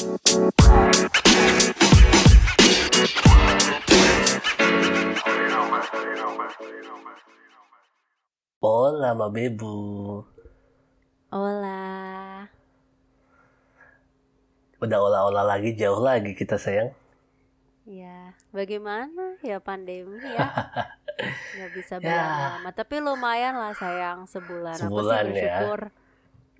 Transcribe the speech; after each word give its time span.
Hola, 0.00 0.08
Ma 9.12 9.28
Bebu. 9.28 9.76
Hola. 11.28 12.48
Udah 14.80 14.98
olah-olah 15.04 15.44
lagi, 15.44 15.76
jauh 15.76 16.00
lagi 16.00 16.32
kita 16.32 16.56
sayang. 16.56 16.96
Ya, 17.84 18.32
bagaimana 18.56 19.36
ya 19.44 19.60
pandemi 19.60 20.16
ya? 20.24 20.48
Nggak 21.60 21.70
bisa 21.76 22.00
Ya. 22.00 22.08
berlama-lama, 22.08 22.70
tapi 22.72 23.04
lumayan 23.04 23.52
lah 23.52 23.76
sayang 23.76 24.24
sebulan. 24.24 24.80
Sebulan, 24.80 25.24
Aku 25.28 25.36
sih 25.36 25.44
ya. 25.44 25.60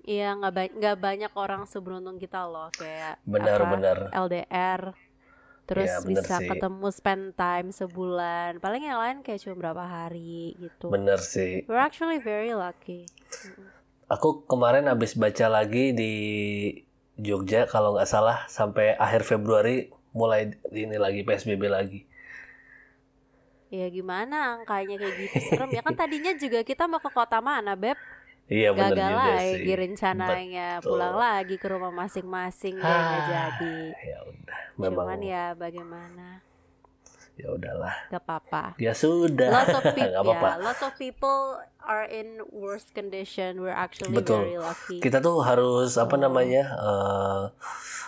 Iya, 0.01 0.33
nggak 0.33 0.51
ba- 0.51 0.73
nggak 0.73 0.97
banyak 0.97 1.33
orang 1.37 1.61
seberuntung 1.65 2.17
kita 2.17 2.41
loh 2.43 2.73
kayak 2.73 3.17
apa, 3.17 3.27
Benar-benar. 3.27 3.97
LDR. 4.11 4.81
Terus 5.69 5.87
Ya, 5.87 5.97
bisa 6.01 6.35
sih. 6.41 6.49
ketemu 6.49 6.87
spend 6.89 7.25
time 7.33 7.69
sebulan. 7.69 8.57
Paling 8.59 8.81
yang 8.83 8.99
lain 8.99 9.17
kayak 9.21 9.39
cuma 9.39 9.55
berapa 9.55 9.83
hari 9.85 10.57
gitu. 10.57 10.89
Bener 10.89 11.21
sih. 11.21 11.63
We're 11.69 11.79
actually 11.79 12.17
very 12.17 12.51
lucky. 12.51 13.05
Aku 14.09 14.43
kemarin 14.43 14.89
habis 14.91 15.15
baca 15.15 15.47
lagi 15.47 15.95
di 15.95 16.13
Jogja 17.15 17.69
kalau 17.69 17.93
nggak 17.95 18.09
salah 18.09 18.43
sampai 18.47 18.97
akhir 18.97 19.23
Februari 19.23 19.87
mulai 20.11 20.51
ini 20.73 20.97
lagi 20.97 21.23
PSBB 21.23 21.63
lagi. 21.69 21.99
Ya 23.71 23.87
gimana 23.87 24.59
angkanya 24.59 24.99
kayak 24.99 25.15
gitu 25.15 25.37
serem 25.47 25.71
ya 25.71 25.79
kan 25.79 25.95
tadinya 26.01 26.35
juga 26.35 26.59
kita 26.59 26.91
mau 26.91 26.99
ke 26.99 27.07
kota 27.07 27.39
mana 27.39 27.71
beb 27.71 27.95
Iya 28.45 28.69
gagal 28.71 28.97
juga 28.97 29.31
lagi 29.31 29.63
sih. 29.63 29.75
rencananya 29.75 30.67
Betul. 30.77 30.89
pulang 30.91 31.15
lagi 31.15 31.55
ke 31.55 31.67
rumah 31.67 31.91
masing-masing 31.91 32.75
ya 32.75 32.83
nggak 32.83 32.99
Ah, 33.15 33.27
jadi 33.29 33.77
Ya 33.95 34.19
udah, 34.23 34.59
memang 34.75 35.05
cuman 35.07 35.19
ya 35.21 35.43
bagaimana 35.53 36.27
ya 37.33 37.47
udahlah. 37.49 37.95
gak 38.07 38.21
apa-apa 38.21 38.63
Ya 38.75 38.91
sudah. 38.91 39.49
lots 39.49 39.71
of 39.71 39.83
people 39.87 40.03
Nggak 40.11 40.21
apa-apa. 40.21 40.47
ya 40.49 40.57
lots 40.61 40.81
of 40.81 40.93
people 40.95 41.39
are 41.81 42.05
in 42.05 42.27
worse 42.47 42.85
condition 42.89 43.57
we're 43.57 43.73
actually 43.73 44.11
Betul. 44.11 44.43
very 44.43 44.59
lucky 44.59 44.99
Kita 44.99 45.17
tuh 45.17 45.41
harus 45.41 45.95
apa 45.95 46.13
namanya 46.15 46.63
eh, 46.75 47.43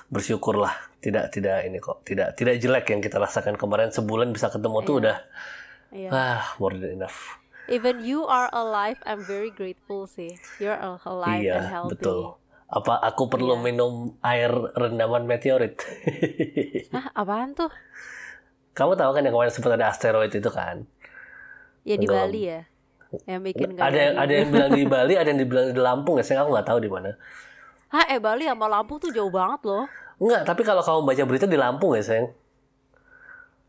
bersyukurlah. 0.08 0.75
Tidak 1.00 1.31
tidak 1.31 1.66
ini 1.66 1.80
kok. 1.80 2.03
Tidak 2.03 2.31
tidak 2.34 2.56
jelek 2.58 2.86
yang 2.88 3.00
kita 3.00 3.18
rasakan 3.18 3.56
kemarin 3.56 3.90
sebulan 3.90 4.30
bisa 4.30 4.47
ketemu 4.47 4.78
tuh 4.81 4.94
Iya. 4.94 5.02
udah 5.02 5.18
Iya. 5.90 6.09
ah 6.12 6.42
more 6.58 6.75
than 6.75 6.95
enough. 6.95 7.40
Even 7.67 8.03
you 8.03 8.25
are 8.28 8.50
alive 8.52 9.00
I'm 9.08 9.23
very 9.23 9.52
grateful 9.52 10.06
sih 10.08 10.38
you're 10.59 10.75
al- 10.78 11.02
alive 11.06 11.47
and 11.47 11.66
Iya 11.66 11.72
healthy 11.72 11.95
betul. 11.95 12.19
Apa 12.67 12.97
aku 13.00 13.30
perlu 13.30 13.53
Iya. 13.53 13.61
minum 13.61 13.94
air 14.25 14.50
rendaman 14.73 15.30
meteorit? 15.30 15.78
Hah, 16.94 17.06
apaan 17.14 17.53
tuh 17.53 17.69
Kamu 18.73 18.97
tahu 18.97 19.11
kan 19.14 19.22
yang 19.22 19.34
kemarin 19.34 19.53
sempat 19.53 19.78
ada 19.78 19.94
asteroid 19.94 20.34
itu 20.34 20.50
kan? 20.50 20.89
ya 21.84 21.95
di. 22.00 22.08
Bali 22.09 22.41
ya 22.47 22.61
yang 23.30 23.45
bikin 23.45 23.78
gak 23.78 23.94
ada 23.94 23.97
yang 24.02 24.16
ada 24.17 24.34
yang 24.34 24.50
bilang 24.50 24.72
di 24.73 24.84
Bali, 24.94 25.14
ada 25.14 25.30
yang 25.30 25.38
dibilang 25.38 25.69
di 25.69 25.78
Lampung 25.78 26.17
ya. 26.17 26.25
Saya 26.25 26.41
aku 26.41 26.50
nggak 26.50 26.66
tahu 26.66 26.80
di 26.81 26.89
mana. 26.89 27.14
Hah, 27.94 28.06
eh 28.09 28.17
Bali 28.17 28.50
sama 28.50 28.66
Lampung 28.66 28.97
tuh 28.97 29.14
jauh 29.14 29.30
banget 29.30 29.61
loh. 29.69 29.86
Enggak, 30.17 30.41
tapi 30.50 30.61
kalau 30.66 30.81
kamu 30.81 31.00
baca 31.06 31.23
berita 31.30 31.45
di 31.45 31.58
Lampung 31.59 31.94
ya 31.94 32.02
sayang. 32.02 32.28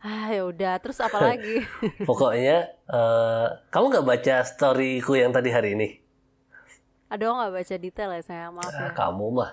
Ah, 0.04 0.28
ya 0.28 0.44
udah. 0.44 0.76
Terus 0.78 1.00
apa 1.00 1.16
lagi? 1.32 1.64
Pokoknya 2.08 2.56
eh, 2.86 3.46
kamu 3.72 3.84
nggak 3.90 4.06
baca 4.06 4.36
storyku 4.44 5.16
yang 5.16 5.32
tadi 5.32 5.48
hari 5.48 5.72
ini. 5.72 5.88
Aduh, 7.08 7.32
nggak 7.32 7.52
baca 7.52 7.74
detail 7.78 8.10
ya 8.12 8.22
saya 8.22 8.46
maaf 8.52 8.68
Ah, 8.68 8.90
ya. 8.90 8.92
kamu 8.92 9.26
mah. 9.32 9.50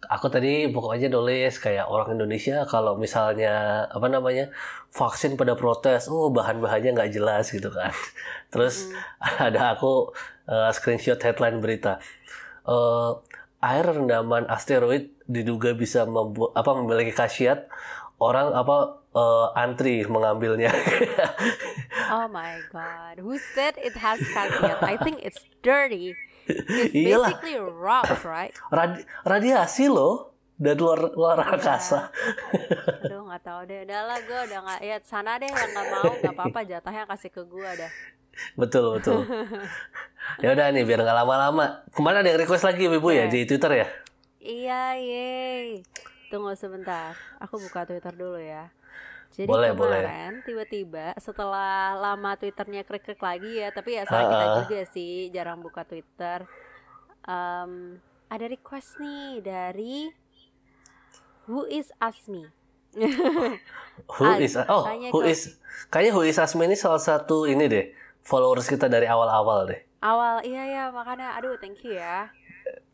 Aku 0.00 0.32
tadi 0.32 0.64
pokoknya 0.72 1.12
nulis 1.12 1.60
kayak 1.60 1.84
orang 1.84 2.16
Indonesia 2.16 2.64
kalau 2.64 2.96
misalnya 2.96 3.84
apa 3.86 4.08
namanya 4.08 4.48
vaksin 4.88 5.36
pada 5.36 5.52
protes, 5.56 6.08
oh 6.08 6.32
bahan-bahannya 6.32 6.96
nggak 6.96 7.12
jelas 7.12 7.52
gitu 7.52 7.68
kan. 7.68 7.92
Terus 8.52 8.88
ada 9.20 9.76
aku 9.76 10.12
eh, 10.44 10.70
screenshot 10.72 11.20
headline 11.20 11.60
berita, 11.60 12.00
Eh, 12.60 13.10
air 13.60 13.84
rendaman 13.84 14.44
asteroid 14.48 15.12
diduga 15.24 15.72
bisa 15.72 16.04
membuat 16.04 16.52
apa 16.56 16.70
memiliki 16.76 17.12
khasiat 17.12 17.68
orang 18.20 18.52
apa 18.52 18.99
eh, 19.12 19.46
antri 19.54 20.02
mengambilnya. 20.04 20.70
Oh 22.10 22.26
my 22.26 22.58
god. 22.74 23.22
Who 23.22 23.38
said 23.54 23.78
it 23.78 23.94
has 23.94 24.18
khasiat? 24.18 24.82
I 24.82 24.98
think 24.98 25.22
it's 25.22 25.38
dirty. 25.62 26.18
It's 26.42 26.90
Iyalah. 26.90 27.38
basically 27.38 27.54
rocks, 27.62 28.26
right? 28.26 28.50
Radi- 28.66 29.06
radiasi 29.22 29.86
loh 29.86 30.34
dari 30.58 30.74
luar 30.74 31.14
luar 31.14 31.38
Iya. 31.38 31.54
angkasa. 31.54 32.10
Aduh, 33.06 33.30
nggak 33.30 33.42
tahu 33.46 33.60
deh. 33.70 33.86
Udah 33.86 34.00
lah, 34.10 34.18
gue 34.26 34.40
udah 34.42 34.58
nggak. 34.58 34.80
Ya 34.82 34.96
sana 35.06 35.38
deh 35.38 35.46
yang 35.46 35.70
nggak 35.70 35.86
mau, 35.86 36.10
nggak 36.18 36.34
apa-apa. 36.34 36.60
Jatahnya 36.66 37.06
kasih 37.06 37.30
ke 37.30 37.42
gue 37.46 37.70
dah. 37.78 37.90
Betul 38.58 38.98
betul. 38.98 39.22
ya 40.42 40.50
udah 40.50 40.66
nih 40.74 40.82
biar 40.82 41.06
nggak 41.06 41.18
lama-lama. 41.22 41.86
Kemarin 41.94 42.26
ada 42.26 42.28
yang 42.34 42.40
request 42.42 42.66
lagi 42.66 42.90
ibu 42.90 43.06
ya 43.06 43.30
Oke. 43.30 43.30
di 43.30 43.40
Twitter 43.46 43.70
ya. 43.70 43.86
Iya, 44.42 44.82
yeay. 44.98 45.86
Tunggu 46.26 46.58
sebentar. 46.58 47.14
Aku 47.38 47.54
buka 47.54 47.86
Twitter 47.86 48.10
dulu 48.10 48.42
ya. 48.42 48.66
Jadi 49.30 49.46
Boleh, 49.46 49.70
kemarin 49.70 50.42
tiba-tiba 50.42 51.14
setelah 51.22 51.94
lama 51.94 52.34
Twitternya 52.34 52.82
krik-krik 52.82 53.22
lagi 53.22 53.62
ya, 53.62 53.70
tapi 53.70 53.94
ya 53.94 54.02
salah 54.02 54.26
kita 54.26 54.46
Ha-ha. 54.46 54.58
juga 54.66 54.80
sih 54.90 55.30
jarang 55.30 55.62
buka 55.62 55.86
Twitter. 55.86 56.42
Em, 57.30 58.02
ada 58.26 58.46
request 58.50 58.98
nih 58.98 59.38
dari 59.38 59.96
Who 61.46 61.66
is 61.70 61.94
Asmi? 62.02 62.42
Who 64.18 64.26
is 64.42 64.58
oh 64.66 64.82
who 65.14 65.22
is 65.22 65.62
kayaknya 65.94 66.10
who 66.10 66.26
is 66.26 66.42
Asmi 66.42 66.66
ini 66.66 66.74
salah 66.74 66.98
satu 66.98 67.46
ini 67.46 67.70
deh 67.70 67.86
followers 68.26 68.66
kita 68.66 68.90
dari 68.90 69.06
awal-awal 69.06 69.70
deh. 69.70 69.80
Awal 70.02 70.42
iya 70.42 70.64
ya 70.66 70.84
makanya 70.90 71.38
aduh 71.38 71.54
thank 71.62 71.78
you 71.86 71.94
ya. 71.94 72.32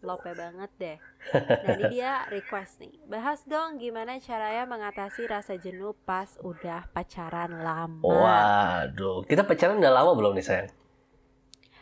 Lope 0.03 0.31
banget 0.33 0.71
deh. 0.79 0.97
Nah 1.35 1.71
ini 1.77 1.85
dia 1.99 2.25
request 2.29 2.81
nih. 2.81 2.95
Bahas 3.07 3.43
dong 3.45 3.77
gimana 3.77 4.17
caranya 4.19 4.65
mengatasi 4.65 5.27
rasa 5.27 5.59
jenuh 5.59 5.95
pas 6.05 6.39
udah 6.41 6.89
pacaran 6.91 7.63
lama. 7.63 8.01
Waduh, 8.03 9.25
kita 9.27 9.43
pacaran 9.45 9.81
udah 9.81 9.93
lama 9.93 10.13
belum 10.15 10.37
nih 10.39 10.45
sayang? 10.45 10.69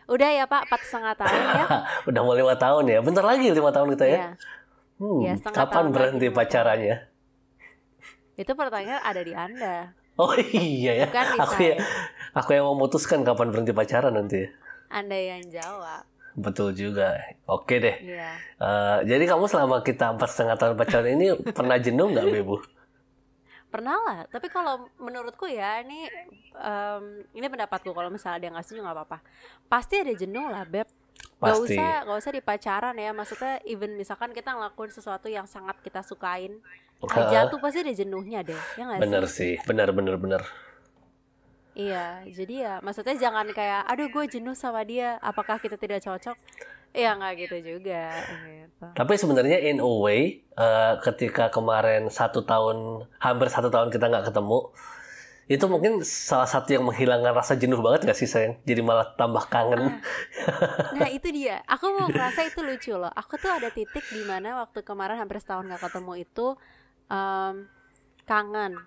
Udah 0.05 0.29
ya 0.29 0.45
Pak, 0.45 0.69
empat 0.69 0.81
setengah 0.85 1.15
tahun 1.17 1.43
ya. 1.57 1.67
udah 2.13 2.21
mau 2.21 2.37
lima 2.37 2.55
tahun 2.57 2.85
ya. 2.93 2.99
Bentar 3.01 3.25
lagi 3.25 3.49
lima 3.49 3.71
tahun 3.73 3.89
kita 3.97 4.05
ya. 4.05 4.19
Iya. 4.19 4.29
Hmm, 4.95 5.21
Ya, 5.27 5.35
kapan 5.51 5.91
lagi 5.91 5.95
berhenti 5.97 6.27
lima 6.31 6.37
pacarannya? 6.39 6.97
Itu 8.35 8.53
pertanyaan 8.55 9.03
ada 9.03 9.21
di 9.23 9.33
Anda. 9.35 9.77
Oh 10.15 10.31
iya 10.39 10.93
ya. 11.03 11.07
Bukan 11.11 11.27
Aku 11.43 11.59
ya, 11.59 11.77
aku 12.39 12.51
yang 12.55 12.67
memutuskan 12.71 13.27
kapan 13.27 13.51
berhenti 13.51 13.75
pacaran 13.75 14.15
nanti. 14.15 14.47
Anda 14.87 15.19
yang 15.19 15.43
jawab. 15.51 16.07
Betul 16.35 16.75
juga. 16.75 17.15
Oke 17.47 17.79
deh. 17.79 17.97
Iya. 18.03 18.31
Eh, 18.59 18.99
jadi 19.07 19.25
kamu 19.31 19.47
selama 19.47 19.81
kita 19.87 20.19
empat 20.19 20.29
setengah 20.35 20.57
tahun 20.59 20.75
pacaran 20.75 21.11
ini 21.15 21.27
pernah 21.59 21.79
jenuh 21.79 22.11
nggak, 22.11 22.27
Bebu? 22.27 22.57
Pernah 23.71 23.97
lah, 24.07 24.19
tapi 24.31 24.47
kalau 24.55 24.87
menurutku 25.03 25.51
ya 25.51 25.83
ini 25.83 26.07
em, 26.55 27.27
ini 27.35 27.47
pendapatku 27.51 27.91
kalau 27.91 28.07
misalnya 28.07 28.47
dia 28.47 28.51
nggak 28.55 28.63
setuju 28.63 28.87
nggak 28.87 28.97
apa-apa. 29.03 29.19
Pasti 29.67 29.99
ada 29.99 30.15
jenuh 30.15 30.47
lah, 30.47 30.63
Beb. 30.63 30.87
Gak 31.43 31.59
Pasti. 31.59 31.75
usah, 31.75 32.07
gak 32.07 32.19
usah 32.23 32.33
di 32.35 32.43
pacaran 32.43 32.95
ya. 32.95 33.11
Maksudnya 33.11 33.59
even 33.67 33.99
misalkan 33.99 34.31
kita 34.31 34.55
ngelakuin 34.55 34.95
sesuatu 34.95 35.27
yang 35.27 35.51
sangat 35.51 35.79
kita 35.83 36.07
sukain 36.07 36.63
aja 37.05 37.51
tuh 37.51 37.59
pasti 37.61 37.83
ada 37.85 37.93
jenuhnya 37.93 38.41
deh. 38.47 38.57
Ya 38.79 38.85
sih? 38.97 39.01
Bener 39.03 39.25
sih, 39.27 39.55
bener 39.67 39.91
bener 39.91 40.17
bener. 40.17 40.43
Iya, 41.75 42.23
jadi 42.31 42.55
ya 42.55 42.75
maksudnya 42.87 43.19
jangan 43.19 43.51
kayak 43.51 43.83
aduh 43.91 44.07
gue 44.07 44.25
jenuh 44.31 44.55
sama 44.55 44.87
dia, 44.87 45.19
apakah 45.19 45.59
kita 45.59 45.75
tidak 45.75 46.07
cocok? 46.07 46.39
Iya 46.95 47.19
nggak 47.19 47.33
gitu 47.43 47.57
juga 47.75 48.15
gitu. 48.47 48.87
Tapi 48.95 49.13
sebenarnya 49.19 49.59
in 49.59 49.83
a 49.83 49.91
way, 49.99 50.39
eh, 50.55 50.95
ketika 51.03 51.51
kemarin 51.51 52.07
satu 52.07 52.47
tahun, 52.47 53.11
hampir 53.19 53.51
satu 53.51 53.75
tahun 53.75 53.91
kita 53.91 54.07
nggak 54.07 54.31
ketemu, 54.31 54.71
itu 55.45 55.65
mungkin 55.69 56.01
salah 56.07 56.47
satu 56.49 56.73
yang 56.73 56.87
menghilangkan 56.87 57.35
rasa 57.35 57.59
jenuh 57.59 57.83
banget 57.83 58.07
nggak 58.07 58.19
sih 58.23 58.31
sayang? 58.31 58.57
Jadi 58.63 58.81
malah 58.81 59.11
tambah 59.19 59.45
kangen. 59.51 60.01
Nah 60.95 61.09
itu 61.11 61.29
dia, 61.35 61.61
aku 61.67 61.91
mau 61.91 62.07
ngerasa 62.09 62.47
itu 62.49 62.63
lucu 62.63 62.95
loh. 62.95 63.11
Aku 63.13 63.37
tuh 63.37 63.51
ada 63.51 63.69
titik 63.69 64.07
di 64.15 64.23
mana 64.25 64.63
waktu 64.63 64.87
kemarin 64.87 65.19
hampir 65.19 65.43
setahun 65.43 65.67
gak 65.69 65.91
ketemu 65.91 66.13
itu 66.23 66.47
em, 67.11 67.69
kangen. 68.25 68.79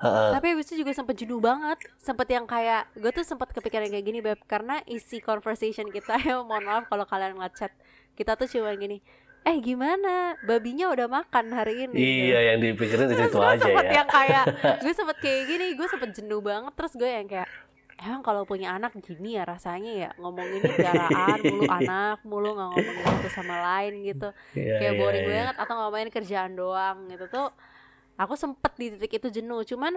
Heeh. 0.00 0.30
Tapi 0.32 0.46
habis 0.56 0.64
itu 0.72 0.80
juga 0.80 0.96
sempet 0.96 1.14
jenuh 1.20 1.40
banget. 1.44 1.78
Sempet 2.00 2.28
yang 2.32 2.48
kayak 2.48 2.88
gue 2.96 3.12
tuh 3.12 3.24
sempet 3.24 3.52
kepikiran 3.52 3.92
kayak 3.92 4.04
gini 4.04 4.18
beb 4.24 4.40
karena 4.48 4.80
isi 4.88 5.20
conversation 5.20 5.92
kita 5.92 6.16
ya 6.26 6.40
mohon 6.40 6.64
maaf 6.64 6.84
kalau 6.88 7.04
kalian 7.04 7.36
ngechat 7.36 7.72
kita 8.16 8.34
tuh 8.40 8.48
cuma 8.48 8.72
gini. 8.80 9.04
Eh 9.40 9.56
gimana? 9.60 10.36
Babinya 10.44 10.92
udah 10.92 11.08
makan 11.08 11.52
hari 11.56 11.88
ini. 11.88 11.96
Iya, 11.96 12.52
yang 12.52 12.58
dipikirin 12.60 13.08
itu, 13.08 13.24
itu 13.32 13.40
aja 13.40 13.56
sempet 13.64 13.84
ya. 13.88 13.92
yang 14.04 14.08
kayak 14.08 14.44
gue 14.84 14.92
sempet 14.92 15.16
kayak 15.20 15.42
gini, 15.48 15.66
gue 15.76 15.86
sempet 15.88 16.10
jenuh 16.12 16.40
banget. 16.44 16.72
Terus 16.76 16.92
gue 16.96 17.08
yang 17.08 17.28
kayak 17.28 17.48
emang 18.00 18.24
kalau 18.24 18.48
punya 18.48 18.72
anak 18.72 18.96
gini 18.96 19.36
ya 19.36 19.44
rasanya 19.44 19.92
ya 19.92 20.10
ngomongin 20.16 20.64
piaraan 20.64 21.38
mulu 21.44 21.64
anak 21.84 22.18
mulu 22.24 22.48
nggak 22.56 22.68
ngomongin 22.72 23.04
satu 23.04 23.28
sama 23.28 23.56
lain 23.60 23.92
gitu 24.08 24.28
Iya, 24.56 24.80
kayak 24.80 24.94
iya, 24.96 25.00
boring 25.00 25.24
iya. 25.24 25.32
banget 25.36 25.56
atau 25.60 25.74
ngomongin 25.76 26.08
kerjaan 26.08 26.52
doang 26.56 26.96
gitu 27.12 27.28
tuh 27.28 27.48
aku 28.20 28.36
sempet 28.36 28.76
di 28.76 28.92
titik 28.92 29.16
itu 29.16 29.28
jenuh 29.32 29.64
cuman 29.64 29.96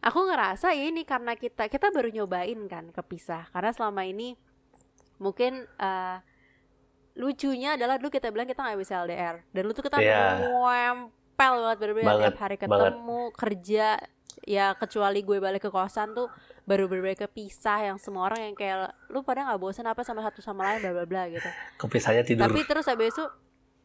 aku 0.00 0.18
ngerasa 0.20 0.70
ya 0.70 0.84
ini 0.84 1.02
karena 1.02 1.32
kita 1.32 1.66
kita 1.66 1.88
baru 1.88 2.10
nyobain 2.12 2.58
kan 2.66 2.90
kepisah 2.90 3.46
karena 3.48 3.70
selama 3.70 4.02
ini 4.02 4.34
mungkin 5.16 5.64
eh, 5.64 6.18
lucunya 7.14 7.78
adalah 7.78 7.94
dulu 7.96 8.10
kita 8.10 8.28
bilang 8.28 8.44
kita 8.44 8.60
nggak 8.60 8.76
bisa 8.76 9.00
LDR 9.00 9.46
dan 9.48 9.62
lu 9.62 9.72
tuh 9.72 9.80
kita 9.80 9.96
Iya. 9.96 10.42
nempel 10.42 11.54
banget 11.62 11.78
Banget, 12.04 12.22
tiap 12.26 12.38
hari 12.40 12.56
banget. 12.58 12.70
ketemu 12.90 13.20
kerja 13.32 13.86
ya 14.44 14.74
kecuali 14.74 15.22
gue 15.22 15.38
balik 15.38 15.62
ke 15.62 15.70
kosan 15.70 16.12
tuh 16.12 16.26
baru 16.64 16.84
bener-bener 16.84 17.16
kepisah 17.18 17.86
yang 17.86 17.96
semua 17.96 18.26
orang 18.26 18.44
yang 18.44 18.54
kayak 18.54 18.76
lu 19.08 19.22
pada 19.22 19.46
nggak 19.46 19.56
bosan 19.56 19.86
apa 19.86 20.02
sama 20.02 20.20
satu 20.20 20.42
sama 20.42 20.66
lain 20.66 20.82
bla 20.82 20.92
bla 20.92 21.06
bla 21.06 21.22
gitu 21.28 21.46
Kepisahnya 21.78 22.22
tidur. 22.22 22.44
tapi 22.44 22.60
terus 22.62 22.84
habis 22.84 23.08
itu 23.10 23.24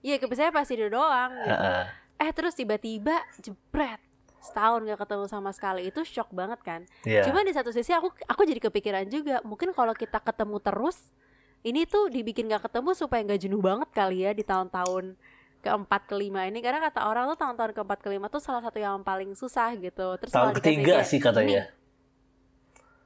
iya 0.01 0.18
kepisahnya 0.18 0.50
pasti 0.50 0.74
tidur 0.74 0.92
doang 0.92 1.31
gitu. 1.38 1.54
Heeh. 1.54 1.83
Eh 2.19 2.31
terus 2.36 2.54
tiba-tiba 2.54 3.16
jebret. 3.39 3.98
Setahun 4.39 4.88
gak 4.88 5.00
ketemu 5.04 5.25
sama 5.27 5.51
sekali. 5.51 5.88
Itu 5.88 6.04
shock 6.04 6.31
banget 6.31 6.60
kan? 6.63 6.81
Iya. 7.04 7.27
Cuma 7.27 7.44
di 7.44 7.51
satu 7.51 7.71
sisi 7.71 7.92
aku 7.92 8.12
aku 8.24 8.42
jadi 8.44 8.60
kepikiran 8.60 9.07
juga 9.07 9.44
mungkin 9.44 9.71
kalau 9.71 9.92
kita 9.92 10.19
ketemu 10.19 10.60
terus 10.63 11.12
ini 11.60 11.83
tuh 11.83 12.07
dibikin 12.07 12.48
gak 12.48 12.71
ketemu 12.71 12.95
supaya 12.95 13.19
nggak 13.24 13.39
jenuh 13.39 13.60
banget 13.60 13.89
kali 13.92 14.24
ya 14.24 14.31
di 14.31 14.48
tahun-tahun 14.48 15.19
keempat 15.60 16.07
kelima 16.07 16.48
ini. 16.48 16.63
Karena 16.63 16.80
kata 16.80 17.04
orang 17.04 17.27
tuh 17.36 17.39
tahun-tahun 17.39 17.71
keempat 17.75 18.00
kelima 18.00 18.31
tuh 18.31 18.39
salah 18.39 18.63
satu 18.63 18.80
yang 18.80 19.04
paling 19.04 19.36
susah 19.36 19.75
gitu. 19.75 20.15
Terus 20.24 20.31
Tahun 20.31 20.56
ketiga 20.56 21.04
sih 21.04 21.19
katanya. 21.19 21.68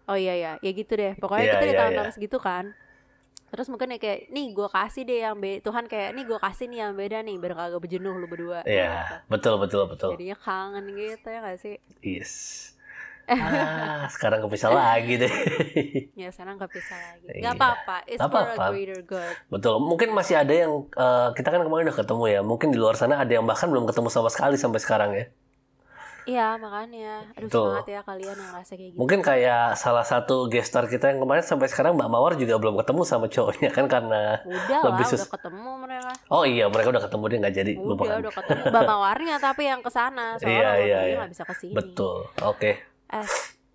oh 0.04 0.14
iya 0.20 0.36
ya 0.38 0.52
ya 0.62 0.72
gitu 0.76 0.94
deh. 0.94 1.18
Pokoknya 1.18 1.46
Iya, 1.50 1.54
kita 1.58 1.66
di 1.66 1.74
iya, 1.74 1.80
tahun-tahun 1.82 2.10
iya. 2.10 2.16
segitu 2.18 2.38
kan 2.38 2.76
terus 3.54 3.70
mungkin 3.70 3.86
ya 3.88 4.00
kayak 4.00 4.20
nih 4.28 4.50
gue 4.52 4.66
kasih 4.68 5.04
deh 5.04 5.20
yang 5.22 5.38
beda 5.38 5.62
Tuhan 5.62 5.86
kayak 5.86 6.10
nih 6.12 6.26
gue 6.26 6.40
kasih 6.40 6.66
nih 6.66 6.80
yang 6.82 6.94
beda 6.94 7.18
nih 7.22 7.36
biar 7.38 7.54
kagak 7.54 7.78
berjenuh 7.80 8.14
lu 8.16 8.26
berdua 8.26 8.66
Iya, 8.66 9.22
betul 9.28 9.56
betul 9.56 9.86
betul. 9.86 10.10
jadinya 10.12 10.34
kangen 10.36 10.90
gitu 10.90 11.28
ya 11.28 11.40
gak 11.40 11.60
sih 11.60 11.78
Yes. 12.02 12.34
Ah, 13.24 14.04
sekarang 14.10 14.44
kepisah 14.44 14.68
lagi 14.68 15.16
deh. 15.16 15.32
ya 16.20 16.28
sekarang 16.28 16.58
gak 16.58 16.68
bisa 16.68 16.92
lagi 16.92 17.24
Iya. 17.30 17.40
nggak 17.40 17.56
apa-apa 17.56 17.98
it's 18.04 18.20
Nggak 18.20 18.28
for 18.28 18.42
apa-apa. 18.44 18.60
a 18.60 18.70
greater 18.70 19.00
good 19.02 19.36
Betul. 19.48 19.80
Mungkin 19.80 20.10
masih 20.12 20.36
ada 20.36 20.52
yang 20.52 20.74
eh, 20.90 21.30
kita 21.32 21.48
kan 21.48 21.62
kemarin 21.62 21.88
udah 21.88 21.98
ketemu 21.98 22.24
ya. 22.28 22.42
Mungkin 22.42 22.68
di 22.70 22.78
luar 22.78 22.96
sana 22.96 23.16
ada 23.18 23.32
yang 23.32 23.46
bahkan 23.46 23.72
belum 23.72 23.86
ketemu 23.86 24.10
sama 24.10 24.28
sekali 24.28 24.60
sampai 24.60 24.76
sekarang 24.78 25.12
ya. 25.14 25.26
Iya 26.24 26.56
makanya 26.56 27.28
Aduh 27.34 27.46
Betul. 27.46 27.66
semangat 27.68 27.88
ya 27.90 28.02
kalian 28.02 28.36
yang 28.36 28.50
ngerasa 28.50 28.72
kayak 28.74 28.90
gitu 28.90 29.00
Mungkin 29.00 29.20
kayak 29.20 29.64
salah 29.76 30.02
satu 30.02 30.48
gestar 30.48 30.86
kita 30.86 31.08
yang 31.08 31.20
kemarin 31.20 31.42
sampai 31.42 31.68
sekarang 31.68 31.94
Mbak 31.94 32.08
Mawar 32.08 32.34
juga 32.34 32.56
belum 32.56 32.80
ketemu 32.80 33.02
sama 33.04 33.28
cowoknya 33.28 33.70
kan 33.70 33.86
karena 33.86 34.40
Udah 34.42 34.80
lah 34.80 34.84
Lebih 34.90 35.06
sus- 35.06 35.20
udah 35.20 35.32
ketemu 35.32 35.70
mereka 35.78 36.12
Oh 36.28 36.44
iya 36.44 36.66
mereka 36.66 36.88
udah 36.90 37.04
ketemu 37.04 37.24
dia 37.26 37.38
nggak 37.40 37.56
jadi 37.56 37.72
Udah 37.76 37.96
kan. 38.00 38.18
udah 38.20 38.34
ketemu 38.34 38.64
Mbak 38.70 38.84
Mawarnya 38.86 39.36
tapi 39.38 39.62
yang 39.66 39.82
ke 39.82 39.92
sana 39.92 40.26
Soalnya 40.40 40.56
Iya, 40.56 40.72
iya, 40.80 41.00
iya. 41.04 41.16
nggak 41.20 41.32
bisa 41.32 41.44
ke 41.44 41.54
sini 41.54 41.74
Betul. 41.74 42.18
Oke. 42.42 42.72
Eh 43.10 43.30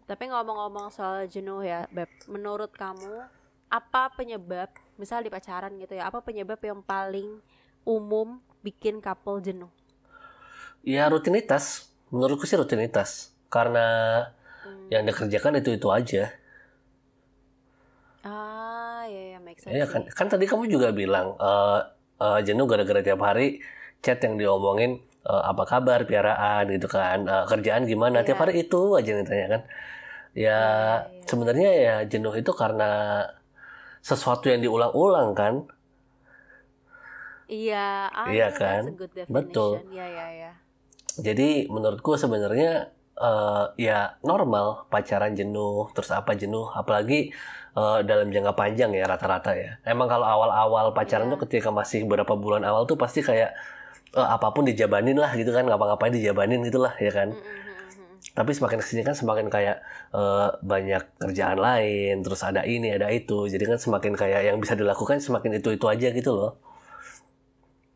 tapi 0.04 0.24
ngomong-ngomong 0.24 0.88
soal 0.88 1.28
jenuh 1.28 1.60
ya 1.60 1.84
Beb 1.88 2.08
Menurut 2.26 2.72
kamu 2.72 3.28
Apa 3.68 4.08
penyebab 4.10 4.66
Misal 4.96 5.20
di 5.20 5.28
pacaran 5.28 5.76
gitu 5.76 5.92
ya 5.92 6.08
Apa 6.08 6.20
penyebab 6.20 6.56
yang 6.58 6.80
paling 6.80 7.44
umum 7.82 8.40
Bikin 8.58 8.98
couple 8.98 9.38
jenuh 9.38 9.68
Ya 10.80 11.04
rutinitas. 11.06 11.92
Menurutku 12.10 12.44
sih 12.44 12.56
rutinitas. 12.56 13.32
Karena 13.48 13.86
Hmm. 14.64 14.88
yang 14.92 15.04
dikerjakan 15.04 15.60
itu 15.60 15.70
itu 15.72 15.88
aja. 15.88 16.32
Ah 18.26 19.06
ya 19.06 19.36
ya 19.36 19.38
make 19.40 19.60
sense 19.62 19.72
Iya 19.72 19.86
kan. 19.86 20.02
Kan 20.10 20.26
tadi 20.28 20.44
kamu 20.44 20.68
juga 20.68 20.90
bilang 20.92 21.38
eh 21.38 21.80
eh, 22.18 22.40
jenuh 22.42 22.66
gara-gara 22.66 23.00
tiap 23.00 23.20
hari 23.22 23.62
chat 24.02 24.18
yang 24.20 24.34
diomongin 24.36 24.98
eh, 25.24 25.42
apa 25.46 25.62
kabar 25.64 26.04
piaraan 26.04 26.66
gitu 26.74 26.88
kan. 26.90 27.24
Eh, 27.24 27.44
kerjaan 27.46 27.86
gimana 27.86 28.26
tiap 28.26 28.38
Iya. 28.38 28.44
hari 28.44 28.54
itu 28.66 28.80
aja 28.98 29.08
yang 29.08 29.20
ditanya 29.24 29.46
kan. 29.48 29.62
Ya 30.34 30.58
Iya, 30.58 30.58
iya. 31.08 31.24
sebenarnya 31.24 31.70
ya 31.72 31.94
jenuh 32.04 32.34
itu 32.36 32.52
karena 32.52 32.90
sesuatu 34.02 34.50
yang 34.50 34.60
diulang-ulang 34.60 35.32
kan. 35.32 35.54
Iya 37.48 38.12
ah, 38.12 38.28
Iya 38.28 38.48
kan? 38.52 38.82
Betul. 39.30 39.80
Iya 39.88 40.04
iya 40.04 40.26
iya 40.36 40.52
Jadi 41.18 41.66
menurutku 41.66 42.14
sebenarnya 42.14 42.94
eh, 43.18 43.64
ya 43.76 44.14
normal 44.22 44.86
pacaran 44.86 45.34
jenuh, 45.34 45.90
terus 45.90 46.14
apa 46.14 46.38
jenuh, 46.38 46.70
apalagi 46.70 47.34
eh, 47.74 47.98
dalam 48.06 48.30
jangka 48.30 48.54
panjang 48.54 48.90
ya 48.94 49.04
rata-rata 49.10 49.52
ya. 49.58 49.82
Emang 49.82 50.06
kalau 50.06 50.22
awal-awal 50.26 50.94
pacaran 50.94 51.26
Iya. 51.26 51.34
tuh 51.34 51.40
ketika 51.46 51.68
masih 51.74 52.06
beberapa 52.06 52.38
bulan 52.38 52.62
awal 52.62 52.86
tuh 52.86 52.94
pasti 52.94 53.20
kayak 53.26 53.50
eh, 54.14 54.28
apa 54.28 54.54
pun 54.54 54.62
dijabanin 54.70 55.18
lah 55.18 55.34
gitu 55.34 55.50
kan, 55.50 55.66
ngapa-ngapain 55.66 56.14
dijabanin 56.14 56.62
gitulah 56.62 56.94
ya 57.02 57.10
kan. 57.10 57.34
Mm, 57.34 57.42
mm, 57.42 57.42
mm, 57.42 58.14
mm. 58.14 58.34
Tapi 58.38 58.50
semakin 58.54 58.78
ke 58.78 58.86
sini 58.86 59.02
kan 59.02 59.14
semakin 59.18 59.46
kayak 59.50 59.82
eh, 60.14 60.48
banyak 60.62 61.02
kerjaan 61.18 61.58
lain, 61.58 62.22
terus 62.22 62.40
ada 62.46 62.62
ini 62.62 62.94
ada 62.94 63.10
itu, 63.10 63.50
jadi 63.50 63.64
kan 63.74 63.78
semakin 63.82 64.14
kayak 64.14 64.40
yang 64.46 64.56
bisa 64.62 64.78
dilakukan 64.78 65.18
semakin 65.18 65.58
itu 65.58 65.74
itu 65.74 65.86
aja 65.90 66.08
gitu 66.14 66.30
loh. 66.38 66.52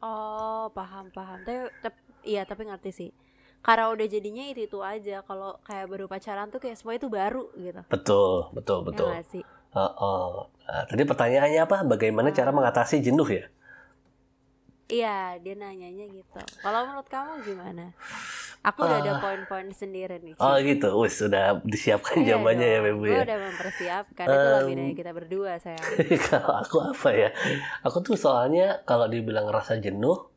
Oh, 0.03 0.67
paham 0.75 1.15
paham. 1.15 1.39
Tapi, 1.47 1.71
iya, 2.25 2.43
tapi 2.47 2.67
ngerti 2.67 2.91
sih. 2.91 3.11
Karena 3.63 3.95
udah 3.95 4.07
jadinya 4.11 4.43
itu 4.43 4.67
itu 4.67 4.79
aja. 4.83 5.23
Kalau 5.23 5.63
kayak 5.63 5.87
baru 5.87 6.11
pacaran 6.11 6.51
tuh 6.51 6.59
kayak 6.59 6.75
semua 6.75 6.99
itu 6.99 7.07
baru 7.07 7.47
gitu. 7.55 7.83
Betul, 7.87 8.51
betul, 8.51 8.79
Ya 8.83 8.87
betul. 8.91 9.09
nggak 9.15 9.27
sih? 9.31 9.45
Heeh. 9.73 10.31
Nah, 10.63 10.85
tadi 10.91 11.03
pertanyaannya 11.07 11.61
apa? 11.63 11.77
Bagaimana 11.87 12.29
cara 12.35 12.51
mengatasi 12.51 12.99
jenuh 13.01 13.27
ya? 13.27 13.47
Iya, 14.93 15.41
dia 15.41 15.55
nanyanya 15.57 16.05
gitu. 16.11 16.41
Kalau 16.61 16.85
menurut 16.85 17.09
kamu 17.09 17.33
gimana? 17.49 17.97
Aku 18.63 18.85
udah 18.85 19.01
ada 19.01 19.13
Ah. 19.17 19.21
poin-poin 19.25 19.73
sendiri 19.73 20.21
nih. 20.21 20.37
Oh 20.37 20.55
gitu, 20.61 20.93
wis 21.01 21.17
sudah 21.17 21.59
disiapkan 21.65 22.21
Iya 22.23 22.37
jawabannya 22.37 22.69
ya 22.69 22.79
dong, 22.85 23.01
Gue 23.01 23.11
ya. 23.11 23.25
udah 23.25 23.39
mempersiapkan. 23.41 24.27
Itu 24.29 24.49
lebih 24.53 24.75
Em. 24.75 24.79
dari 24.85 24.95
kita 24.95 25.11
berdua, 25.17 25.51
sayang. 25.59 25.87
kalau 26.29 26.53
aku 26.61 26.77
apa 26.83 27.09
ya? 27.11 27.29
Aku 27.83 28.05
tuh 28.05 28.15
soalnya 28.21 28.85
kalau 28.85 29.09
dibilang 29.09 29.49
rasa 29.49 29.81
jenuh, 29.81 30.29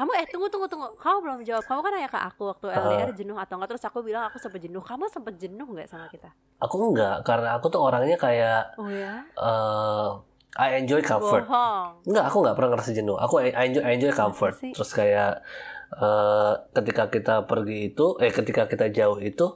Kamu 0.00 0.16
eh 0.16 0.24
tunggu 0.32 0.48
tunggu 0.48 0.64
tunggu. 0.64 0.88
Kamu 0.96 1.16
belum 1.20 1.38
jawab. 1.44 1.60
Kamu 1.68 1.80
kan 1.84 1.92
nanya 1.92 2.08
ke 2.08 2.16
aku 2.16 2.48
waktu 2.48 2.72
Ah. 2.72 2.80
LDR 2.80 3.12
jenuh 3.12 3.36
atau 3.36 3.60
enggak 3.60 3.76
terus 3.76 3.84
aku 3.84 4.00
bilang 4.00 4.24
aku 4.24 4.40
sempet 4.40 4.64
jenuh. 4.64 4.80
Kamu 4.80 5.04
sempet 5.12 5.36
jenuh 5.36 5.68
nggak 5.68 5.88
sama 5.92 6.08
kita? 6.08 6.32
aku 6.56 6.76
enggak 6.92 7.24
karena 7.24 7.56
aku 7.56 7.68
tuh 7.68 7.80
orangnya 7.80 8.16
kayak 8.16 8.76
Oh 8.76 8.88
ya? 8.88 9.20
eh 9.36 10.08
I 10.56 10.80
enjoy 10.80 11.04
comfort. 11.04 11.44
Bohong. 11.44 12.00
Enggak, 12.08 12.24
aku 12.32 12.36
enggak 12.40 12.56
pernah 12.56 12.70
ngerasa 12.72 12.90
jenuh. 12.90 13.16
Aku 13.20 13.44
I 13.44 13.52
enjoy 13.68 13.82
I 13.84 13.92
enjoy 14.00 14.12
comfort. 14.12 14.56
Terus 14.56 14.90
kayak 14.92 15.44
eh 15.90 16.52
ketika 16.72 17.08
kita 17.08 17.34
pergi 17.44 17.92
itu, 17.92 18.16
eh 18.16 18.32
ketika 18.32 18.64
kita 18.66 18.88
jauh 18.88 19.20
itu, 19.20 19.46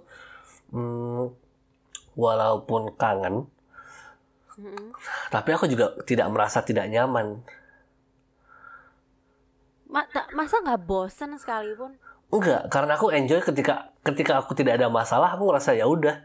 hmm, 0.73 1.33
walaupun 2.15 2.93
kangen, 2.95 3.49
Mm-mm. 4.55 4.93
tapi 5.29 5.51
aku 5.51 5.67
juga 5.67 5.95
tidak 6.05 6.29
merasa 6.31 6.61
tidak 6.61 6.87
nyaman. 6.87 7.41
Ma- 9.95 10.09
ta- 10.11 10.27
masa 10.35 10.59
nggak 10.59 10.83
bosen 10.83 11.39
sekalipun? 11.39 11.95
Enggak, 12.35 12.67
karena 12.67 12.99
aku 12.99 13.15
enjoy 13.15 13.39
ketika 13.39 13.95
ketika 14.03 14.43
aku 14.43 14.59
tidak 14.59 14.83
ada 14.83 14.91
masalah, 14.91 15.39
aku 15.39 15.47
ngerasa 15.47 15.79
ya 15.79 15.87
udah. 15.87 16.19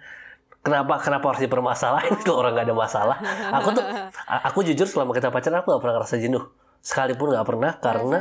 Kenapa 0.59 0.99
kenapa 0.99 1.25
harus 1.31 1.41
dipermasalahin 1.45 2.17
kalau 2.25 2.41
orang 2.41 2.57
nggak 2.57 2.67
ada 2.67 2.75
masalah? 2.75 3.17
Aku 3.61 3.71
tuh 3.71 3.85
aku 4.25 4.59
jujur 4.65 4.89
selama 4.89 5.13
kita 5.13 5.29
pacaran 5.29 5.61
aku 5.61 5.69
nggak 5.71 5.81
pernah 5.85 5.95
ngerasa 6.01 6.15
jenuh. 6.17 6.43
Sekalipun 6.81 7.31
nggak 7.31 7.45
pernah 7.47 7.71
karena 7.77 8.17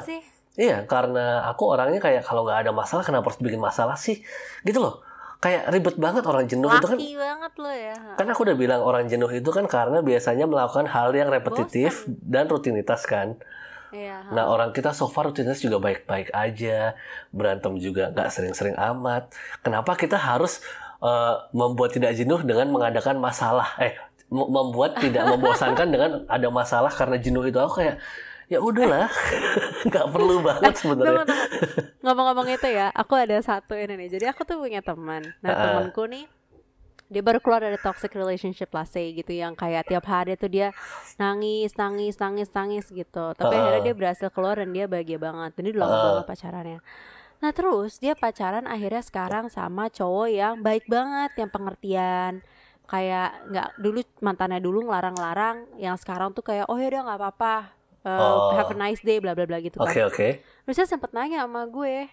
iya 0.58 0.82
karena 0.84 1.48
aku 1.48 1.64
orangnya 1.70 2.02
kayak 2.02 2.26
kalau 2.28 2.44
nggak 2.44 2.68
ada 2.68 2.70
masalah 2.74 3.02
kenapa 3.02 3.32
harus 3.32 3.40
bikin 3.40 3.58
masalah 3.58 3.96
sih? 3.96 4.20
Gitu 4.62 4.78
loh. 4.78 5.00
Kayak 5.38 5.70
ribet 5.70 5.96
banget 6.02 6.26
orang 6.26 6.44
jenuh 6.50 6.66
itu 6.66 6.86
kan. 6.86 6.98
Laki 6.98 7.14
banget 7.14 7.52
lo 7.56 7.70
ya. 7.70 7.96
Kan 8.18 8.26
aku 8.26 8.42
udah 8.42 8.56
bilang 8.58 8.80
orang 8.82 9.06
jenuh 9.06 9.30
itu 9.30 9.50
kan 9.54 9.64
karena 9.70 10.02
biasanya 10.02 10.50
melakukan 10.50 10.90
hal 10.90 11.14
yang 11.14 11.30
repetitif 11.30 12.04
dan 12.22 12.50
rutinitas 12.50 13.06
kan. 13.06 13.38
Iya. 13.90 14.16
ha. 14.20 14.30
Nah 14.30 14.44
orang 14.46 14.70
kita 14.70 14.90
so 14.90 15.06
far 15.06 15.26
rutinitas 15.26 15.58
juga 15.58 15.78
baik-baik 15.78 16.30
aja, 16.30 16.92
berantem 17.28 17.76
juga 17.76 18.08
nggak 18.08 18.28
sering-sering 18.28 18.74
amat. 18.74 19.30
Kenapa 19.60 19.94
kita 19.94 20.14
harus 20.14 20.60
eh, 20.98 21.34
membuat 21.52 21.92
tidak 21.92 22.12
jenuh 22.12 22.40
dengan 22.40 22.68
mengadakan 22.68 23.16
masalah? 23.16 23.76
Eh, 23.78 23.96
mem- 24.28 24.48
membuat 24.48 24.96
tidak 24.96 25.24
membosankan 25.30 25.88
dengan 25.88 26.10
ada 26.26 26.48
masalah 26.48 26.90
karena 26.90 27.16
jenuh 27.16 27.42
itu 27.42 27.56
aku 27.56 27.80
kayak 27.80 27.96
ya 28.48 28.58
udahlah, 28.58 29.12
nggak 29.88 30.06
perlu 30.08 30.40
banget 30.40 30.72
Tunggu, 30.72 31.04
sebenarnya. 31.04 31.36
Ngomong-ngomong 32.00 32.48
itu 32.48 32.68
ya, 32.68 32.88
aku 32.90 33.12
ada 33.12 33.36
satu 33.38 33.76
ini 33.76 33.92
nih. 33.94 34.08
Jadi 34.08 34.24
aku 34.24 34.44
tuh 34.44 34.56
punya 34.56 34.80
teman. 34.80 35.20
Nah, 35.44 35.52
Ah. 35.52 35.60
temanku 35.68 36.08
nih 36.08 36.24
dia 37.08 37.20
baru 37.20 37.38
keluar 37.38 37.60
dari 37.60 37.76
toxic 37.76 38.12
relationship 38.12 38.68
lah 38.68 38.84
say 38.84 39.12
gitu 39.12 39.32
yang 39.32 39.52
kayak 39.52 39.84
tiap 39.84 40.04
hari 40.04 40.32
tuh 40.34 40.46
dia 40.46 40.76
nangis 41.16 41.72
nangis 41.74 42.14
nangis 42.14 42.48
nangis 42.48 42.86
gitu 42.86 43.32
tapi 43.32 43.50
Ah. 43.50 43.60
akhirnya 43.64 43.82
dia 43.82 43.94
berhasil 43.94 44.28
keluar 44.28 44.56
dan 44.56 44.70
dia 44.70 44.84
bahagia 44.84 45.16
banget 45.16 45.50
dan 45.52 45.62
dia 45.62 45.72
udah 45.72 45.82
lama 45.82 45.94
Ah. 45.94 46.04
banget 46.06 46.26
pacarannya 46.26 46.78
nah 47.38 47.50
terus 47.50 47.96
dia 47.96 48.12
pacaran 48.12 48.64
akhirnya 48.64 49.00
sekarang 49.00 49.48
sama 49.48 49.88
cowok 49.88 50.28
yang 50.28 50.54
baik 50.58 50.84
banget 50.86 51.32
yang 51.36 51.48
pengertian 51.48 52.32
kayak 52.84 53.30
nggak 53.46 53.68
dulu 53.76 54.00
mantannya 54.18 54.58
dulu 54.58 54.82
ngelarang-larang 54.82 55.56
yang 55.76 55.94
sekarang 55.94 56.32
tuh 56.32 56.42
kayak 56.42 56.66
oh 56.66 56.74
ya 56.74 56.88
udah 56.88 57.02
nggak 57.04 57.18
apa-apa 57.18 57.54
uh, 58.00 58.10
Oh. 58.10 58.52
have 58.52 58.68
a 58.68 58.76
nice 58.76 59.00
day 59.00 59.16
bla 59.16 59.32
bla 59.32 59.44
bla 59.44 59.58
gitu 59.58 59.76
kan 59.76 59.86
Oke 59.86 60.00
oke. 60.02 60.28
terus 60.64 60.76
dia 60.76 60.86
sempet 60.86 61.08
nanya 61.10 61.44
sama 61.44 61.64
gue 61.64 62.08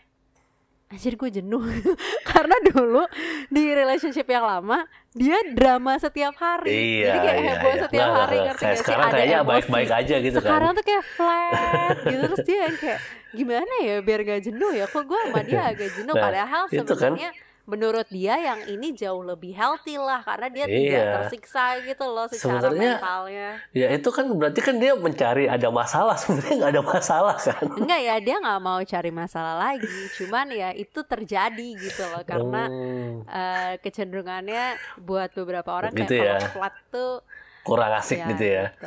anjir 0.92 1.13
gue 1.18 1.30
jenuh. 1.42 1.63
Karena 2.32 2.56
dulu 2.72 3.04
di 3.50 3.63
relationship 3.74 4.27
yang 4.30 4.46
lama 4.46 4.86
dia 5.15 5.39
drama 5.56 5.96
setiap 5.96 6.36
hari. 6.36 7.00
Iya, 7.00 7.08
jadi 7.08 7.18
kayak 7.24 7.38
iya, 7.39 7.51
heboh 7.56 7.72
iya. 7.74 7.84
setiap 7.88 8.08
Nggak, 8.08 8.20
hari 8.20 8.38
ngerti 8.44 8.62
kayak 8.62 8.75
sih? 8.75 8.84
Sekarang 8.84 9.08
ada 9.08 9.15
kayaknya 9.15 9.39
baik-baik 9.48 9.92
aja 9.96 10.15
gitu 10.20 10.38
sekarang 10.44 10.70
kan. 10.70 10.77
tuh 10.77 10.86
kayak 10.86 11.04
flat 11.15 11.96
gitu 12.12 12.24
terus 12.27 12.44
dia 12.44 12.58
yang 12.60 12.75
kayak 12.75 13.00
gimana 13.36 13.74
ya 13.84 13.96
biar 14.04 14.20
gak 14.27 14.42
jenuh 14.44 14.72
ya? 14.75 14.86
Kok 14.92 15.04
gue 15.08 15.20
sama 15.24 15.42
dia 15.48 15.62
agak 15.72 15.89
jenuh? 15.96 16.15
Nah, 16.15 16.24
padahal 16.24 16.63
itu 16.68 16.94
kan. 17.00 17.13
Menurut 17.66 18.06
dia 18.08 18.38
yang 18.38 18.62
ini 18.64 18.94
jauh 18.94 19.22
lebih 19.22 19.52
healthy 19.52 19.98
lah 19.98 20.22
karena 20.22 20.48
dia 20.48 20.66
tidak 20.66 20.86
Iya. 20.96 21.14
tersiksa 21.20 21.64
gitu 21.82 22.06
loh 22.06 22.26
secara 22.28 22.62
Sebenarnya- 22.64 22.96
mentalnya 22.96 23.50
Ya 23.72 23.88
itu 23.90 24.06
kan 24.08 24.26
berarti 24.30 24.60
kan 24.60 24.76
dia 24.76 24.94
mencari 24.94 25.46
ada 25.46 25.68
masalah 25.70 26.14
sebenarnya 26.22 26.56
nggak 26.56 26.72
ada 26.72 26.84
masalah 26.84 27.36
kan. 27.36 27.66
enggak 27.72 28.00
ya 28.00 28.16
dia 28.20 28.36
nggak 28.38 28.62
mau 28.62 28.80
cari 28.80 29.12
masalah 29.12 29.56
lagi 29.60 29.90
cuman 30.14 30.46
ya 30.52 30.70
itu 30.74 31.00
terjadi 31.02 31.70
gitu 31.76 32.04
loh 32.06 32.22
karena 32.24 32.64
Hmm, 32.66 33.26
eh, 33.26 33.74
kecenderungannya 33.80 34.66
buat 35.00 35.34
beberapa 35.34 35.70
orang 35.72 35.92
Gitu 35.92 36.06
kayak 36.12 36.22
ya. 36.22 36.38
kalau 36.38 36.50
flat 36.52 36.76
tuh 36.88 37.14
kurang 37.66 37.92
asik 37.98 38.22
gitu 38.30 38.46
ya. 38.46 38.70
gitu. 38.78 38.86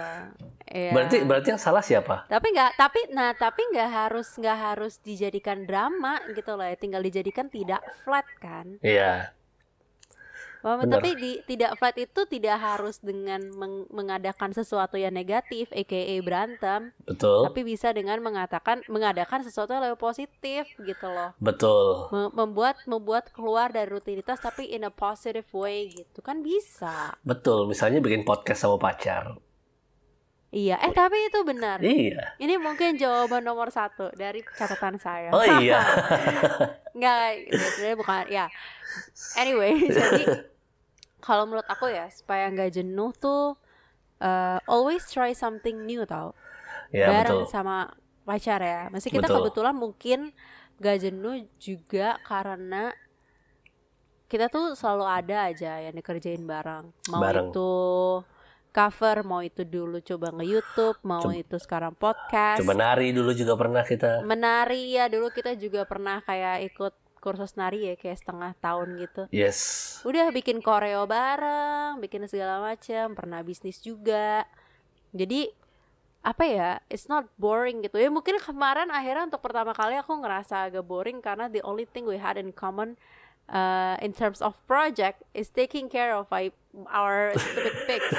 Iya. 0.68 0.92
Berarti 0.92 1.16
berarti 1.24 1.48
yang 1.56 1.60
salah 1.60 1.80
siapa? 1.80 2.28
tapi 2.28 2.52
nggak 2.52 2.76
tapi 2.76 3.00
nah 3.16 3.32
tapi 3.32 3.60
nggak 3.72 3.88
harus 3.88 4.28
nggak 4.36 4.58
harus 4.72 5.00
dijadikan 5.00 5.64
drama 5.64 6.20
gitu 6.36 6.54
loh 6.54 6.64
ya 6.68 6.76
tinggal 6.76 7.00
dijadikan 7.00 7.48
tidak 7.48 7.80
flat 8.04 8.28
kan 8.38 8.76
Iya. 8.84 9.32
Paham? 10.58 10.84
Benar. 10.84 10.98
tapi 10.98 11.10
di 11.14 11.32
tidak 11.46 11.78
flat 11.78 11.96
itu 11.96 12.20
tidak 12.26 12.58
harus 12.58 12.98
dengan 12.98 13.40
meng- 13.54 13.86
mengadakan 13.88 14.50
sesuatu 14.50 14.98
yang 14.98 15.14
negatif 15.14 15.70
aka 15.70 16.18
berantem 16.20 16.90
Betul. 17.06 17.46
tapi 17.46 17.60
bisa 17.62 17.94
dengan 17.94 18.18
mengatakan 18.18 18.82
mengadakan 18.86 19.42
sesuatu 19.42 19.72
yang 19.72 19.86
lebih 19.86 19.98
positif 19.98 20.66
gitu 20.76 21.06
loh 21.06 21.32
Betul. 21.38 22.10
Mem- 22.10 22.34
membuat 22.34 22.76
membuat 22.84 23.30
keluar 23.30 23.70
dari 23.70 23.86
rutinitas 23.86 24.38
tapi 24.38 24.66
in 24.68 24.82
a 24.82 24.90
positive 24.90 25.46
way 25.52 25.88
gitu 25.88 26.18
kan 26.20 26.42
bisa 26.42 27.14
Betul. 27.22 27.66
Misalnya 27.66 27.98
bikin 27.98 28.22
podcast 28.22 28.64
sama 28.64 28.76
pacar. 28.76 29.38
Iya 30.48 30.80
eh 30.80 30.92
tapi 30.92 31.28
itu 31.28 31.44
benar 31.44 31.76
Iya. 31.78 32.32
ini 32.40 32.56
mungkin 32.56 32.96
jawaban 32.96 33.44
nomor 33.44 33.68
satu 33.68 34.08
dari 34.16 34.40
catatan 34.40 34.96
saya 34.96 35.28
Oh 35.28 35.44
iya. 35.60 35.84
Nggak, 36.98 37.52
sebenarnya 37.52 37.96
bukan 37.96 38.24
ya. 38.26 38.46
Anyway, 39.36 39.76
jadi 39.86 40.24
kalau 41.20 41.46
menurut 41.46 41.68
aku 41.68 41.86
ya 41.86 42.10
supaya 42.10 42.48
nggak 42.48 42.74
jenuh 42.74 43.14
tuh 43.14 43.54
uh, 44.18 44.58
always 44.66 45.06
try 45.06 45.30
something 45.30 45.86
new 45.86 46.02
tau. 46.02 46.34
Ya 46.90 47.06
Bareng 47.06 47.44
betul. 47.44 47.52
sama 47.52 47.92
pacar 48.24 48.58
ya. 48.58 48.88
Masih 48.88 49.12
kita 49.12 49.28
Betul. 49.28 49.46
kebetulan 49.46 49.76
mungkin 49.76 50.32
nggak 50.80 50.96
jenuh 50.98 51.36
juga 51.60 52.16
karena 52.24 52.90
kita 54.26 54.48
tuh 54.48 54.74
selalu 54.74 55.04
ada 55.06 55.36
aja 55.48 55.78
yang 55.78 55.94
dikerjain 55.94 56.42
bareng. 56.42 56.90
Mau 57.08 57.20
Bareng. 57.22 57.48
itu 57.52 57.72
cover, 58.78 59.16
mau 59.22 59.40
itu 59.40 59.66
dulu 59.66 59.98
coba 59.98 60.30
nge-YouTube, 60.32 61.02
mau 61.02 61.18
Coba- 61.20 61.34
itu 61.34 61.56
sekarang 61.56 61.92
podcast 61.92 62.62
Coba 62.62 62.72
nari 62.72 63.10
dulu 63.10 63.30
juga 63.32 63.54
pernah 63.54 63.82
kita. 63.82 64.22
menari 64.22 64.94
ya 64.94 65.10
dulu 65.10 65.28
kita 65.28 65.52
juga 65.54 65.82
pernah 65.82 66.20
kayak 66.20 66.62
ikut 66.64 66.94
kursus 67.18 67.52
nari 67.52 67.82
ya 67.84 67.94
kayak 67.94 68.14
setengah 68.16 68.54
tahun 68.56 68.94
gitu 68.96 69.22
Yes. 69.30 69.58
udah 70.02 70.30
bikin 70.30 70.62
koreo 70.62 71.02
bareng 71.04 71.98
bikin 71.98 72.22
segala 72.24 72.62
macam 72.64 73.10
pernah 73.12 73.42
bisnis 73.42 73.82
juga 73.82 74.46
jadi 75.10 75.50
apa 76.20 76.44
ya 76.44 76.70
it's 76.86 77.06
not 77.06 77.26
boring 77.34 77.80
gitu 77.80 77.96
ya 77.96 78.06
mungkin 78.08 78.38
kemarin 78.38 78.86
akhirnya 78.88 79.26
untuk 79.26 79.40
pertama 79.40 79.70
kali 79.72 79.96
aku 79.96 80.14
ngerasa 80.14 80.70
agak 80.70 80.82
boring 80.82 81.18
karena 81.18 81.46
the 81.46 81.58
only 81.60 81.86
thing 81.86 82.04
we 82.04 82.14
had 82.14 82.36
in 82.36 82.50
common 82.52 82.94
uh, 83.48 83.96
in 84.00 84.12
terms 84.12 84.40
of 84.40 84.54
project 84.64 85.24
is 85.32 85.48
taking 85.48 85.88
care 85.88 86.12
of 86.12 86.28
my, 86.28 86.52
our 86.88 87.32
stupid 87.34 87.74
pigs 87.84 88.10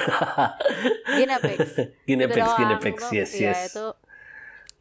Guinea 1.16 1.38
pigs 1.40 1.70
Guinea 2.04 2.26
pigs, 2.26 2.36
doang. 2.36 2.58
guinea 2.58 2.78
pigs. 2.78 3.04
Yes, 3.10 3.30
iya, 3.34 3.54
yes. 3.54 3.70
itu 3.70 3.86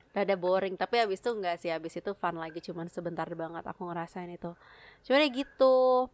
rada 0.10 0.36
boring 0.36 0.74
tapi 0.74 0.98
habis 0.98 1.22
itu 1.22 1.30
enggak 1.32 1.62
sih 1.62 1.70
habis 1.70 1.94
itu 1.94 2.12
fun 2.18 2.36
lagi 2.36 2.60
cuman 2.60 2.90
sebentar 2.90 3.30
banget 3.30 3.62
aku 3.62 3.86
ngerasain 3.86 4.28
itu 4.28 4.52
cuman 5.06 5.22
ya 5.22 5.30
gitu 5.30 6.10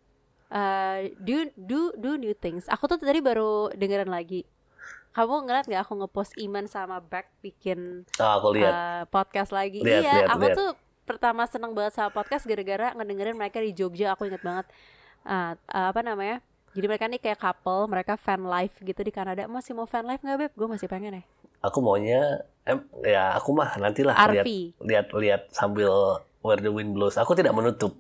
eh, 0.51 1.15
do 1.15 1.48
do 1.56 1.80
do 1.96 2.12
new 2.20 2.36
things 2.36 2.68
aku 2.68 2.92
tuh 2.92 3.00
tadi 3.00 3.24
baru 3.24 3.72
dengerin 3.72 4.12
lagi 4.12 4.44
kamu 5.15 5.48
ngeliat 5.48 5.65
nggak 5.65 5.84
aku 5.88 5.96
ngepost 5.96 6.36
Iman 6.36 6.68
sama 6.68 7.00
Beck 7.00 7.32
bikin 7.39 8.04
Ah, 8.20 8.36
aku 8.36 8.51
lihat. 8.51 8.74
eh, 8.75 9.04
podcast 9.08 9.56
lagi 9.56 9.80
Lihat, 9.80 10.01
iya 10.04 10.12
lihat, 10.22 10.30
aku 10.30 10.44
lihat. 10.44 10.58
tuh 10.60 10.72
pertama 11.06 11.46
seneng 11.46 11.72
banget 11.72 11.94
sama 11.94 12.10
podcast 12.10 12.44
gara-gara 12.44 12.92
ngedengerin 12.92 13.34
mereka 13.34 13.62
di 13.62 13.72
Jogja 13.72 14.12
aku 14.12 14.26
inget 14.26 14.42
banget 14.42 14.66
Ah, 15.22 15.54
eh, 15.56 15.88
apa 15.90 16.02
namanya 16.02 16.38
jadi 16.74 16.86
mereka 16.86 17.06
nih 17.08 17.18
kayak 17.18 17.40
couple 17.40 17.88
mereka 17.88 18.14
fan 18.14 18.42
live 18.42 18.76
gitu 18.78 19.02
di 19.02 19.10
Kanada 19.10 19.46
masih 19.46 19.74
mau 19.74 19.86
fan 19.86 20.04
live 20.04 20.20
nggak 20.20 20.38
beb 20.38 20.52
gue 20.54 20.68
masih 20.68 20.86
pengen 20.86 21.18
ya 21.18 21.24
Aku 21.64 21.82
maunya 21.82 22.46
em, 22.62 22.78
ya 23.02 23.34
aku 23.34 23.50
mah 23.50 23.74
nantilah 23.76 24.14
lihat 24.14 24.46
lihat 24.80 25.08
lihat 25.18 25.42
sambil 25.50 26.22
Where 26.46 26.62
the 26.62 26.70
Wind 26.70 26.94
Blows. 26.94 27.18
Aku 27.18 27.34
tidak 27.34 27.58
menutup. 27.58 27.98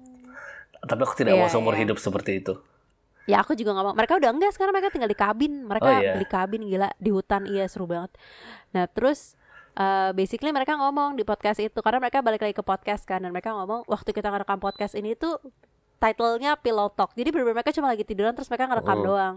Tapi 0.77 1.01
aku 1.01 1.17
tidak 1.17 1.33
mau 1.33 1.49
Iya, 1.49 1.49
seumur 1.49 1.73
iya. 1.73 1.81
hidup 1.81 1.97
seperti 1.97 2.45
itu. 2.45 2.53
Ya 3.25 3.41
aku 3.41 3.57
juga 3.57 3.73
nggak 3.73 3.85
mau. 3.89 3.95
Mereka 3.97 4.21
udah 4.21 4.29
enggak 4.29 4.53
sekarang 4.53 4.69
mereka 4.69 4.93
tinggal 4.93 5.09
di 5.09 5.17
kabin. 5.17 5.65
Mereka 5.65 5.89
Oh, 5.89 5.97
iya. 5.97 6.13
beli 6.13 6.27
kabin 6.29 6.61
gila 6.61 6.93
di 7.01 7.09
hutan 7.09 7.49
iya 7.49 7.65
seru 7.65 7.89
banget. 7.89 8.13
Nah 8.69 8.85
terus 8.85 9.33
uh, 9.75 10.11
basically 10.11 10.49
mereka 10.49 10.73
ngomong 10.73 11.13
di 11.13 11.23
podcast 11.23 11.59
itu 11.59 11.79
karena 11.79 11.99
mereka 11.99 12.19
balik 12.19 12.41
lagi 12.41 12.51
ke 12.51 12.61
podcast 12.61 13.03
kan 13.03 13.19
dan 13.19 13.29
mereka 13.29 13.51
ngomong 13.51 13.83
waktu 13.85 14.09
kita 14.09 14.27
ngerekam 14.27 14.57
podcast 14.57 14.93
ini 14.93 15.13
tuh 15.13 15.37
titlenya 15.95 16.55
Pillow 16.55 16.89
Talk. 16.89 17.13
Jadi 17.13 17.31
bener-bener 17.31 17.55
mereka 17.55 17.71
cuma 17.71 17.87
lagi 17.87 18.03
tiduran 18.03 18.31
terus 18.31 18.47
mereka 18.47 18.67
ngerekam 18.67 18.97
Hmm. 18.97 19.05
doang. 19.05 19.35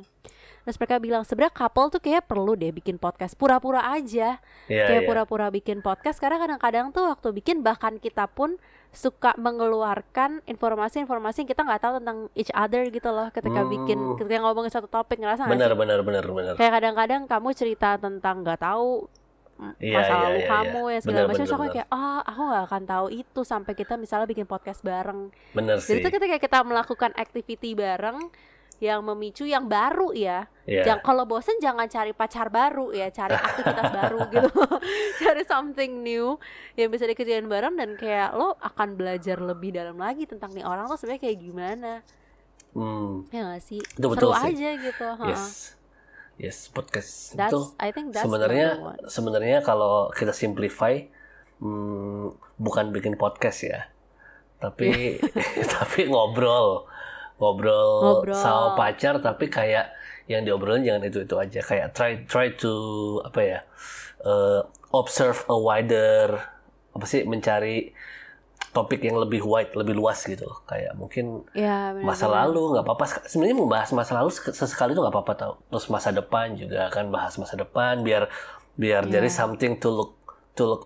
Terus 0.58 0.76
mereka 0.76 0.96
bilang 0.98 1.22
sebenarnya 1.22 1.54
couple 1.54 1.88
tuh 1.88 2.00
kayak 2.02 2.26
perlu 2.26 2.52
deh 2.52 2.68
bikin 2.70 2.96
podcast 2.96 3.32
pura-pura 3.32 3.88
aja 3.88 4.36
Iya, 4.66 4.84
kayak 4.84 5.00
iya. 5.00 5.08
pura-pura 5.08 5.48
bikin 5.48 5.80
podcast 5.80 6.18
karena 6.18 6.36
kadang-kadang 6.36 6.90
tuh 6.90 7.08
waktu 7.08 7.30
bikin 7.32 7.62
bahkan 7.62 7.96
kita 7.96 8.26
pun 8.26 8.58
suka 8.90 9.32
mengeluarkan 9.38 10.42
informasi-informasi 10.44 11.44
yang 11.44 11.48
kita 11.48 11.62
nggak 11.62 11.80
tahu 11.80 11.92
tentang 11.98 12.18
each 12.34 12.52
other 12.52 12.84
gitu 12.86 13.08
loh 13.08 13.28
ketika 13.30 13.60
Hmm. 13.60 13.70
bikin 13.70 13.98
ketika 14.16 14.38
ngomongin 14.42 14.68
satu 14.68 14.88
topik 14.88 15.16
ngerasa 15.16 15.44
nggak 15.44 15.56
Benar, 15.56 15.70
sih? 15.70 15.78
benar, 15.78 15.98
benar, 16.02 16.24
benar. 16.26 16.54
kayak 16.56 16.72
kadang-kadang 16.74 17.22
kamu 17.24 17.48
cerita 17.54 17.96
tentang 17.96 18.42
nggak 18.42 18.60
tahu 18.60 19.08
mm, 19.58 19.72
Iya, 19.78 19.94
masa 19.94 20.08
iya, 20.08 20.22
lalu 20.22 20.38
iya, 20.38 20.48
kamu 20.48 20.80
iya. 20.80 20.88
ya 20.88 20.98
segala 21.00 21.24
macam 21.24 21.36
terus 21.36 21.52
aku 21.52 21.64
kayak 21.68 21.88
ah 21.88 22.20
aku 22.22 22.40
nggak 22.44 22.64
akan 22.64 22.82
tahu 22.84 23.06
itu 23.12 23.40
sampai 23.42 23.72
kita 23.74 23.94
misalnya 23.94 24.26
bikin 24.26 24.46
podcast 24.46 24.80
bareng 24.80 25.20
Benar 25.50 25.76
jadi 25.78 25.90
sih. 25.90 26.00
itu 26.00 26.08
ketika 26.08 26.36
kita 26.38 26.58
melakukan 26.62 27.10
activity 27.14 27.74
bareng 27.74 28.30
yang 28.78 29.02
memicu 29.02 29.42
yang 29.42 29.66
baru 29.66 30.14
ya 30.14 30.46
Iya. 30.62 30.84
Jangan 30.84 31.00
kalau 31.00 31.24
bosen 31.24 31.56
jangan 31.58 31.88
cari 31.88 32.12
pacar 32.12 32.46
baru 32.46 32.92
ya, 32.92 33.08
cari 33.08 33.32
aktivitas 33.48 33.88
baru 33.88 34.20
gitu. 34.28 34.52
cari 35.24 35.42
something 35.42 36.04
new 36.04 36.36
yang 36.74 36.92
bisa 36.92 37.08
dikerjain 37.08 37.48
bareng 37.48 37.72
dan 37.72 37.96
kayak 37.96 38.36
lo 38.36 38.52
akan 38.54 38.92
belajar 38.92 39.40
lebih 39.40 39.72
dalam 39.72 39.96
lagi 39.96 40.28
tentang 40.28 40.52
nih 40.52 40.62
orang 40.62 40.84
tuh 40.84 41.00
sebenarnya 41.00 41.24
kayak 41.24 41.38
gimana. 41.40 41.92
Hmm, 42.76 43.24
Ya 43.30 43.48
gak 43.48 43.64
sih? 43.64 43.80
Itu 43.80 44.06
betul 44.06 44.28
Seru 44.28 44.44
sih. 44.44 44.60
aja 44.60 44.68
gitu, 44.76 45.06
ha. 45.08 45.26
Yes. 46.38 46.70
Podcast 46.70 47.34
That's 47.36 47.52
itu 47.52 47.60
I 47.82 47.90
think 47.90 48.14
that's 48.14 48.24
sebenarnya 48.24 48.78
sebenarnya 49.10 49.58
kalau 49.66 50.08
kita 50.14 50.32
simplify 50.32 51.02
hmm, 51.60 52.32
bukan 52.56 52.94
bikin 52.94 53.18
podcast 53.18 53.66
ya. 53.66 53.90
Tapi 54.62 55.18
tapi 55.76 56.08
ngobrol. 56.08 56.86
Ngobrol, 57.38 57.90
Ngobrol. 58.02 58.34
sama 58.34 58.74
pacar 58.74 59.22
tapi 59.22 59.46
kayak 59.46 59.94
yang 60.26 60.42
diobrolin 60.42 60.82
jangan 60.82 61.06
itu-itu 61.06 61.38
aja 61.38 61.60
kayak 61.62 61.94
try 61.94 62.26
try 62.26 62.50
to 62.58 62.74
apa 63.22 63.40
ya? 63.42 63.60
eh, 64.24 64.60
observe 64.90 65.44
a 65.46 65.56
wider 65.56 66.34
apa 66.94 67.04
sih 67.06 67.22
mencari 67.28 67.92
topik 68.68 69.00
yang 69.00 69.16
lebih 69.16 69.40
wide, 69.40 69.72
lebih 69.72 69.92
luas 69.92 70.20
gitu 70.22 70.44
loh. 70.44 70.60
Kayak 70.64 70.92
mungkin 70.94 71.44
ya, 71.52 71.96
masa 71.98 72.26
lalu 72.26 72.72
nggak 72.72 72.84
apa-apa 72.84 73.04
sebenarnya 73.24 73.56
membahas 73.56 73.90
masa 73.90 74.12
lalu 74.14 74.30
sek- 74.30 74.52
sesekali 74.52 74.92
itu 74.92 75.00
nggak 75.00 75.14
apa-apa 75.14 75.32
tau 75.34 75.52
terus 75.66 75.88
masa 75.88 76.10
depan 76.10 76.52
juga 76.52 76.88
kan 76.88 77.08
bahas 77.08 77.34
masa 77.34 77.54
depan 77.54 78.00
biar 78.00 78.28
biar 78.74 79.02
Iya. 79.04 79.12
jadi 79.18 79.28
something 79.28 79.76
to 79.76 79.88
look 79.88 80.12
to 80.52 80.64
look 80.64 80.82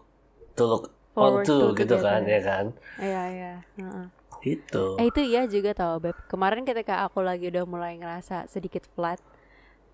to 0.53 0.65
look 0.65 0.85
Forward 1.13 1.45
onto 1.45 1.53
to 1.53 1.67
gitu 1.75 1.93
together. 1.93 2.01
kan 2.01 2.21
ya 2.25 2.41
kan 2.41 2.65
Iya, 2.97 3.23
iya. 3.29 3.53
heeh. 3.77 4.07
itu 4.43 4.85
Eh 4.97 5.07
itu 5.07 5.21
iya 5.23 5.43
juga 5.45 5.71
tau 5.73 5.99
Beb 5.99 6.17
Kemarin 6.25 6.65
ketika 6.65 7.03
aku 7.03 7.21
lagi 7.21 7.47
udah 7.47 7.63
mulai 7.63 7.95
ngerasa 7.95 8.47
sedikit 8.47 8.83
flat 8.91 9.21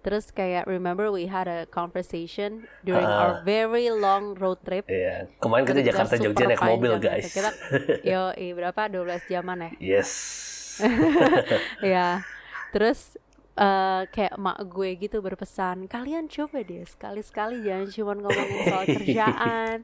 Terus 0.08 0.32
kayak 0.32 0.64
remember 0.64 1.12
we 1.12 1.28
had 1.28 1.44
a 1.44 1.68
conversation 1.68 2.64
during 2.80 3.04
Ah. 3.04 3.20
our 3.20 3.32
very 3.44 3.92
long 3.92 4.32
road 4.40 4.56
trip 4.64 4.88
Iya, 4.88 5.28
kemarin 5.36 5.68
kita 5.68 5.84
Jakarta 5.84 6.16
Jogja 6.16 6.48
naik 6.48 6.64
mobil 6.64 6.96
guys. 6.96 7.28
Kita 7.28 7.52
yo 8.08 8.32
berapa 8.56 8.88
12 8.88 9.28
jaman 9.28 9.68
ya? 9.68 10.00
yes. 10.00 10.10
ya. 11.84 12.24
Terus 12.72 13.20
eh, 13.58 14.02
kayak 14.14 14.32
emak 14.38 14.58
gue 14.70 14.88
gitu 15.02 15.16
berpesan 15.18 15.90
kalian 15.90 16.30
coba 16.30 16.62
deh 16.62 16.86
sekali-sekali 16.86 17.66
jangan 17.66 17.88
cuma 17.90 18.12
ngomongin 18.14 18.62
soal 18.70 18.86
kerjaan 19.02 19.76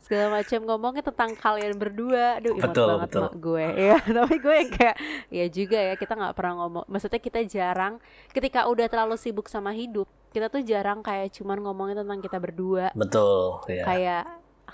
segala 0.00 0.40
macam 0.40 0.58
ngomongnya 0.64 1.04
tentang 1.04 1.30
kalian 1.36 1.76
berdua 1.76 2.40
aduh 2.40 2.56
imut 2.56 2.72
Betul, 2.72 2.88
banget 2.88 3.08
betul. 3.08 3.20
emak 3.20 3.34
gue 3.38 3.66
ya 3.92 3.96
tapi 4.00 4.34
gue 4.40 4.54
yang 4.58 4.70
kayak 4.72 4.96
ya 5.30 5.46
juga 5.46 5.78
ya 5.78 5.94
kita 5.94 6.12
nggak 6.18 6.34
pernah 6.34 6.54
ngomong 6.64 6.84
maksudnya 6.88 7.20
kita 7.20 7.40
jarang 7.46 7.94
ketika 8.34 8.66
udah 8.66 8.86
terlalu 8.90 9.14
sibuk 9.20 9.46
sama 9.46 9.70
hidup 9.76 10.08
kita 10.34 10.50
tuh 10.50 10.62
jarang 10.66 11.04
kayak 11.04 11.30
cuman 11.36 11.58
ngomongin 11.62 11.96
tentang 12.02 12.18
kita 12.18 12.38
berdua 12.40 12.90
Betul, 12.96 13.60
ya. 13.70 13.84
kayak 13.86 14.24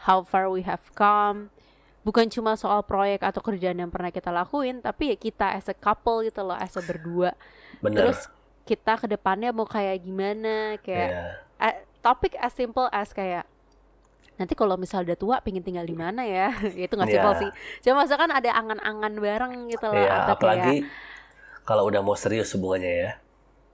how 0.09 0.23
far 0.23 0.49
we 0.49 0.63
have 0.63 0.85
come 0.95 1.51
bukan 2.07 2.31
cuma 2.31 2.55
soal 2.55 2.87
proyek 2.87 3.27
atau 3.27 3.43
kerjaan 3.43 3.83
yang 3.83 3.91
pernah 3.91 4.15
kita 4.15 4.31
lakuin 4.31 4.79
tapi 4.79 5.11
ya 5.11 5.17
kita 5.19 5.59
as 5.59 5.67
a 5.67 5.75
couple 5.75 6.23
gitu 6.23 6.39
loh 6.47 6.55
as 6.55 6.79
a 6.79 6.83
berdua 6.87 7.35
Bener. 7.83 7.99
terus 7.99 8.31
kita 8.67 8.99
ke 8.99 9.07
depannya 9.07 9.51
mau 9.51 9.65
kayak 9.65 10.03
gimana 10.03 10.75
kayak 10.81 11.09
Iya. 11.09 11.25
eh, 11.63 11.75
topik 12.01 12.35
as 12.37 12.51
simple 12.51 12.91
as 12.91 13.11
kayak 13.11 13.47
nanti 14.37 14.53
kalau 14.53 14.77
misal 14.77 15.01
udah 15.01 15.15
tua 15.15 15.37
pengen 15.41 15.63
tinggal 15.63 15.83
di 15.83 15.95
mana 15.95 16.21
ya 16.23 16.51
itu 16.77 16.93
nggak 16.93 17.09
Iya. 17.09 17.33
sih 17.39 17.51
cuma 17.81 18.03
misalkan 18.03 18.29
ada 18.29 18.51
angan-angan 18.53 19.15
bareng 19.17 19.55
gitu 19.67 19.87
loh 19.87 19.97
Iya, 19.97 20.13
atau 20.21 20.35
apalagi 20.35 20.83
kayak 20.83 21.65
kalau 21.65 21.83
udah 21.85 22.01
mau 22.01 22.15
serius 22.15 22.53
hubungannya 22.53 22.93
ya. 23.01 23.11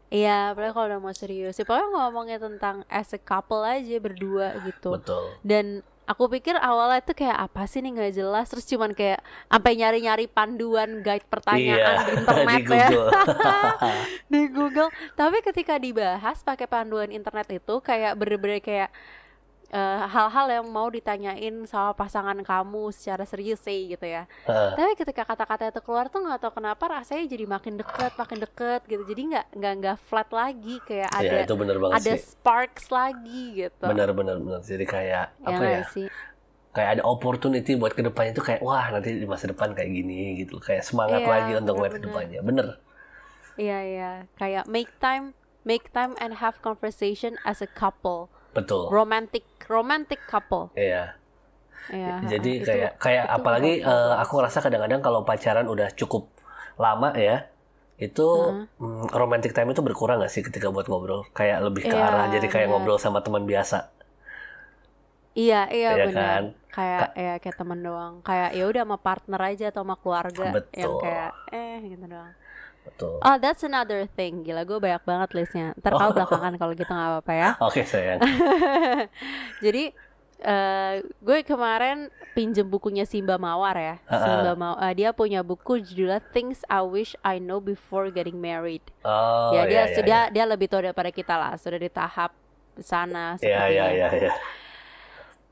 iya 0.08 0.36
apalagi 0.52 0.72
kalau 0.72 0.86
udah 0.86 1.00
mau 1.00 1.12
serius 1.12 1.56
ya 1.56 1.64
pokoknya 1.64 1.88
ngomongnya 1.90 2.38
tentang 2.38 2.76
as 2.86 3.10
a 3.10 3.18
couple 3.18 3.60
aja 3.60 3.96
berdua 3.98 4.60
gitu 4.62 4.92
Betul. 4.92 5.24
dan 5.40 5.80
aku 6.12 6.28
pikir 6.28 6.54
awalnya 6.60 7.00
itu 7.00 7.16
kayak 7.16 7.48
apa 7.48 7.64
sih 7.64 7.80
nih 7.80 7.90
nggak 7.96 8.12
jelas? 8.12 8.46
Terus 8.52 8.68
cuman 8.68 8.92
kayak 8.92 9.24
sampai 9.48 9.72
nyari-nyari 9.80 10.26
panduan 10.28 11.00
guide 11.00 11.24
pertanyaan 11.26 11.80
Iya, 11.80 12.04
di 12.06 12.12
internet 12.20 12.60
di 12.62 12.76
ya 12.76 12.88
di 14.32 14.42
Google. 14.52 14.88
Tapi 15.16 15.40
ketika 15.40 15.80
dibahas 15.80 16.44
pakai 16.44 16.68
panduan 16.68 17.08
internet 17.08 17.48
itu 17.48 17.74
kayak 17.80 18.12
bener-bener 18.20 18.60
kayak 18.60 18.92
eh, 19.72 20.02
hal-hal 20.04 20.46
yang 20.52 20.66
mau 20.68 20.86
ditanyain 20.86 21.64
sama 21.64 21.92
pasangan 21.92 22.36
kamu 22.38 22.92
secara 22.92 23.24
serius 23.24 23.58
sih 23.58 23.88
gitu 23.88 24.04
ya 24.04 24.28
Heeh. 24.44 24.70
tapi 24.76 24.92
ketika 24.94 25.24
kata-kata 25.24 25.68
itu 25.68 25.80
keluar 25.80 26.06
tuh 26.06 26.20
nggak 26.20 26.38
tahu 26.38 26.52
kenapa 26.54 26.84
rasanya 26.92 27.24
jadi 27.26 27.44
makin 27.46 27.74
deket 27.76 28.12
makin 28.14 28.38
deket 28.38 28.80
gitu 28.84 29.02
jadi 29.02 29.22
nggak 29.26 29.46
nggak 29.56 29.72
nggak 29.80 29.96
flat 30.04 30.28
lagi 30.30 30.76
kayak 30.84 31.10
ada 31.10 31.24
Iya, 31.24 31.44
itu 31.44 31.54
bener 31.56 31.76
banget 31.80 31.96
ada 31.98 32.12
sih. 32.12 32.22
sparks 32.22 32.86
lagi 32.88 33.42
gitu 33.58 33.82
Bener, 33.82 34.12
bener, 34.12 34.36
bener. 34.38 34.60
Jadi 34.60 34.84
kayak 34.84 35.24
ya 35.34 35.48
apa 35.48 35.64
ya? 35.64 35.82
sih 35.88 36.08
Kayak 36.72 36.88
ada 36.96 37.02
opportunity 37.04 37.76
buat 37.76 37.92
ke 37.92 38.00
depannya 38.00 38.32
itu 38.32 38.40
kayak 38.40 38.60
wah 38.60 38.88
nanti 38.88 39.12
di 39.12 39.28
masa 39.28 39.44
depan 39.44 39.72
kayak 39.72 39.88
gini 39.88 40.40
gitu. 40.40 40.56
Kayak 40.56 40.84
semangat 40.84 41.20
Iya, 41.20 41.28
lagi 41.28 41.52
untuk 41.54 41.76
ngeliat 41.76 41.92
bener-bener. 41.92 42.00
ke 42.00 42.08
depannya. 42.08 42.40
Bener. 42.40 42.66
Iya 43.54 43.78
iya, 43.84 44.10
kayak 44.34 44.64
make 44.66 44.88
time, 44.96 45.36
make 45.62 45.92
time 45.92 46.16
and 46.16 46.40
have 46.40 46.56
conversation 46.60 47.36
as 47.44 47.60
a 47.60 47.68
couple, 47.68 48.32
Betul. 48.52 48.92
romantic, 48.92 49.44
romantic 49.66 50.20
couple. 50.24 50.68
Iya. 50.76 51.16
Ya, 51.90 52.22
Jadi 52.24 52.62
itu- 52.62 52.68
kayak 52.68 52.94
kayak 52.96 53.24
itu 53.26 53.36
apalagi 53.36 53.72
banget 53.82 54.20
aku 54.22 54.32
ngerasa 54.38 54.58
kadang-kadang 54.62 55.00
kalau 55.02 55.20
pacaran 55.26 55.66
udah 55.66 55.90
cukup 55.92 56.30
lama 56.78 57.10
ya, 57.18 57.50
itu 57.98 58.26
mm, 58.78 59.10
romantic 59.12 59.50
time 59.50 59.72
itu 59.72 59.82
berkurang 59.82 60.22
gak 60.22 60.30
sih 60.30 60.46
ketika 60.46 60.70
buat 60.70 60.86
ngobrol? 60.86 61.26
Kayak 61.32 61.58
lebih 61.66 61.82
ke 61.84 61.96
Iya, 61.96 62.06
arah 62.06 62.24
jadi 62.30 62.46
kayak 62.46 62.70
benar. 62.70 62.78
ngobrol 62.78 62.98
sama 62.98 63.18
teman 63.20 63.44
biasa, 63.44 63.90
Iya 65.32 65.64
iya 65.72 65.90
Iya 65.96 66.04
benar. 66.12 66.28
kan? 66.28 66.44
Kayak 66.72 67.06
ya 67.16 67.32
kayak 67.40 67.56
teman 67.56 67.80
doang. 67.80 68.14
Kayak 68.20 68.50
ya 68.52 68.64
udah 68.68 68.82
sama 68.84 68.96
partner 69.00 69.40
aja 69.42 69.64
atau 69.72 69.80
sama 69.84 69.96
keluarga 69.96 70.44
yang 70.44 70.54
Betul. 70.60 71.00
kayak 71.00 71.30
eh 71.50 71.78
gitu 71.88 72.04
doang. 72.04 72.32
Betul. 72.82 73.18
Oh 73.22 73.36
that's 73.38 73.62
another 73.62 74.06
thing. 74.06 74.42
Gila 74.42 74.66
gue 74.66 74.78
banyak 74.78 75.02
banget 75.02 75.28
listnya. 75.34 75.66
Ntar 75.78 75.92
kau 75.94 76.10
Oh. 76.10 76.14
belakangan 76.14 76.52
kalau 76.58 76.72
gitu 76.74 76.90
nggak 76.90 77.10
apa-apa 77.16 77.32
ya. 77.32 77.50
Oke 77.62 77.82
sayang. 77.86 78.20
Jadi 79.64 79.92
eh 80.42 80.94
gue 81.22 81.38
kemarin 81.46 82.10
pinjem 82.34 82.66
bukunya 82.66 83.06
Simba 83.06 83.38
Mawar 83.38 83.78
ya. 83.78 83.96
Ha-ha. 84.10 84.24
Simba 84.26 84.52
Mawar 84.58 84.90
dia 84.98 85.14
punya 85.14 85.46
buku 85.46 85.78
judulnya 85.78 86.18
Things 86.34 86.66
I 86.66 86.82
Wish 86.82 87.14
I 87.22 87.38
Know 87.38 87.62
Before 87.62 88.10
Getting 88.10 88.42
Married. 88.42 88.82
Oh 89.06 89.54
ya 89.54 89.70
dia 89.70 89.86
iya, 89.86 89.94
sudah 89.94 90.20
iya. 90.28 90.32
dia 90.34 90.44
lebih 90.50 90.66
tua 90.66 90.82
daripada 90.82 91.14
kita 91.14 91.38
lah, 91.38 91.54
sudah 91.54 91.78
di 91.78 91.86
tahap 91.86 92.34
sana 92.80 93.36
Iya 93.38 93.68
iya 93.68 93.86
iya. 93.92 94.32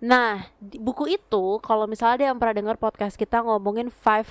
Nah, 0.00 0.48
buku 0.80 1.12
itu 1.12 1.60
kalau 1.60 1.84
misalnya 1.84 2.16
ada 2.16 2.24
yang 2.32 2.38
pernah 2.40 2.56
dengar 2.56 2.76
podcast 2.80 3.20
kita 3.20 3.44
ngomongin 3.44 3.92
five 3.92 4.26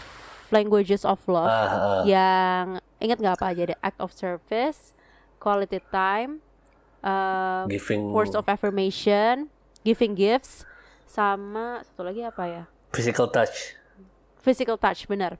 languages 0.51 1.01
of 1.03 1.19
love 1.25 1.47
ah. 1.47 2.03
yang 2.03 2.77
ingat 2.99 3.17
nggak 3.17 3.35
apa 3.39 3.45
aja 3.51 3.61
ada 3.73 3.77
act 3.79 3.99
of 3.99 4.11
service, 4.11 4.93
quality 5.37 5.79
time, 5.89 6.43
uh, 7.01 7.63
Giving 7.65 8.11
words 8.11 8.35
of 8.35 8.45
affirmation, 8.45 9.47
giving 9.81 10.13
gifts, 10.13 10.67
sama 11.05 11.81
satu 11.87 12.03
lagi 12.03 12.21
apa 12.21 12.43
ya? 12.45 12.63
physical 12.89 13.29
touch. 13.29 13.77
Physical 14.41 14.75
touch, 14.75 15.05
benar. 15.05 15.37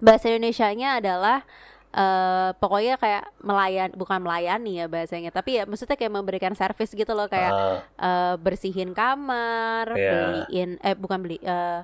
Bahasa 0.00 0.32
Indonesianya 0.32 0.96
adalah 0.96 1.44
eh 1.90 2.54
pokoknya 2.54 2.94
kayak 3.02 3.34
melayan 3.42 3.90
bukan 3.98 4.22
melayani 4.22 4.78
ya 4.78 4.86
bahasanya, 4.86 5.34
tapi 5.34 5.58
ya 5.58 5.66
maksudnya 5.66 5.98
kayak 5.98 6.14
memberikan 6.14 6.54
service 6.54 6.94
gitu 6.94 7.10
loh 7.12 7.26
kayak 7.26 7.50
Ah, 7.50 7.78
eh, 7.98 8.34
bersihin 8.38 8.94
kamar, 8.94 9.90
Iya. 9.92 10.10
beliin 10.46 10.70
eh 10.80 10.94
bukan 10.94 11.18
beli 11.18 11.42
eh, 11.42 11.82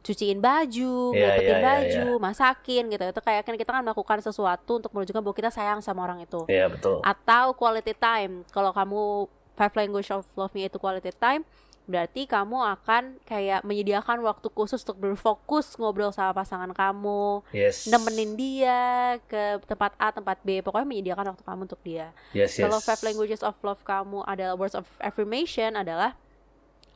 cuciin 0.00 0.40
baju, 0.40 1.12
ngelipetin 1.12 1.44
iya, 1.44 1.56
iya, 1.60 1.64
baju, 1.64 2.08
masakin 2.18 2.88
gitu. 2.88 3.04
Itu 3.04 3.20
kayak 3.20 3.42
kan 3.44 3.54
kita 3.56 3.70
kan 3.70 3.82
melakukan 3.84 4.18
sesuatu 4.24 4.80
untuk 4.80 4.90
menunjukkan 4.96 5.20
bahwa 5.20 5.36
kita 5.36 5.50
sayang 5.52 5.84
sama 5.84 6.08
orang 6.08 6.24
itu. 6.24 6.48
Iya 6.48 6.72
betul. 6.72 7.04
Atau 7.04 7.52
quality 7.52 7.92
time. 7.92 8.48
Kalau 8.48 8.72
kamu 8.72 9.28
five 9.60 9.74
language 9.76 10.08
of 10.08 10.24
love-nya 10.32 10.72
itu 10.72 10.80
quality 10.80 11.12
time, 11.12 11.44
berarti 11.84 12.24
kamu 12.24 12.56
akan 12.80 13.18
kayak 13.28 13.60
menyediakan 13.60 14.24
waktu 14.24 14.48
khusus 14.54 14.80
untuk 14.86 14.96
berfokus 15.04 15.76
ngobrol 15.76 16.14
sama 16.14 16.32
pasangan 16.32 16.72
kamu, 16.72 17.44
Yes. 17.52 17.90
nemenin 17.90 18.38
dia 18.40 18.80
ke 19.28 19.60
tempat 19.68 19.92
A, 20.00 20.14
tempat 20.14 20.40
B, 20.40 20.64
pokoknya 20.64 20.88
menyediakan 20.88 21.34
waktu 21.34 21.44
kamu 21.44 21.60
untuk 21.68 21.82
dia. 21.84 22.14
Yes 22.32 22.56
yes. 22.56 22.64
Kalau 22.64 22.78
five 22.80 23.02
languages 23.04 23.44
of 23.44 23.58
love 23.60 23.82
kamu 23.84 24.24
adalah 24.24 24.54
words 24.56 24.72
of 24.72 24.86
affirmation 25.02 25.76
adalah 25.76 26.16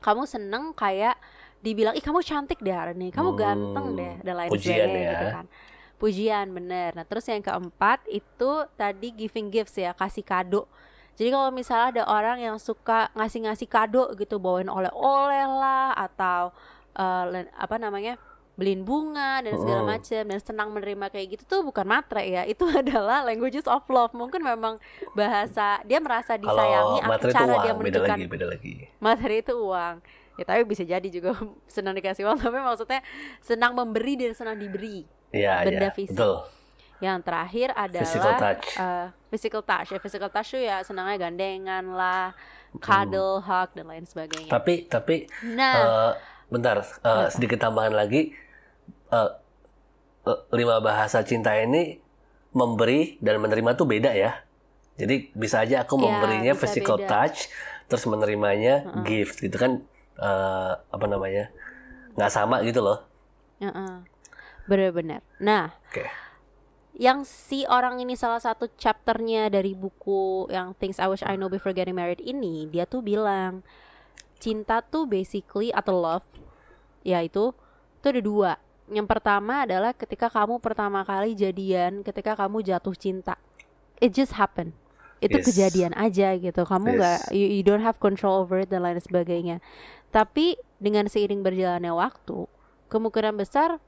kamu 0.01 0.29
seneng 0.29 0.77
kayak 0.77 1.17
dibilang 1.65 1.97
ih 1.97 2.05
kamu 2.05 2.21
cantik 2.21 2.61
deh 2.61 2.71
hari 2.71 2.93
ini, 2.93 3.09
kamu 3.09 3.31
Hmm, 3.31 3.41
ganteng 3.41 3.87
deh 3.95 4.15
dan 4.21 4.35
lain 4.37 4.51
pujian 4.53 4.77
sebagainya 4.77 5.01
ya. 5.01 5.11
gitu 5.11 5.27
kan. 5.33 5.45
Pujian 5.97 6.47
bener. 6.51 6.91
Nah 6.93 7.03
terus 7.03 7.25
yang 7.25 7.41
keempat 7.41 8.05
itu 8.07 8.51
tadi 8.75 9.09
giving 9.11 9.49
gifts 9.49 9.75
ya 9.75 9.91
kasih 9.93 10.21
kado. 10.23 10.69
Jadi 11.15 11.31
kalau 11.31 11.49
misalnya 11.49 11.87
ada 11.91 12.05
orang 12.07 12.39
yang 12.39 12.57
suka 12.59 13.09
ngasih-ngasih 13.13 13.65
kado 13.65 14.13
gitu 14.13 14.37
bawain 14.37 14.69
oleh-oleh 14.69 15.47
lah 15.49 15.95
atau 15.97 16.51
len- 17.25 17.51
apa 17.55 17.77
namanya 17.77 18.19
beliin 18.55 18.83
bunga 18.83 19.39
dan 19.41 19.55
segala 19.57 19.83
macam 19.89 20.23
dan 20.25 20.39
senang 20.39 20.71
menerima 20.71 21.07
kayak 21.09 21.27
gitu 21.33 21.43
tuh 21.45 21.61
bukan 21.65 21.83
matre 21.85 22.23
ya 22.23 22.43
itu 22.47 22.63
adalah 22.65 23.23
languages 23.23 23.67
of 23.67 23.83
love 23.89 24.11
mungkin 24.13 24.43
memang 24.43 24.79
bahasa 25.11 25.83
dia 25.83 25.99
merasa 25.99 26.35
disayangi 26.37 26.99
Kalau 26.99 27.15
atau 27.15 27.19
itu 27.25 27.35
cara 27.35 27.51
uang, 27.51 27.63
dia 27.63 27.73
beda 27.73 27.79
menunjukkan 27.81 28.15
lagi, 28.15 28.25
beda 28.29 28.47
lagi. 28.47 28.75
materi 29.01 29.37
itu 29.41 29.55
uang 29.55 29.95
ya 30.35 30.45
tapi 30.45 30.63
bisa 30.63 30.83
jadi 30.83 31.05
juga 31.05 31.35
senang 31.69 31.93
dikasih 31.93 32.25
uang 32.25 32.39
tapi 32.39 32.59
maksudnya 32.59 33.01
senang 33.39 33.73
memberi 33.73 34.15
dan 34.17 34.33
senang 34.33 34.57
diberi 34.57 35.05
Iya, 35.31 35.63
Benda 35.63 35.89
iya. 35.89 35.91
fisik. 35.91 36.15
Betul. 36.15 36.47
yang 37.01 37.19
terakhir 37.19 37.69
adalah 37.73 38.03
Physical 38.03 38.33
touch. 38.37 38.67
eh, 38.77 39.07
physical 39.29 39.63
touch 39.63 39.89
ya 39.89 39.99
physical 39.99 40.31
touch 40.31 40.49
tuh 40.49 40.63
ya 40.63 40.79
senangnya 40.81 41.17
gandengan 41.21 41.85
lah 41.91 42.31
cuddle 42.77 43.39
hug 43.41 43.69
dan 43.73 43.85
lain 43.85 44.03
sebagainya 44.03 44.47
Tapi 44.49 44.75
tapi 44.85 45.27
nah 45.49 45.75
eh, 45.75 46.13
bentar, 46.47 46.81
eh, 46.81 47.27
sedikit 47.29 47.59
tambahan 47.61 47.91
lagi. 47.91 48.31
Eh, 49.07 49.31
eh, 50.25 50.41
lima 50.53 50.79
bahasa 50.79 51.21
cinta 51.21 51.51
ini 51.53 51.99
memberi 52.53 53.19
dan 53.19 53.39
menerima 53.39 53.75
tuh 53.75 53.85
beda 53.85 54.15
ya. 54.15 54.39
Jadi 54.95 55.35
bisa 55.35 55.61
aja 55.61 55.83
aku 55.83 55.97
Ya, 55.97 56.03
memberinya 56.05 56.53
bisa 56.53 56.63
physical 56.63 56.97
beda. 56.97 57.11
touch, 57.11 57.51
terus 57.85 58.07
menerimanya 58.07 58.75
gift 59.03 59.39
gitu 59.41 59.55
kan? 59.55 59.83
Eh, 60.17 60.73
apa 60.79 61.07
namanya? 61.07 61.51
nggak 62.15 62.31
sama 62.31 62.63
gitu 62.63 62.79
loh. 62.79 63.03
Heeh. 63.59 64.07
bener-bener 64.65 65.21
nah 65.37 65.77
Oke. 65.93 66.09
yang 66.97 67.21
si 67.27 67.67
orang 67.67 68.01
ini 68.01 68.17
salah 68.17 68.41
satu 68.41 68.71
chapternya 68.81 69.51
dari 69.53 69.75
buku 69.77 70.49
yang 70.49 70.73
Things 70.79 70.97
I 70.97 71.11
Wish 71.11 71.21
I 71.21 71.37
Know 71.37 71.53
Before 71.53 71.75
Getting 71.77 71.93
Married 71.93 72.23
ini 72.23 72.65
dia 72.71 72.89
tuh 72.89 73.05
bilang 73.05 73.61
cinta 74.41 74.81
tuh 74.81 75.05
basically 75.05 75.69
atau 75.69 76.01
love 76.01 76.25
yaitu 77.05 77.53
itu 78.01 78.07
ada 78.09 78.21
dua 78.25 78.51
yang 78.89 79.05
pertama 79.05 79.69
adalah 79.69 79.93
ketika 79.93 80.33
kamu 80.33 80.61
pertama 80.61 81.05
kali 81.05 81.37
jadian 81.37 82.01
ketika 82.01 82.33
kamu 82.33 82.65
jatuh 82.65 82.97
cinta 82.97 83.37
it 84.01 84.13
just 84.13 84.33
happen 84.37 84.73
itu 85.21 85.41
Yes. 85.41 85.47
kejadian 85.53 85.93
aja 85.97 86.37
gitu 86.37 86.63
kamu 86.65 86.89
Yes. 86.89 86.99
nggak 87.01 87.21
you, 87.33 87.47
you 87.61 87.65
don't 87.65 87.81
have 87.85 87.97
control 87.97 88.45
over 88.45 88.61
it 88.61 88.69
dan 88.69 88.85
lain 88.85 89.01
sebagainya 89.01 89.61
tapi 90.15 90.55
dengan 90.79 91.11
seiring 91.11 91.43
berjalannya 91.43 91.91
waktu 91.91 92.47
kemungkinan 92.87 93.35
besar 93.35 93.83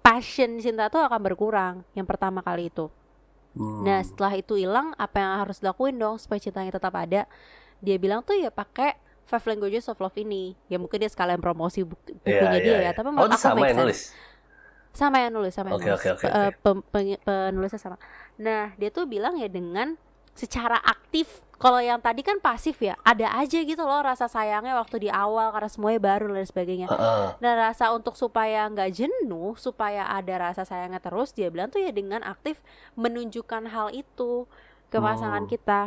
passion 0.00 0.60
cinta 0.60 0.86
tuh 0.86 1.00
akan 1.00 1.20
berkurang 1.22 1.74
yang 1.94 2.04
pertama 2.04 2.44
kali 2.44 2.68
itu 2.68 2.92
Hmm. 3.50 3.82
Nah 3.82 3.98
setelah 3.98 4.38
itu 4.38 4.54
hilang 4.54 4.94
apa 4.94 5.18
yang 5.18 5.42
harus 5.42 5.58
dilakuin 5.58 5.98
dong 5.98 6.22
supaya 6.22 6.38
cintanya 6.38 6.70
tetap 6.70 6.94
ada? 6.94 7.26
Dia 7.82 7.98
bilang 7.98 8.22
tuh 8.22 8.38
ya 8.38 8.46
pakai 8.46 8.94
Five 9.26 9.42
Languages 9.42 9.90
of 9.90 9.98
Love 9.98 10.14
ini. 10.22 10.54
Ya 10.70 10.78
mungkin 10.78 11.02
dia 11.02 11.10
sekalian 11.10 11.42
promosi 11.42 11.82
buku- 11.82 12.14
Iya, 12.22 12.46
bukunya 12.46 12.46
iya, 12.54 12.62
dia 12.62 12.70
iya. 12.78 12.86
ya. 12.86 12.90
Tapi 12.94 13.10
oh, 13.10 13.12
menurut 13.12 13.26
itu 13.26 13.34
aku 13.34 13.42
sama 13.42 13.58
yang 13.58 13.74
sense. 13.74 13.82
nulis. 13.82 14.00
Sama 14.94 15.16
yang 15.18 15.32
nulis, 15.34 15.50
sama 15.50 15.66
yang 15.66 15.78
Oke, 15.82 15.86
nulis. 15.90 15.98
Pe- 15.98 16.12
oke. 16.14 16.26
eh, 16.30 16.50
pem- 16.62 16.84
peny- 16.94 17.20
penulisnya 17.26 17.80
sama. 17.82 17.96
Nah 18.38 18.70
dia 18.78 18.90
tuh 18.94 19.10
bilang 19.10 19.34
ya 19.34 19.50
dengan 19.50 19.98
secara 20.40 20.80
aktif. 20.80 21.44
Kalau 21.60 21.76
yang 21.76 22.00
tadi 22.00 22.24
kan 22.24 22.40
pasif 22.40 22.80
ya, 22.80 22.96
ada 23.04 23.36
aja 23.36 23.60
gitu 23.60 23.84
loh 23.84 24.00
rasa 24.00 24.32
sayangnya 24.32 24.72
waktu 24.80 25.04
di 25.04 25.10
awal 25.12 25.52
karena 25.52 25.68
semuanya 25.68 26.00
baru 26.00 26.32
dan 26.32 26.48
sebagainya. 26.48 26.88
Heeh. 26.88 27.36
Dan 27.36 27.52
rasa 27.60 27.92
untuk 27.92 28.16
supaya 28.16 28.64
nggak 28.72 28.88
jenuh, 28.96 29.52
supaya 29.60 30.08
ada 30.08 30.48
rasa 30.48 30.64
sayangnya 30.64 31.04
terus, 31.04 31.36
dia 31.36 31.52
bilang 31.52 31.68
tuh 31.68 31.84
ya 31.84 31.92
dengan 31.92 32.24
aktif 32.24 32.56
menunjukkan 32.96 33.68
hal 33.68 33.92
itu 33.92 34.48
ke 34.88 34.96
pasangan 34.96 35.44
Hmm. 35.44 35.52
kita. 35.52 35.80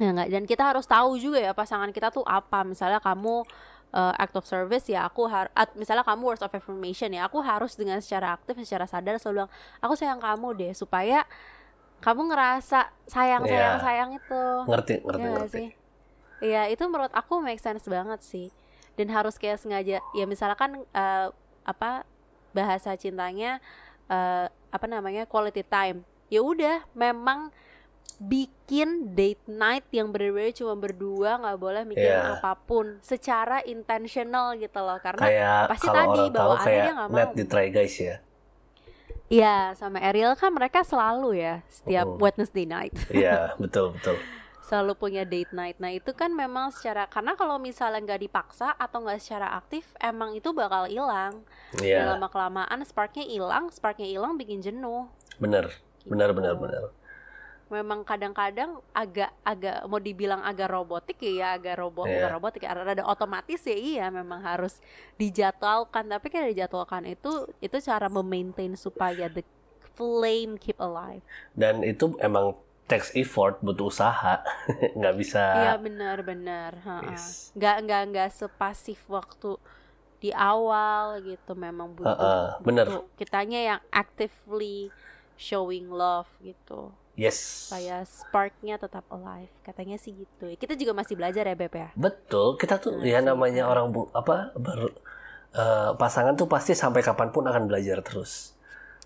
Ya 0.00 0.16
nggak, 0.16 0.28
dan 0.32 0.42
kita 0.48 0.64
harus 0.72 0.88
tahu 0.88 1.20
juga 1.20 1.36
ya 1.44 1.52
pasangan 1.52 1.92
kita 1.92 2.08
tuh 2.08 2.24
apa. 2.24 2.64
Misalnya 2.64 3.04
kamu 3.04 3.44
uh, 3.92 4.14
act 4.16 4.32
of 4.32 4.48
service 4.48 4.88
ya, 4.88 5.04
aku 5.04 5.28
harus, 5.28 5.52
misalnya 5.76 6.08
kamu 6.08 6.24
words 6.24 6.40
of 6.40 6.48
affirmation 6.56 7.12
ya, 7.12 7.28
aku 7.28 7.44
harus 7.44 7.76
dengan 7.76 8.00
secara 8.00 8.32
aktif, 8.32 8.56
secara 8.64 8.88
sadar 8.88 9.20
selalu 9.20 9.44
bilang, 9.44 9.52
aku 9.84 9.92
sayang 9.92 10.24
kamu 10.24 10.56
deh, 10.56 10.72
supaya 10.72 11.28
kamu 12.00 12.20
ngerasa 12.26 12.80
sayang 13.04 13.42
sayang 13.42 13.76
Iya. 13.76 13.80
sayang 13.80 14.10
itu. 14.12 14.42
Ngerti, 14.64 14.94
ngerti, 14.98 15.18
Iya 15.18 15.26
nggak 15.26 15.40
ngerti. 15.42 15.64
Iya 16.40 16.62
itu 16.66 16.82
menurut 16.84 17.12
aku 17.12 17.38
make 17.38 17.58
sense 17.58 17.84
banget 17.84 18.20
sih 18.20 18.48
dan 18.94 19.08
harus 19.08 19.34
kayak 19.34 19.56
sengaja 19.56 20.00
ya 20.10 20.24
misalkan 20.24 20.84
eh, 20.86 21.28
apa 21.62 22.08
bahasa 22.50 22.92
cintanya 22.94 23.60
eh, 24.06 24.46
apa 24.48 24.86
namanya 24.86 25.24
quality 25.24 25.60
time 25.62 26.00
ya 26.26 26.40
udah 26.40 26.82
memang 26.92 27.52
bikin 28.18 28.88
date 29.10 29.40
night 29.46 29.88
yang 29.90 30.08
bener-bener 30.08 30.52
cuma 30.52 30.74
berdua 30.74 31.36
nggak 31.36 31.56
boleh 31.56 31.82
mikirin 31.84 32.20
Iya. 32.20 32.36
apa 32.36 32.52
pun 32.54 33.00
secara 33.00 33.64
intentional 33.64 34.52
gitu 34.54 34.76
loh 34.76 34.96
karena 34.98 35.20
Kayak 35.22 35.60
pasti 35.66 35.88
tadi 35.88 36.22
bawaannya 36.28 36.68
dia 36.78 36.92
nggak 36.92 37.08
net 37.10 37.24
mau. 37.26 37.34
di 37.34 37.44
try 37.44 37.68
guys 37.68 37.96
ya. 37.96 38.16
Iya 39.30 39.78
sama 39.78 40.02
Ariel 40.02 40.34
kan 40.34 40.50
mereka 40.50 40.82
selalu 40.82 41.38
ya 41.38 41.62
setiap 41.70 42.02
Mm. 42.02 42.18
Wednesday 42.18 42.66
night 42.66 42.90
Iya, 43.14 43.54
betul, 43.62 43.94
betul. 43.94 44.18
selalu 44.66 44.92
punya 44.94 45.22
date 45.26 45.50
night. 45.50 45.78
Nah 45.78 45.90
itu 45.90 46.10
kan 46.14 46.30
memang 46.30 46.70
secara 46.70 47.06
karena 47.06 47.34
kalau 47.34 47.58
misalnya 47.58 48.02
nggak 48.02 48.22
dipaksa 48.22 48.70
atau 48.74 49.02
nggak 49.02 49.18
secara 49.18 49.54
aktif, 49.54 49.82
emang 49.98 50.34
itu 50.34 50.50
bakal 50.50 50.86
hilang. 50.86 51.42
Dan 51.74 51.82
Iya, 51.82 52.14
lama 52.14 52.30
kelamaan 52.30 52.78
sparknya 52.82 53.26
hilang, 53.26 53.70
sparknya 53.70 54.06
hilang 54.06 54.34
bikin 54.34 54.62
jenuh. 54.62 55.10
bener, 55.38 55.74
gitu. 56.02 56.14
benar, 56.14 56.30
benar, 56.30 56.54
benar. 56.54 56.82
Memang 57.70 58.02
kadang-kadang 58.02 58.82
agak 58.90 59.30
agak 59.46 59.86
mau 59.86 60.02
dibilang 60.02 60.42
agak 60.42 60.74
robotik 60.74 61.22
ya, 61.22 61.30
ya 61.30 61.46
agak 61.54 61.78
robot 61.78 62.10
Iya. 62.10 62.14
bukan 62.18 62.32
robotik, 62.34 62.62
ya, 62.66 62.74
ada 62.74 63.06
otomatis 63.06 63.62
ya 63.62 63.78
iya 63.78 64.06
memang 64.10 64.42
harus 64.42 64.82
dijadwalkan. 65.14 66.10
Tapi 66.10 66.26
kan 66.28 66.50
dijadwalkan 66.50 67.06
itu 67.06 67.46
itu 67.62 67.76
cara 67.78 68.10
memaintain 68.10 68.74
supaya 68.74 69.30
the 69.30 69.46
flame 69.94 70.58
keep 70.58 70.74
alive. 70.82 71.22
Dan 71.54 71.86
itu 71.86 72.18
emang 72.18 72.58
takes 72.90 73.14
effort, 73.14 73.62
butuh 73.62 73.86
usaha, 73.86 74.42
nggak 74.98 75.14
bisa. 75.14 75.42
Iya 75.62 75.74
benar-benar. 75.78 76.72
Yes. 77.06 77.54
Nggak 77.54 77.76
nggak 77.86 78.02
nggak 78.10 78.28
sepasif 78.34 78.98
waktu 79.06 79.54
di 80.18 80.34
awal 80.34 81.22
gitu. 81.22 81.54
Memang 81.54 81.94
butuh. 81.94 82.18
Heeh, 82.18 82.46
bener. 82.66 82.86
butuh 82.90 83.02
kitanya 83.14 83.60
yang 83.62 83.80
actively 83.94 84.90
showing 85.38 85.86
love 85.86 86.26
gitu. 86.42 86.90
Yes. 87.14 87.68
Supaya 87.68 88.00
sparknya 88.02 88.76
tetap 88.76 89.04
alive. 89.08 89.50
Katanya 89.60 89.96
sih 89.96 90.14
gitu. 90.14 90.48
Kita 90.54 90.72
juga 90.72 90.92
masih 90.92 91.14
belajar 91.14 91.44
ya 91.44 91.54
Beb 91.54 91.74
ya. 91.74 91.88
Betul, 91.92 92.56
kita 92.56 92.76
tuh 92.76 92.96
Nah, 92.96 93.04
ya 93.04 93.18
namanya 93.20 93.66
orang 93.66 93.90
bu, 93.90 94.08
apa 94.10 94.54
baru 94.54 94.88
eh, 95.50 95.90
pasangan 95.94 96.32
tuh 96.32 96.46
pasti 96.46 96.72
sampai 96.72 97.02
kapan 97.02 97.28
pun 97.28 97.44
akan 97.44 97.66
belajar 97.66 98.00
terus. 98.00 98.54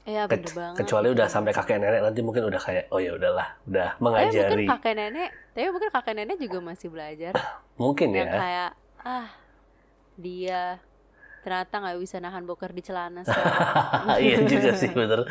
Iya 0.05 0.29
Ke- 0.29 0.37
bener 0.37 0.53
banget. 0.53 0.77
kecuali 0.85 1.09
udah 1.11 1.27
sampai 1.27 1.51
kakek 1.51 1.81
nenek 1.81 2.05
nanti 2.05 2.21
mungkin 2.21 2.45
udah 2.45 2.61
kayak 2.61 2.93
oh 2.93 3.01
ya 3.01 3.17
udahlah, 3.17 3.57
udah 3.65 3.89
Tapi 3.91 4.03
mengajari. 4.05 4.53
mungkin 4.53 4.73
kakek 4.77 4.95
nenek, 4.95 5.29
tapi 5.57 5.69
mungkin 5.73 5.91
kakek 5.91 6.15
nenek 6.15 6.37
juga 6.37 6.59
masih 6.61 6.89
belajar. 6.93 7.33
Mungkin 7.75 8.09
yang 8.13 8.29
ya. 8.29 8.37
kayak 8.37 8.71
ah 9.01 9.29
dia 10.15 10.61
ternyata 11.45 11.77
nggak 11.77 12.01
bisa 12.01 12.17
nahan 12.19 12.49
boker 12.49 12.73
di 12.73 12.81
celana 12.81 13.21
iya 14.17 14.41
juga 14.43 14.73
sih 14.73 14.89
bener. 14.89 15.29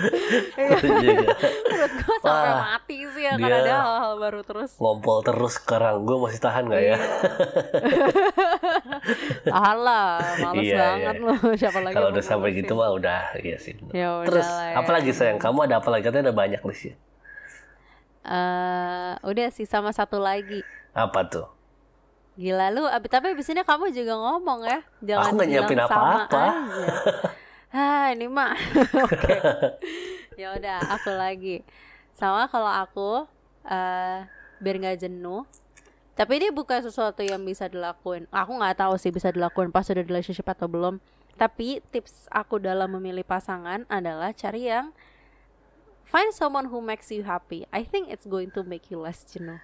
Iya. 0.54 0.78
Bener 0.78 1.02
juga. 1.02 1.34
Menurut 1.65 1.93
gue 1.97 2.15
sampai 2.21 2.52
Wah, 2.54 2.62
mati 2.69 2.97
sih 3.10 3.23
ya 3.26 3.34
karena 3.34 3.58
ada 3.65 3.73
hal-hal 3.82 4.13
baru 4.21 4.39
terus. 4.45 4.71
Ngompol 4.78 5.26
terus 5.26 5.58
sekarang 5.58 6.06
gue 6.06 6.17
masih 6.21 6.39
tahan 6.39 6.63
nggak 6.69 6.84
ya? 6.86 6.97
Tahan 9.43 9.78
lah, 9.80 10.21
males 10.39 10.63
Iya, 10.63 10.78
banget 10.80 11.15
iya. 11.17 11.26
loh. 11.26 11.38
Siapa 11.60 11.80
lagi 11.82 11.95
Kalau 11.97 12.10
udah 12.13 12.23
sampai 12.23 12.49
gitu 12.54 12.73
mah 12.78 12.89
udah 12.93 13.21
iya 13.41 13.58
sih. 13.60 13.73
Ya 13.91 14.21
Terus 14.23 14.47
ya. 14.47 14.80
apalagi 14.80 15.12
sayang 15.12 15.41
kamu 15.41 15.65
ada 15.67 15.82
apa 15.82 15.89
lagi? 15.91 16.04
Katanya 16.06 16.32
ada 16.32 16.36
banyak 16.36 16.62
list 16.63 16.84
ya. 16.88 16.95
Eh, 18.23 19.13
udah 19.19 19.47
sih 19.52 19.67
sama 19.67 19.91
satu 19.91 20.21
lagi. 20.21 20.63
Apa 20.95 21.28
tuh? 21.28 21.47
Gila 22.33 22.73
lu, 22.73 22.83
ab- 22.83 23.05
tapi 23.05 23.29
abis 23.31 23.49
ini 23.49 23.61
kamu 23.61 23.93
juga 23.93 24.17
ngomong 24.17 24.59
ya. 24.63 24.79
Jangan 24.99 25.29
Aku 25.29 25.35
bilang 25.37 25.49
nyiapin 25.49 25.79
apa-apa. 25.79 26.41
aja. 26.41 26.85
ah, 27.69 28.05
ini 28.09 28.25
mah. 28.25 28.57
Oke. 29.05 29.33
Ya 30.33 30.57
udah, 30.57 30.77
aku 30.91 31.13
lagi. 31.13 31.61
Sama 32.13 32.49
kalau 32.49 32.69
aku 32.69 33.29
eh 33.63 34.25
biar 34.57 34.75
nggak 34.77 34.99
jenuh. 34.99 35.45
Tapi 36.13 36.37
ini 36.37 36.49
bukan 36.49 36.81
sesuatu 36.81 37.21
yang 37.21 37.41
bisa 37.41 37.65
dilakuin. 37.65 38.25
Aku 38.29 38.53
nggak 38.53 38.81
tahu 38.81 38.97
sih 38.97 39.09
bisa 39.09 39.29
dilakuin 39.29 39.69
pas 39.69 39.85
udah 39.85 40.01
di 40.01 40.09
relationship 40.09 40.45
atau 40.45 40.65
belum. 40.65 40.97
Tapi 41.33 41.81
tips 41.89 42.29
aku 42.29 42.57
dalam 42.57 42.93
memilih 42.93 43.25
pasangan 43.25 43.85
adalah 43.89 44.29
cari 44.31 44.69
yang 44.69 44.93
find 46.05 46.29
someone 46.29 46.69
who 46.69 46.77
makes 46.77 47.09
you 47.09 47.25
happy. 47.25 47.65
I 47.69 47.81
think 47.81 48.09
it's 48.09 48.25
going 48.25 48.53
to 48.53 48.61
make 48.61 48.89
you 48.89 48.97
less 48.97 49.25
jenuh. 49.25 49.57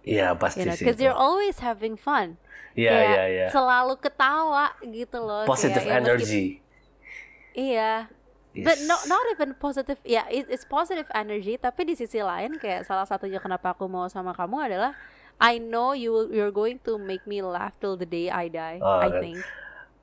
Iya 0.00 0.32
pasti 0.34 0.62
You 0.62 0.66
know, 0.66 0.76
sih. 0.76 0.84
because 0.84 0.98
you're 0.98 1.16
always 1.16 1.60
having 1.60 1.94
fun. 1.94 2.40
Iya 2.72 2.90
iya 2.94 3.22
iya. 3.26 3.46
Selalu 3.48 3.98
ketawa 3.98 4.72
gitu 4.80 5.18
loh. 5.18 5.44
Positive 5.44 5.76
kayak, 5.76 5.90
ya, 5.90 6.00
energy. 6.00 6.44
Iya. 7.52 7.92
But 8.50 8.76
Yes. 8.76 8.86
no, 8.86 8.96
not 9.06 9.24
even 9.30 9.54
positive. 9.54 9.98
Ya, 10.02 10.26
it- 10.26 10.48
it's 10.48 10.64
positive 10.64 11.06
energy. 11.12 11.54
Tapi 11.54 11.84
di 11.84 11.94
sisi 11.94 12.18
lain, 12.18 12.56
kayak 12.56 12.82
salah 12.82 13.06
satunya 13.06 13.38
kenapa 13.38 13.70
aku 13.70 13.86
mau 13.86 14.06
sama 14.06 14.32
kamu 14.32 14.56
adalah 14.66 14.92
I 15.38 15.56
know 15.56 15.92
you 15.92 16.10
will- 16.10 16.30
you're 16.30 16.50
going 16.50 16.82
to 16.82 16.98
make 16.98 17.22
me 17.24 17.40
laugh 17.40 17.78
till 17.78 17.94
the 17.94 18.04
day 18.04 18.26
I 18.26 18.46
die. 18.46 18.76
Oh, 18.78 18.98
I 18.98 19.08
kan. 19.08 19.20
think. 19.20 19.38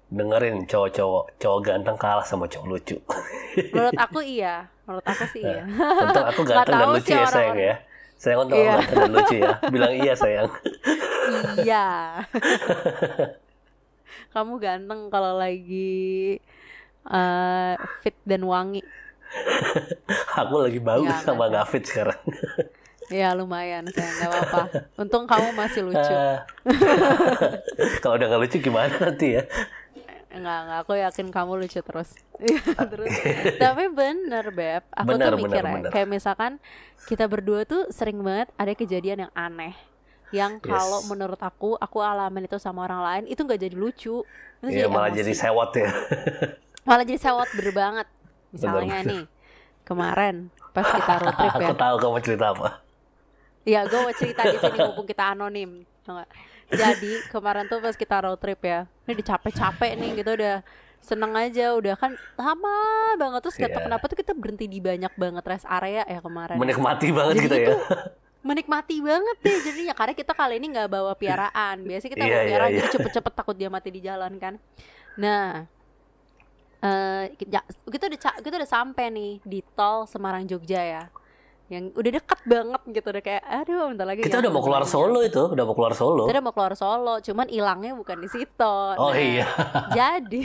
Dengerin 0.07 0.63
cowok-cowok 0.63 1.35
cowok 1.35 1.59
ganteng 1.61 1.97
kalah 1.97 2.23
sama 2.23 2.47
cowok 2.47 2.65
lucu. 2.65 2.97
Menurut 3.69 3.95
aku 3.97 4.19
iya. 4.39 4.71
Menurut 4.87 5.03
aku 5.03 5.23
sih 5.27 5.43
iya. 5.43 5.67
Untung 5.67 6.25
aku 6.25 6.41
Nggak 6.41 6.55
ganteng 6.57 6.71
dan 6.71 6.79
tahu 6.79 6.95
lucu 6.95 7.11
ya 7.11 7.27
sayang 7.27 7.59
ya. 7.59 7.75
Untung 8.17 8.49
Iya. 8.51 8.75
aku 8.75 8.83
ganteng 8.83 8.97
dan 8.97 9.11
lucu 9.13 9.35
ya. 9.37 9.51
Bilang 9.69 9.93
iya 9.93 10.13
sayang. 10.13 10.49
iya. 11.59 11.85
Kamu 14.33 14.57
ganteng 14.57 15.07
kalau 15.07 15.35
lagi 15.35 16.37
eh, 17.07 17.73
fit 18.01 18.17
dan 18.23 18.43
wangi. 18.43 18.81
aku 20.33 20.55
lagi 20.61 20.79
bagus 20.79 21.09
Nggak, 21.09 21.25
sama 21.25 21.45
nggak. 21.47 21.65
fit 21.67 21.83
sekarang. 21.83 22.19
Ya 23.07 23.31
lumayan 23.31 23.87
sayang, 23.87 24.13
nggak 24.13 24.29
apa-apa. 24.29 24.61
Untung 24.97 25.23
kamu 25.23 25.47
masih 25.53 25.81
lucu. 25.83 26.11
Ah. 26.11 26.43
Kalau 28.03 28.15
udah 28.15 28.27
nggak 28.27 28.41
lucu 28.41 28.57
gimana 28.59 28.91
nanti 28.93 29.39
ya? 29.39 29.43
Enggak, 30.37 30.59
enggak. 30.63 30.79
Aku 30.83 30.93
yakin 30.95 31.27
kamu 31.29 31.51
lucu 31.57 31.79
terus. 31.81 32.09
terus. 32.93 33.13
Tapi 33.57 33.83
bener, 33.89 34.45
Beb. 34.51 34.83
Aku 34.93 35.05
Bener, 35.07 35.33
tuh 35.33 35.33
mikir 35.33 35.63
bener, 35.63 35.65
ya, 35.65 35.73
bener. 35.73 35.89
kayak 35.89 36.07
misalkan 36.07 36.51
kita 37.01 37.25
berdua 37.25 37.65
tuh 37.65 37.89
sering 37.89 38.21
banget 38.21 38.53
ada 38.55 38.73
kejadian 38.73 39.25
yang 39.25 39.33
aneh. 39.33 39.73
Yang 40.29 40.59
Yes. 40.61 40.67
kalau 40.67 40.99
menurut 41.03 41.39
aku, 41.39 41.73
aku 41.75 41.97
alamin 42.03 42.45
itu 42.45 42.59
sama 42.59 42.83
orang 42.83 43.01
lain, 43.01 43.23
itu 43.25 43.39
nggak 43.39 43.57
jadi 43.59 43.75
lucu. 43.75 44.21
Itu 44.61 44.67
Iya 44.67 44.85
malah 44.87 45.09
emosi. 45.09 45.19
jadi 45.23 45.31
sewot 45.33 45.71
ya. 45.73 45.89
Malah 46.87 47.03
jadi 47.03 47.19
sewot 47.19 47.49
bener 47.51 47.73
banget. 47.73 48.07
Misalnya 48.49 48.99
Bener, 48.99 49.03
nih, 49.03 49.23
kemarin 49.83 50.35
pas 50.71 50.87
kita 50.87 51.13
road 51.19 51.35
trip 51.35 51.55
ya. 51.63 51.67
aku 51.67 51.73
tahu 51.75 51.95
kamu 51.97 52.17
cerita 52.21 52.45
apa. 52.51 52.69
Iya, 53.63 53.83
gue 53.83 53.99
mau 53.99 54.13
cerita 54.13 54.41
di 54.45 54.57
sini 54.57 54.77
mumpung 54.79 55.03
kita 55.05 55.35
anonim. 55.35 55.83
tau 56.01 56.15
nggak? 56.15 56.29
Jadi 56.67 57.23
kemarin 57.27 57.65
tuh 57.65 57.79
pas 57.79 57.95
kita 57.95 58.15
road 58.21 58.37
trip 58.37 58.59
ya, 58.59 58.83
ini 59.07 59.13
dicapek-capek 59.15 59.91
nih 59.95 60.09
gitu 60.19 60.31
udah 60.35 60.59
seneng 60.97 61.31
aja, 61.31 61.71
udah 61.71 61.95
kan 61.95 62.11
lama 62.35 62.77
banget 63.15 63.39
terus 63.39 63.55
nggak 63.55 63.71
tahu 63.71 63.79
Iya. 63.79 63.87
kenapa 63.87 64.03
tuh 64.05 64.17
kita 64.17 64.31
berhenti 64.35 64.65
di 64.65 64.79
banyak 64.81 65.13
banget 65.15 65.43
rest 65.45 65.63
area 65.63 66.03
ya 66.03 66.19
kemarin. 66.19 66.57
Menikmati 66.57 67.07
banget 67.09 67.33
Jadi 67.39 67.45
gitu 67.47 67.55
ya. 67.55 67.75
menikmati 68.43 68.95
banget 69.03 69.37
deh 69.43 69.57
jadinya 69.59 69.91
karena 69.91 70.13
kita 70.15 70.31
kali 70.31 70.55
ini 70.55 70.67
nggak 70.71 70.87
bawa 70.87 71.13
piaraan. 71.13 71.83
Biasanya 71.83 72.11
kita 72.11 72.23
Iya, 72.23 72.31
bawa 72.31 72.39
iya, 72.39 72.49
piaraan 72.49 72.69
iya. 72.71 72.77
jadi 72.79 72.89
cepet-cepet 72.95 73.33
takut 73.35 73.55
dia 73.55 73.69
mati 73.69 73.89
di 73.91 74.01
jalan 74.01 74.31
kan. 74.35 74.53
Nah, 75.15 75.63
eh 76.77 77.23
kita 77.35 77.59
kita 77.87 78.03
udah 78.07 78.19
kita 78.39 78.55
udah 78.55 78.69
sampai 78.69 79.05
nih 79.09 79.31
di 79.41 79.59
tol 79.75 80.03
Semarang 80.05 80.43
Jogja 80.43 80.79
ya. 80.79 81.03
Yang 81.67 81.91
udah 81.91 82.11
deket 82.13 82.39
banget 82.43 82.81
gitu 82.89 83.07
udah 83.11 83.19
kayak 83.21 83.43
aduh 83.43 83.91
bentar 83.91 84.07
lagi 84.07 84.23
Kita 84.23 84.39
ya, 84.39 84.41
udah 84.41 84.51
mau 84.51 84.63
keluar 84.63 84.83
Solo 84.83 85.19
itu, 85.19 85.43
udah 85.45 85.63
mau 85.63 85.75
keluar 85.75 85.93
Solo. 85.93 86.23
kita 86.23 86.33
udah 86.33 86.45
mau 86.47 86.55
keluar 86.55 86.73
Solo 86.73 87.15
cuman 87.19 87.47
hilangnya 87.47 87.91
bukan 87.91 88.17
di 88.17 88.29
situ 88.31 88.73
Oh 88.95 89.11
Nah, 89.11 89.19
iya. 89.19 89.43
jadi 89.99 90.41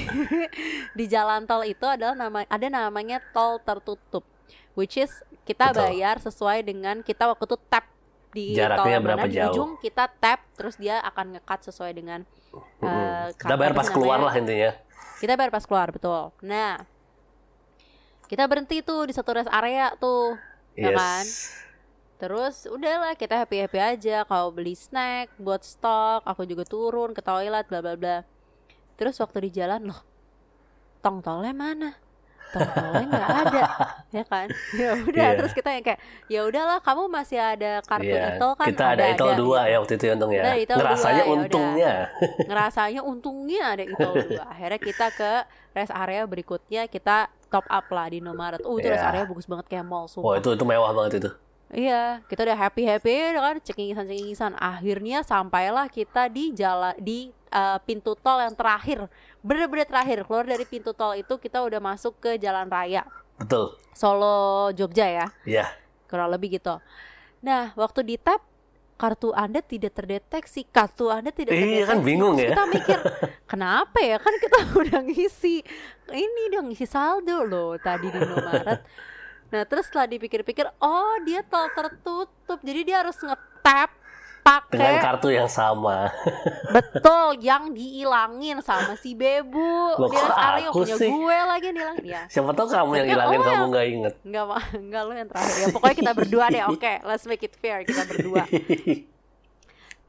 di 0.92 1.04
jalan 1.06 1.46
tol 1.46 1.62
itu 1.62 1.86
adalah 1.86 2.18
nama 2.18 2.42
ada 2.42 2.66
namanya 2.66 3.22
tol 3.30 3.62
tertutup 3.62 4.26
which 4.74 4.98
is 4.98 5.14
kita 5.42 5.70
Betul. 5.70 5.94
bayar 5.94 6.18
sesuai 6.18 6.58
dengan 6.62 7.00
kita 7.00 7.24
waktu 7.24 7.44
itu 7.44 7.56
tap 7.66 7.86
di 8.32 8.46
Jaraknya 8.52 8.96
tol 8.96 9.04
berapa 9.04 9.18
mana 9.20 9.30
di 9.30 9.36
jauh. 9.36 9.50
ujung 9.52 9.70
kita 9.78 10.04
tap 10.10 10.42
terus 10.52 10.74
dia 10.74 10.98
akan 11.02 11.38
ngekat 11.38 11.70
sesuai 11.70 11.92
dengan 11.92 12.20
eh, 12.82 13.26
Kita 13.32 13.54
bayar 13.54 13.72
pas 13.72 13.86
keluar 13.86 14.18
lah 14.18 14.34
intinya. 14.34 14.74
kita 15.18 15.38
bayar 15.38 15.54
pas 15.54 15.62
keluar 15.62 15.86
betul 15.94 16.34
nah 16.42 16.82
kita 18.26 18.42
berhenti 18.42 18.80
tuh 18.80 19.04
di 19.04 19.12
satu 19.12 19.36
rest 19.36 19.46
area 19.46 19.92
tuh 19.96 20.34
Ya 20.74 20.90
kan? 20.92 21.24
Yes. 21.24 21.52
Terus 22.22 22.70
udahlah 22.70 23.18
kita 23.18 23.34
happy 23.34 23.66
happy 23.66 23.78
aja 23.82 24.22
kalau 24.22 24.54
beli 24.54 24.78
snack 24.78 25.34
buat 25.42 25.66
stok, 25.66 26.22
aku 26.22 26.46
juga 26.46 26.62
turun 26.62 27.10
ke 27.10 27.18
toilet 27.18 27.66
bla 27.66 27.82
bla 27.82 27.94
bla. 27.98 28.22
Terus 28.94 29.18
waktu 29.18 29.50
di 29.50 29.58
jalan 29.58 29.90
loh, 29.90 30.00
tong 31.02 31.18
tolnya 31.18 31.50
mana? 31.50 32.01
Nggak 32.52 33.28
ada, 33.48 33.62
ya 34.12 34.24
kan? 34.28 34.46
Ya 34.80 34.90
udah 34.96 35.28
Iya. 35.32 35.38
terus 35.40 35.52
kita 35.52 35.70
yang 35.72 35.84
kayak 35.84 36.00
ya 36.28 36.40
udahlah 36.44 36.78
kamu 36.80 37.02
masih 37.08 37.38
ada 37.40 37.80
kartu 37.82 38.12
Iya, 38.12 38.36
etol 38.36 38.52
kan? 38.54 38.66
kita 38.68 38.84
ada 38.92 39.04
etol 39.08 39.30
dua 39.36 39.60
ya 39.66 39.76
waktu 39.80 39.94
itu 39.96 40.04
ya 40.04 40.12
untung 40.14 40.32
ya. 40.32 40.42
Ada 40.42 40.52
etol 40.58 40.76
Ngerasanya 40.78 41.22
dua, 41.22 41.28
ya 41.28 41.32
untungnya. 41.34 41.92
Ngerasanya 42.48 43.00
untungnya 43.02 43.62
ada 43.72 43.82
etol 43.82 44.12
dua. 44.28 44.42
Akhirnya 44.48 44.80
kita 44.80 45.06
ke 45.12 45.30
rest 45.72 45.92
area 45.92 46.22
berikutnya 46.28 46.82
kita 46.86 47.16
top 47.48 47.64
up 47.68 47.86
lah 47.88 48.06
di 48.08 48.20
Indomaret. 48.20 48.60
Oh 48.64 48.76
itu 48.76 48.88
rest 48.88 49.00
Iya. 49.00 49.10
area 49.12 49.24
bagus 49.24 49.46
banget 49.48 49.66
kayak 49.68 49.84
mall 49.84 50.04
Wah 50.04 50.12
sumpah. 50.12 50.34
itu 50.36 50.48
itu 50.52 50.64
mewah 50.64 50.92
banget 50.92 51.12
itu. 51.24 51.30
Iya, 51.72 52.20
kita 52.28 52.44
udah 52.44 52.58
happy 52.68 52.84
happy 52.84 53.32
kan, 53.32 53.56
cengingisan 53.64 54.04
cengingisan. 54.04 54.52
Akhirnya 54.60 55.24
sampailah 55.24 55.88
kita 55.88 56.28
di 56.28 56.52
jalan 56.52 56.92
di 57.00 57.32
uh, 57.48 57.80
pintu 57.80 58.12
tol 58.12 58.44
yang 58.44 58.52
terakhir, 58.52 59.08
bener-bener 59.42 59.84
terakhir. 59.84 60.22
Keluar 60.22 60.42
dari 60.42 60.64
pintu 60.64 60.90
tol 60.90 61.12
itu 61.12 61.34
kita 61.36 61.60
udah 61.60 61.78
masuk 61.78 62.16
ke 62.18 62.38
jalan 62.38 62.66
raya 62.66 63.02
Betul. 63.34 63.74
Solo 63.92 64.70
Jogja 64.70 65.04
ya, 65.04 65.26
Iya. 65.42 65.66
kurang 66.06 66.30
lebih 66.30 66.54
gitu. 66.54 66.78
Nah, 67.40 67.74
waktu 67.74 68.02
di 68.04 68.16
tap 68.16 68.38
kartu 68.94 69.34
Anda 69.34 69.58
tidak 69.58 69.92
terdeteksi, 69.92 70.62
kartu 70.64 71.10
Anda 71.10 71.34
tidak 71.34 71.52
Iya, 71.52 71.82
terdeteksi. 71.82 71.90
kan 71.90 71.98
bingung 72.00 72.34
Terus 72.34 72.46
ya. 72.46 72.50
Kita 72.54 72.64
mikir, 72.70 72.98
kenapa 73.44 73.98
ya? 73.98 74.16
Kan 74.16 74.34
kita 74.38 74.58
udah 74.80 75.00
ngisi 75.02 75.58
ini 76.08 76.42
dong 76.48 76.70
ngisi 76.70 76.86
saldo 76.86 77.42
loh 77.42 77.74
tadi 77.76 78.06
di 78.06 78.16
Indomaret. 78.16 78.80
Nah, 79.50 79.66
terus 79.66 79.84
setelah 79.84 80.06
dipikir-pikir, 80.06 80.64
oh 80.78 81.14
dia 81.26 81.42
tol 81.42 81.66
tertutup. 81.68 82.30
Jadi 82.62 82.80
dia 82.86 83.02
harus 83.02 83.18
ngetap 83.18 83.90
Dengan 84.42 84.98
pakai 84.98 84.98
kartu 84.98 85.28
yang 85.30 85.46
sama. 85.46 86.10
betul 86.74 87.38
yang 87.38 87.70
diilangin 87.70 88.58
sama 88.58 88.98
si 88.98 89.14
Bebu. 89.14 89.96
Loh, 89.96 90.10
Dia 90.10 90.66
aku 90.66 90.82
punya 90.82 90.98
sih? 90.98 91.08
gue 91.08 91.38
lagi 91.46 91.64
yang 91.70 91.76
dilangin. 91.78 92.04
Ya, 92.04 92.22
Siapa 92.26 92.50
tahu 92.50 92.66
kamu 92.66 92.92
yang 92.98 93.08
hilangin 93.14 93.38
oh, 93.38 93.44
kamu 93.46 93.64
nggak 93.70 93.86
inget. 93.86 94.14
enggak 94.26 94.44
mah, 94.50 94.64
enggak 94.74 95.02
lu 95.06 95.12
yang 95.14 95.28
terakhir 95.30 95.56
ya. 95.56 95.66
Pokoknya 95.70 95.96
kita 95.96 96.12
berdua 96.12 96.44
deh. 96.50 96.62
Oke, 96.66 96.92
let's 97.06 97.24
make 97.30 97.44
it 97.46 97.54
fair. 97.62 97.86
Kita 97.86 98.02
berdua. 98.02 98.42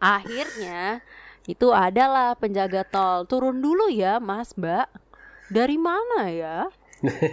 Akhirnya 0.02 1.00
itu 1.46 1.68
adalah 1.70 2.36
penjaga 2.36 2.84
tol. 2.88 3.30
Turun 3.30 3.62
dulu 3.62 3.88
ya, 3.94 4.18
Mas, 4.18 4.56
Mbak. 4.58 4.88
Dari 5.54 5.78
mana 5.78 6.32
ya? 6.32 6.58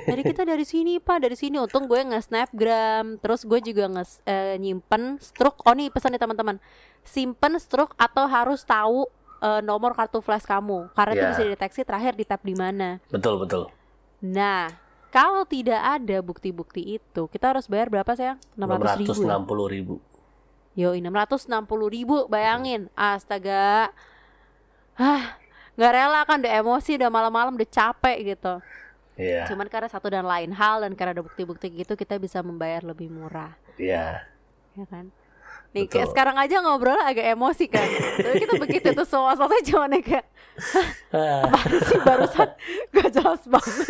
Dari 0.06 0.22
kita 0.26 0.42
dari 0.42 0.66
sini, 0.66 0.98
Pak, 0.98 1.22
dari 1.22 1.38
sini. 1.38 1.62
Untung 1.62 1.86
gue 1.86 2.02
nge-snapgram, 2.02 3.22
terus 3.22 3.46
gue 3.46 3.62
juga 3.62 3.86
nge 3.86 4.18
eh, 4.26 4.58
nyimpen 4.58 5.22
struk. 5.22 5.62
Oh, 5.62 5.74
nih 5.74 5.94
pesan 5.94 6.10
nih 6.14 6.20
teman-teman. 6.22 6.58
Simpen 7.02 7.58
struk 7.58 7.96
atau 7.96 8.24
harus 8.24 8.62
tahu 8.62 9.08
eh, 9.40 9.60
nomor 9.60 9.96
kartu 9.96 10.20
flash 10.20 10.44
kamu. 10.44 10.92
Karena 10.92 11.12
itu 11.12 11.24
Ya. 11.24 11.30
bisa 11.32 11.42
dideteksi 11.42 11.80
terakhir 11.80 12.12
di 12.12 12.24
tap 12.24 12.40
di 12.40 12.52
mana. 12.52 13.00
betul 13.08 13.40
betul. 13.40 13.72
Nah, 14.20 14.68
kalau 15.08 15.42
tidak 15.42 15.80
ada 15.80 16.20
bukti-bukti 16.20 17.00
itu, 17.00 17.22
kita 17.26 17.56
harus 17.56 17.64
bayar 17.64 17.88
berapa 17.88 18.12
sayang? 18.12 18.36
600 18.52 19.00
ribu. 19.00 19.12
Ya? 19.16 19.32
660 19.40 19.66
ribu. 19.66 19.94
Yo, 20.76 20.92
660 20.92 21.50
ribu, 21.88 22.28
bayangin. 22.28 22.92
Astaga. 22.92 23.90
Ah, 24.94 25.40
nggak 25.74 25.90
rela 25.90 26.20
kan 26.22 26.36
udah 26.38 26.54
emosi, 26.60 27.00
udah 27.00 27.08
malam-malam 27.08 27.56
udah 27.56 27.66
capek 27.66 28.36
gitu. 28.36 28.54
Iya. 29.16 29.48
Cuman 29.48 29.66
karena 29.66 29.88
satu 29.88 30.08
dan 30.08 30.24
lain 30.24 30.52
hal 30.52 30.80
dan 30.80 30.92
karena 30.92 31.12
ada 31.12 31.24
bukti-bukti 31.24 31.72
gitu 31.74 31.92
kita 31.92 32.16
bisa 32.16 32.40
membayar 32.40 32.80
lebih 32.80 33.08
murah, 33.08 33.52
Iya. 33.76 34.24
ya 34.72 34.84
kan? 34.84 35.08
Nih 35.70 35.87
Betul. 35.87 35.92
kayak 36.02 36.09
sekarang 36.11 36.37
aja 36.38 36.56
ngobrol 36.66 36.98
agak 36.98 37.26
emosi 37.30 37.70
kan. 37.70 37.87
Tapi 38.18 38.37
kita 38.42 38.54
begitu 38.59 38.88
tuh 38.90 39.06
semua 39.06 39.38
selesai 39.38 39.61
cuma 39.70 39.87
kayak 39.87 40.26
apa 41.46 41.59
sih 41.87 41.98
barusan 42.02 42.48
gak 42.90 43.09
jelas 43.14 43.42
banget. 43.46 43.88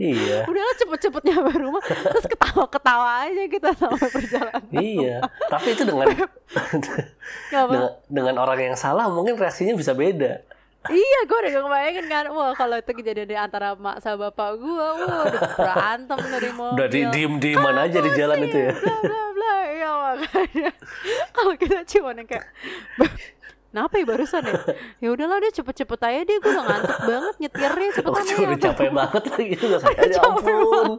iya. 0.00 0.48
Udahlah 0.48 0.74
cepet-cepet 0.80 1.22
nyampe 1.28 1.52
rumah 1.60 1.84
terus 1.84 2.24
ketawa-ketawa 2.24 3.28
aja 3.28 3.42
kita 3.52 3.68
sampai 3.76 4.08
perjalanan. 4.08 4.64
Iya. 4.72 5.16
Tapi 5.52 5.68
itu 5.76 5.82
dengan 5.84 6.08
dengan, 7.52 7.90
dengan 8.08 8.34
orang 8.40 8.72
yang 8.72 8.76
salah 8.80 9.12
mungkin 9.12 9.36
reaksinya 9.36 9.76
bisa 9.76 9.92
beda. 9.92 10.40
Iya, 10.80 11.18
gue 11.28 11.36
udah 11.36 11.50
gak 11.50 11.64
kebayangin 11.66 12.06
kan. 12.08 12.24
Wah, 12.32 12.52
kalau 12.56 12.80
itu 12.80 12.92
kejadian 12.94 13.28
di 13.28 13.36
antara 13.36 13.76
mak 13.76 14.00
sama 14.00 14.32
bapak 14.32 14.56
gue, 14.56 14.86
wah, 14.96 15.22
udah 15.28 15.42
berantem 15.52 16.18
dari 16.24 16.50
mobil. 16.50 16.72
Udah 16.72 16.88
di 16.88 17.00
diem 17.12 17.34
dieman 17.36 17.76
aja 17.76 17.98
di 18.00 18.10
jalan 18.16 18.38
itu 18.40 18.58
ya. 18.58 18.72
Bla 18.72 18.96
bla 19.04 19.22
bla, 19.30 19.54
ya 19.68 19.90
makanya. 19.92 20.70
Kalau 21.36 21.52
kita 21.54 21.84
cuma 21.84 22.16
yang 22.16 22.24
kayak, 22.24 22.46
"Beb, 22.96 23.12
Kenapa 23.70 23.94
ya 23.94 24.06
barusan 24.08 24.42
ya? 24.42 24.54
Ya 24.98 25.08
udahlah 25.14 25.38
deh 25.38 25.54
cepet-cepet 25.54 26.00
aja 26.02 26.20
deh, 26.26 26.36
gue 26.42 26.50
udah 26.50 26.64
ngantuk 26.66 26.98
banget 27.06 27.34
nyetirnya 27.38 27.86
Oh, 27.86 27.94
cepetan 27.94 28.24
cuma 28.26 28.42
udah 28.42 28.50
aja. 28.50 28.66
capek 28.66 28.90
banget 28.98 29.22
lagi 29.30 29.54
juga 29.54 29.76
kayak 29.86 29.94
ya 29.94 30.10
Capek 30.10 30.26
ampun. 30.26 30.90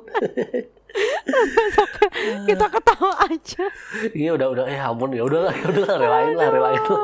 Besoknya 1.51 2.07
kita 2.47 2.65
ketawa 2.69 3.11
aja. 3.23 3.63
Iya 4.11 4.29
udah 4.35 4.47
udah 4.55 4.65
eh 4.67 4.79
ampun 4.79 5.09
ya 5.11 5.23
udahlah 5.23 5.51
ya 5.51 5.65
udahlah 5.67 5.95
relain 5.99 6.33
lah 6.33 6.47
relain 6.47 6.79
lah. 6.79 7.01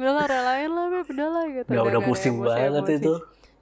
Udah 0.00 0.12
lah 0.14 0.26
relain 0.26 0.70
lah 0.70 0.86
Beb, 0.88 1.06
udah 1.06 1.28
lah 1.28 1.44
gitu 1.46 1.68
Udah 1.68 1.82
udah 1.82 1.92
ada 1.92 2.00
pusing 2.02 2.34
emosi- 2.34 2.48
banget 2.48 2.72
emosi. 2.82 2.94
itu. 2.98 3.14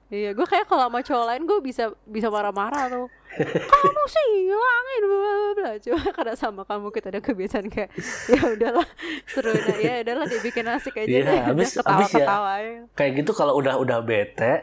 Iya, 0.09 0.29
gue 0.31 0.41
kayak 0.43 0.65
kalau 0.65 0.87
sama 0.87 0.99
cowok 0.99 1.25
lain 1.27 1.41
gue 1.43 1.59
bisa 1.61 1.83
bisa 2.03 2.27
marah-marah 2.27 2.87
tuh. 2.87 3.05
kamu 3.69 4.03
sih 4.07 4.25
hilangin 4.41 5.01
bla 5.05 5.19
bla. 5.53 5.71
Cuma 5.77 6.01
karena 6.09 6.33
sama 6.33 6.61
kamu 6.63 6.89
kita 6.89 7.07
udah 7.09 7.21
kebiasaan 7.21 7.67
kayak 7.67 7.93
ya 8.33 8.41
udahlah 8.49 8.87
seru 9.25 9.53
dah 9.53 9.77
ya 9.77 10.01
udahlah 10.01 10.25
dibikin 10.25 10.65
asik 10.65 10.97
aja 10.97 11.05
Iya, 11.05 11.21
deh. 11.21 11.39
habis- 11.45 11.75
Udah 11.75 11.85
habis 11.85 12.07
ya. 12.07 12.25
ketawa-ketawa 12.25 12.49
aja. 12.55 12.73
Kayak 12.95 13.11
gitu 13.17 13.31
kalau 13.33 13.53
udah 13.53 13.75
udah 13.75 13.99
bete 13.99 14.53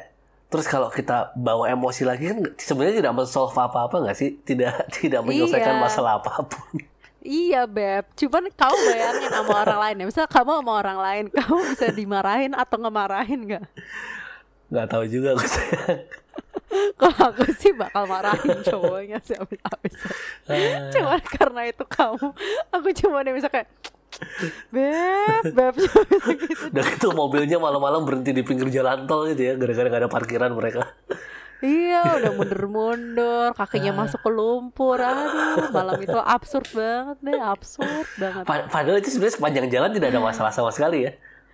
terus 0.47 0.65
kalau 0.65 0.87
kita 0.89 1.35
bawa 1.35 1.67
emosi 1.69 2.03
lagi 2.03 2.27
kan 2.27 2.39
sebenarnya 2.57 2.95
tidak 3.01 3.15
mensolve 3.15 3.53
apa-apa 3.53 3.97
nggak 4.01 4.17
sih? 4.17 4.35
Tidak 4.41 4.73
tidak 4.97 5.21
menyelesaikan 5.23 5.77
Iya. 5.77 5.83
masalah 5.85 6.19
apa 6.19 6.43
pun. 6.43 6.83
Iya 7.27 7.67
beb, 7.67 8.07
cuman 8.15 8.47
kamu 8.55 8.77
bayangin 8.87 9.31
sama 9.35 9.53
orang 9.67 9.81
lain 9.83 9.95
ya. 9.99 10.05
Misal 10.07 10.27
kamu 10.31 10.63
sama 10.63 10.73
orang 10.79 10.99
lain, 11.03 11.25
kamu 11.35 11.59
bisa 11.75 11.87
dimarahin 11.91 12.55
atau 12.55 12.79
ngemarahin 12.79 13.41
nggak? 13.51 13.65
Nggak 14.71 14.87
tahu 14.87 15.05
juga 15.11 15.35
aku 15.35 15.47
sayang. 15.47 16.07
Kalau 17.01 17.21
aku 17.33 17.51
sih 17.57 17.73
bakal 17.75 18.05
marahin 18.07 18.59
cowoknya 18.63 19.19
sih 19.27 19.35
habis-habis. 19.39 19.95
Ah, 20.51 20.91
Cuman 20.93 21.23
karena 21.25 21.61
itu 21.67 21.85
kamu, 21.87 22.27
aku 22.75 22.89
cuma 22.95 23.23
nih 23.27 23.35
bisa 23.35 23.49
kayak 23.51 23.71
beb, 24.71 25.45
beb, 25.53 25.75
gitu. 26.47 26.71
Udah 26.73 26.85
gitu 26.95 27.09
mobilnya 27.13 27.59
malam-malam 27.59 28.07
berhenti 28.07 28.31
di 28.33 28.43
pinggir 28.47 28.71
jalan 28.71 29.05
tol 29.05 29.27
gitu 29.29 29.43
ya 29.43 29.53
gara-gara 29.59 29.87
nggak 29.89 30.03
ada 30.07 30.11
parkiran 30.11 30.51
mereka. 30.55 30.85
Iya, 31.59 32.21
udah 32.21 32.33
mundur-mundur, 32.33 33.49
kakinya 33.53 33.93
masuk 33.97 34.21
ke 34.21 34.29
lumpur. 34.29 34.99
Aduh, 34.99 35.73
malam 35.73 35.97
itu 35.97 36.15
absurd 36.15 36.69
banget 36.71 37.17
deh, 37.23 37.41
absurd 37.41 38.09
banget. 38.17 38.45
Pa- 38.45 38.69
Padahal 38.69 38.99
itu 38.99 39.09
sebenarnya 39.09 39.35
sepanjang 39.35 39.67
jalan 39.69 39.91
tidak 39.91 40.09
ada 40.11 40.21
masalah 40.21 40.53
sama 40.53 40.69
sekali 40.69 41.09
ya. 41.09 41.13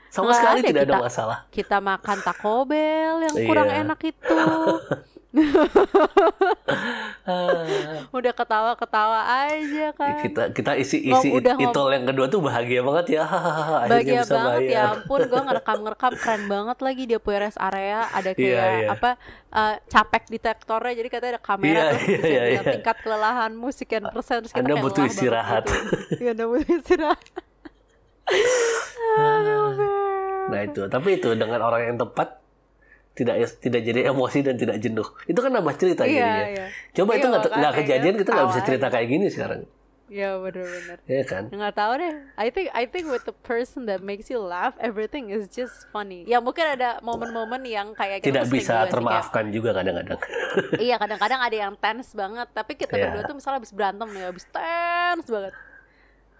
Sama 0.08 0.28
Nggak 0.28 0.38
sekali 0.38 0.58
ada, 0.58 0.68
tidak 0.68 0.82
ada 0.82 0.92
kita- 0.92 1.04
masalah. 1.06 1.38
Kita 1.48 1.76
makan 1.78 2.16
Taco 2.20 2.56
Bell 2.64 3.16
yang 3.22 3.36
kurang 3.46 3.68
Iya. 3.68 3.80
enak 3.86 4.00
itu. 4.02 4.36
Ah, 7.24 8.04
Udah 8.16 8.32
ketawa-ketawa 8.32 9.20
aja 9.48 9.88
kan. 9.92 10.20
kita 10.20 10.42
kita 10.50 10.72
isi 10.74 11.00
Ngom- 11.02 11.18
isi 11.18 11.28
udah 11.30 11.54
ngom- 11.54 11.64
itol 11.66 11.88
yang 11.88 12.04
kedua 12.04 12.26
tuh 12.26 12.40
bahagia 12.40 12.80
banget 12.80 13.06
ya. 13.14 13.24
Bahagia 13.86 14.20
bisa 14.20 14.34
banget 14.34 14.60
ya 14.66 14.68
bayar. 14.82 14.92
ampun 14.94 15.20
gue 15.24 15.40
ngerekam-ngerekam 15.42 16.12
keren 16.14 16.42
banget 16.46 16.78
lagi 16.78 17.02
dia 17.06 17.18
punya 17.18 17.38
rest 17.42 17.56
area 17.58 18.04
ada 18.08 18.30
kayak 18.30 18.44
Iya, 18.44 18.64
iya. 18.78 18.88
apa 18.90 19.10
eh, 19.50 19.74
capek 19.86 20.22
detektornya 20.28 20.92
jadi 20.94 21.08
katanya 21.08 21.32
ada 21.32 21.42
kamera 21.42 21.72
Iya, 21.72 21.86
terus 21.90 22.04
iya, 22.04 22.20
iya, 22.28 22.42
bilang 22.50 22.64
iya. 22.64 22.72
tingkat 22.74 22.96
kelelahanmu 23.00 23.68
sekian 23.70 24.04
persen 24.06 24.36
terus 24.42 24.52
kita 24.52 24.60
Anda 24.60 24.74
butuh 24.78 25.04
istirahat. 25.04 25.64
gitu. 25.64 25.76
Iya 26.18 26.30
anda 26.32 26.44
butuh 26.44 26.72
istirahat. 26.74 27.20
Nah 30.42 30.60
itu, 30.62 30.84
tapi 30.86 31.16
itu 31.16 31.32
dengan 31.32 31.62
orang 31.62 31.86
yang 31.86 31.96
tepat 31.96 32.41
tidak 33.12 33.36
tidak 33.58 33.80
jadi 33.82 34.00
emosi 34.08 34.38
dan 34.40 34.56
tidak 34.56 34.76
jenuh. 34.78 35.04
Itu 35.24 35.38
kan 35.38 35.50
nambah 35.50 35.74
cerita 35.76 36.02
Iya, 36.02 36.16
jadinya. 36.16 36.46
iya. 36.48 36.66
Coba 36.92 37.10
Iya, 37.12 37.18
itu 37.18 37.26
nggak 37.52 37.74
kejadian 37.76 38.14
kita 38.16 38.30
nggak 38.30 38.48
bisa 38.48 38.60
cerita 38.62 38.86
kayak 38.88 39.08
gini 39.08 39.28
sekarang. 39.28 39.62
Ya 40.06 40.36
bener-bener. 40.36 41.00
ya 41.02 41.24
kan 41.24 41.48
Nggak 41.48 41.72
tahu 41.72 41.92
deh. 41.96 42.12
I 42.36 42.48
think 42.48 42.68
I 42.70 42.84
think 42.84 43.08
with 43.08 43.24
the 43.24 43.32
person 43.32 43.88
that 43.88 44.00
makes 44.00 44.28
you 44.28 44.36
laugh, 44.36 44.76
everything 44.76 45.28
is 45.28 45.48
just 45.48 45.88
funny. 45.88 46.20
Ya 46.24 46.36
mungkin 46.36 46.68
ada 46.68 47.00
momen-momen 47.00 47.64
yang 47.64 47.92
kayak 47.92 48.20
kita 48.20 48.28
tidak 48.28 48.44
bisa 48.52 48.72
juga 48.74 48.84
sih, 48.84 48.92
termaafkan 48.92 49.44
juga 49.48 49.72
kadang-kadang 49.72 50.20
iya 50.84 50.96
kadang-kadang 51.02 51.40
ada 51.40 51.56
yang 51.58 51.72
tense 51.76 52.12
banget. 52.12 52.44
Tapi 52.50 52.72
kita 52.76 52.92
Iya. 52.92 53.08
berdua 53.08 53.22
tuh 53.24 53.36
misalnya 53.36 53.56
habis 53.56 53.72
berantem 53.72 54.08
nih, 54.08 54.22
habis 54.28 54.44
tense 54.46 55.28
banget. 55.28 55.54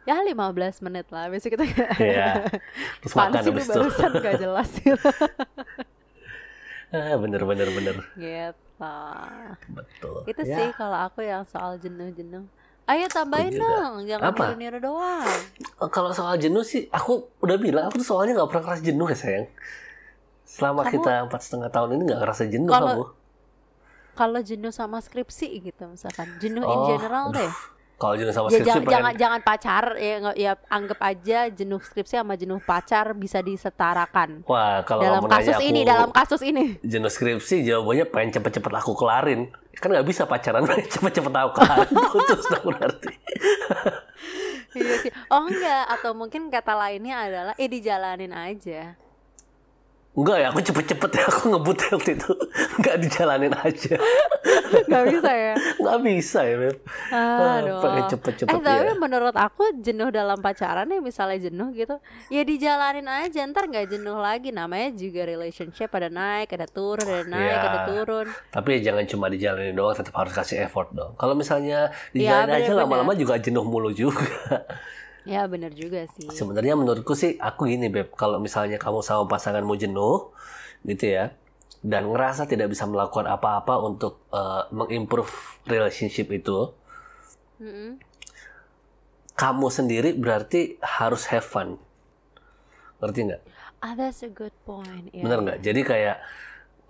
Ya 0.03 0.17
15 0.21 0.85
menit 0.85 1.07
lah. 1.09 1.25
Biasanya 1.33 1.53
kita 1.55 1.65
Iya. 1.97 2.29
terus 3.01 3.15
makan 3.17 3.41
sih 3.41 3.51
habis 3.53 3.65
itu 3.65 3.73
barusan 3.73 4.11
gak 4.21 4.35
jelas 4.37 4.69
gitu. 4.77 5.09
Ah, 6.93 7.17
bener 7.23 7.43
bener 7.45 7.69
bener 7.71 7.97
gitu. 8.15 8.95
betul 9.73 10.17
Itu 10.27 10.43
Ya, 10.43 10.57
sih 10.59 10.69
kalau 10.75 10.99
aku 10.99 11.23
yang 11.23 11.47
soal 11.47 11.79
jenuh-jenuh. 11.79 12.45
Ayo 12.83 13.07
tambahin 13.07 13.55
juga. 13.55 13.63
dong, 13.63 13.93
jangan 14.11 14.35
Apa? 14.35 14.43
niru-niru 14.53 14.79
doang. 14.83 15.23
eh, 15.79 15.91
kalau 15.91 16.11
soal 16.11 16.35
jenuh 16.35 16.67
sih 16.67 16.91
aku 16.91 17.31
udah 17.39 17.57
bilang 17.57 17.87
aku 17.87 18.03
tuh 18.03 18.09
soalnya 18.11 18.35
nggak 18.35 18.51
pernah 18.51 18.63
ngerasa 18.67 18.83
jenuh 18.83 19.07
ya 19.07 19.19
sayang 19.19 19.47
selama 20.45 20.83
Kamu- 20.83 20.93
kita 20.99 21.13
empat 21.31 21.41
setengah 21.41 21.71
tahun 21.71 21.89
ini 21.97 22.03
nggak 22.11 22.21
ngerasa 22.27 22.43
jenuh 22.51 22.69
Kalau- 22.69 22.91
kamu 22.91 23.05
Kalau 24.13 24.41
jenuh 24.45 24.69
sama 24.69 25.01
skripsi 25.01 25.49
gitu 25.63 25.89
misalkan, 25.89 26.29
jenuh 26.37 26.61
in 26.61 26.77
Oh, 26.77 26.85
general 26.85 27.33
deh. 27.33 27.49
Kalau 28.03 28.15
jenuh 28.15 28.35
sama 28.35 28.49
Ya, 28.49 28.59
skripsi 28.59 28.67
jangan, 28.67 28.83
pengen- 28.83 28.91
jangan 28.93 29.13
jangan 29.15 29.41
pacar 29.41 29.85
ya 29.95 30.15
ya 30.35 30.53
anggap 30.67 30.99
aja 31.01 31.39
jenuh 31.49 31.79
skripsi 31.79 32.15
sama 32.17 32.35
jenuh 32.35 32.59
pacar 32.61 33.15
bisa 33.15 33.39
disetarakan. 33.39 34.43
wah 34.45 34.83
kalau 34.83 35.01
dalam 35.01 35.23
kasus 35.25 35.55
nanya 35.55 35.63
ini, 35.63 35.81
aku 35.81 35.89
dalam 35.89 36.11
kasus 36.11 36.43
ini. 36.43 36.65
jenuh 36.83 37.07
skripsi 37.09 37.63
jawabannya 37.63 38.05
pengen 38.05 38.31
cepet-cepet 38.35 38.73
aku 38.75 38.93
kelarin 38.93 39.47
kan 39.73 39.89
nggak 39.89 40.05
bisa 40.05 40.27
pacaran 40.27 40.67
pengen 40.69 40.85
cepet-cepet 40.85 41.31
aku 41.33 41.51
kelarin 41.57 41.95
putus 42.11 42.43
dong 42.45 42.65
berarti 42.67 43.13
iya 44.73 44.95
sih. 44.99 45.13
Oh 45.29 45.45
enggak, 45.45 45.85
atau 45.91 46.11
mungkin 46.13 46.49
kata 46.49 46.73
lainnya 46.73 47.17
adalah 47.21 47.55
eh 47.55 47.69
dijalanin 47.69 48.33
aja. 48.33 48.97
Enggak 50.13 50.37
ya, 50.39 50.47
aku 50.49 50.61
cepet-cepet 50.61 51.11
ya, 51.11 51.25
aku 51.25 51.43
ngebut 51.49 51.79
ya 51.79 51.91
waktu 51.93 52.13
itu 52.15 52.33
Enggak 52.77 52.97
dijalanin 53.01 53.55
aja 53.55 53.97
Gak 54.85 55.05
bisa 55.09 55.31
ya. 55.31 55.55
Nggak 55.79 55.99
bisa 56.03 56.41
ya, 56.43 56.57
Beb 56.59 56.77
Aduh. 57.09 57.81
pengen 57.81 58.05
cepet-cepet 58.11 58.51
eh 58.51 58.61
tapi 58.61 58.87
ya. 58.87 58.95
menurut 58.95 59.33
aku 59.33 59.73
jenuh 59.79 60.09
dalam 60.09 60.37
pacaran 60.39 60.85
ya 60.85 61.01
misalnya 61.01 61.39
jenuh 61.43 61.73
gitu 61.73 61.97
ya 62.29 62.43
dijalanin 62.43 63.05
aja 63.05 63.41
ntar 63.47 63.65
nggak 63.67 63.89
jenuh 63.89 64.17
lagi 64.19 64.49
namanya 64.51 64.93
juga 64.93 65.25
relationship 65.25 65.89
ada 65.91 66.09
naik 66.09 66.51
ada 66.51 66.67
turun 66.67 67.01
ada 67.03 67.25
naik 67.25 67.41
Ya. 67.55 67.61
ada 67.63 67.81
turun 67.87 68.27
Tapi 68.51 68.71
jangan 68.81 69.05
cuma 69.07 69.27
dijalanin 69.27 69.73
doang, 69.73 69.93
tetap 69.93 70.13
harus 70.15 70.33
kasih 70.33 70.61
effort 70.63 70.89
dong 70.91 71.13
Kalau 71.15 71.33
misalnya 71.33 71.89
Iya, 72.11 72.43
dijalanin 72.43 72.49
aja 72.51 72.61
bener-bener. 72.67 72.81
lama-lama 72.83 73.13
juga 73.15 73.35
jenuh 73.39 73.63
mulu 73.63 73.89
juga 73.91 74.21
ya 75.25 75.47
bener 75.47 75.71
juga 75.75 76.03
sih 76.11 76.27
Sebenarnya 76.31 76.75
menurutku 76.75 77.15
sih, 77.15 77.39
aku 77.39 77.71
gini 77.71 77.87
Beb 77.87 78.11
Kalau 78.19 78.43
misalnya 78.43 78.79
kamu 78.81 79.01
sama 79.07 79.25
pasanganmu 79.31 79.75
jenuh 79.79 80.35
Gitu 80.83 81.15
ya 81.15 81.35
Dan 81.79 82.11
ngerasa 82.11 82.47
tidak 82.47 82.75
bisa 82.75 82.87
melakukan 82.87 83.27
apa-apa 83.27 83.79
untuk 83.83 84.23
eh, 84.35 84.63
mengimprove 84.75 85.31
relationship 85.67 86.31
itu 86.31 86.75
Mm-mm. 87.63 88.03
Kamu 89.33 89.67
sendiri 89.71 90.15
berarti 90.15 90.79
harus 90.83 91.27
have 91.31 91.47
fun 91.47 91.79
Ngerti 93.03 93.21
nggak? 93.31 93.43
ah 93.83 93.99
that's 93.99 94.23
a 94.23 94.31
good 94.31 94.55
point 94.63 95.11
ya. 95.11 95.27
Bener 95.27 95.43
nggak? 95.43 95.59
Jadi 95.59 95.81
kayak 95.83 96.17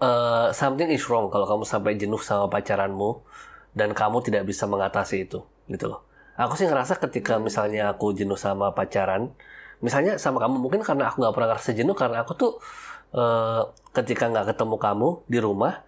eh, 0.01 0.47
something 0.53 0.93
is 0.93 1.05
wrong 1.09 1.33
kalau 1.33 1.49
kamu 1.49 1.65
sampai 1.65 1.97
jenuh 1.97 2.21
sama 2.21 2.53
pacaranmu 2.53 3.25
dan 3.73 3.97
kamu 3.97 4.21
tidak 4.21 4.45
bisa 4.45 4.69
mengatasi 4.69 5.25
itu, 5.25 5.41
gitu 5.73 5.89
loh. 5.89 6.05
Aku 6.41 6.57
sih 6.57 6.65
ngerasa 6.65 6.97
ketika 6.97 7.37
misalnya 7.37 7.93
aku 7.93 8.17
jenuh 8.17 8.41
sama 8.41 8.73
pacaran, 8.73 9.37
misalnya 9.85 10.17
sama 10.17 10.41
kamu 10.41 10.57
mungkin 10.63 10.81
karena 10.81 11.13
aku 11.13 11.21
nggak 11.21 11.35
pernah 11.37 11.49
ngerasa 11.53 11.77
jenuh 11.77 11.93
karena 11.93 12.25
aku 12.25 12.33
tuh 12.39 12.53
eh, 13.13 13.69
ketika 13.93 14.33
nggak 14.33 14.57
ketemu 14.57 14.77
kamu 14.81 15.09
di 15.29 15.39
rumah, 15.45 15.85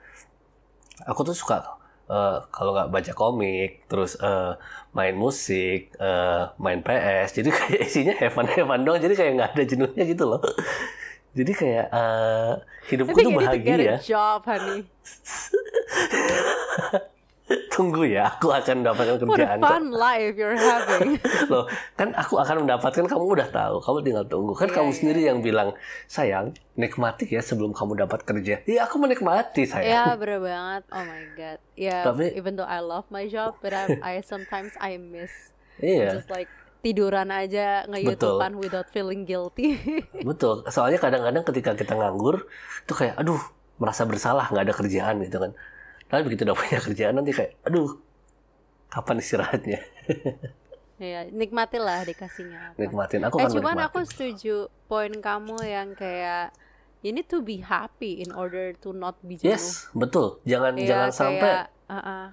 aku 1.09 1.24
tuh 1.24 1.33
suka 1.33 1.64
eh, 2.12 2.44
kalau 2.52 2.76
nggak 2.76 2.92
baca 2.92 3.12
komik, 3.16 3.88
terus 3.88 4.20
eh, 4.20 4.52
main 4.92 5.16
musik, 5.16 5.96
eh, 5.96 6.42
main 6.61 6.85
PS, 6.85 7.40
jadi 7.40 7.48
kayak 7.57 7.80
isinya 7.88 8.14
heaven 8.20 8.46
heaven 8.52 8.80
dong, 8.85 9.00
jadi 9.00 9.14
kayak 9.16 9.33
nggak 9.40 9.50
ada 9.57 9.64
jenuhnya 9.64 10.04
gitu 10.04 10.24
loh. 10.28 10.44
Jadi 11.35 11.50
kayak 11.50 11.87
eh, 11.90 12.52
I 12.62 12.87
hidupku 12.94 13.18
tuh 13.18 13.35
bahagia. 13.35 13.96
a 13.96 13.98
job 13.98 14.46
honey 14.46 14.85
Tunggu 17.74 18.07
ya, 18.07 18.30
aku 18.30 18.48
akan 18.48 18.80
mendapatkan 18.80 19.14
what 19.14 19.20
a 19.20 19.26
kerjaan 19.37 19.59
kok. 19.59 19.68
fun 19.68 19.87
life 19.90 20.33
you're 20.33 20.57
having 20.57 21.20
Loh, 21.52 21.68
kan 21.92 22.14
aku 22.14 22.37
akan 22.37 22.64
mendapatkan 22.64 23.04
kamu 23.04 23.24
udah 23.35 23.48
tahu, 23.48 23.74
kamu 23.78 23.98
tinggal 24.00 24.24
tunggu. 24.24 24.52
Kan 24.52 24.66
Iya, 24.66 24.74
kamu 24.74 24.88
iya. 24.88 24.96
sendiri 24.96 25.20
yang 25.24 25.38
bilang, 25.40 25.68
sayang, 26.07 26.46
nikmati 26.72 27.26
ya 27.26 27.38
sebelum 27.38 27.70
kamu 27.70 28.00
dapat 28.00 28.22
kerja. 28.22 28.64
Iya, 28.64 28.87
aku 28.87 28.96
menikmati 28.96 29.64
sayang. 29.64 29.92
ya 29.92 30.04
bener 30.14 30.40
banget 30.40 30.83
oh 30.88 31.02
my 31.02 31.24
god 31.35 31.59
ya 31.74 31.98
Tapi- 32.02 32.33
even 32.33 32.54
though 32.54 32.66
I 32.66 32.80
love 32.80 33.04
my 33.09 33.26
job 33.26 33.59
but 33.59 33.70
I, 33.70 33.85
I 34.09 34.22
sometimes 34.22 34.72
I 34.76 34.96
miss 34.96 35.52
Iya, 35.76 36.14
just 36.14 36.28
like 36.28 36.48
tiduran 36.80 37.28
aja 37.28 37.85
nge-youtubean 37.87 38.57
without 38.57 38.88
feeling 38.88 39.24
guilty 39.24 39.76
betul. 40.22 40.64
Soalnya 40.66 40.96
kadang-kadang 40.96 41.42
ketika 41.42 41.72
kita 41.74 41.92
nganggur, 41.92 42.44
tuh 42.83 42.94
kayak, 42.94 43.16
aduh, 43.16 43.40
merasa 43.74 44.04
bersalah 44.04 44.46
nggak 44.46 44.64
ada 44.64 44.74
kerjaan 44.74 45.20
gitu 45.20 45.37
kan. 45.38 45.52
Tapi 46.14 46.22
begitu 46.24 46.46
udah 46.46 46.55
punya 46.62 46.79
kerjaan 46.79 47.14
nanti 47.18 47.35
kayak, 47.35 47.59
aduh, 47.66 47.98
kapan 48.87 49.18
istirahatnya? 49.18 49.81
ya 51.03 51.27
nikmatilah 51.27 52.07
dikasihnya 52.07 52.70
apa. 52.70 52.77
Nikmatin. 52.79 53.20
Aku 53.27 53.37
eh 53.37 53.44
kan 53.44 53.50
cuman 53.50 53.77
aku 53.83 53.98
setuju 54.07 54.70
poin 54.87 55.11
kamu 55.11 55.59
yang 55.66 55.90
kayak 55.92 56.55
you 57.03 57.11
need 57.11 57.27
to 57.27 57.42
be 57.42 57.59
happy 57.61 58.22
in 58.22 58.31
order 58.31 58.70
to 58.79 58.94
not 58.94 59.18
be 59.20 59.35
jenuh. 59.35 59.59
Yes, 59.59 59.90
betul. 59.90 60.38
Jangan 60.46 60.79
Iya, 60.79 60.87
jangan 60.87 61.11
sampai, 61.11 61.42
kayak, 61.42 61.66
uh-uh. 61.90 62.24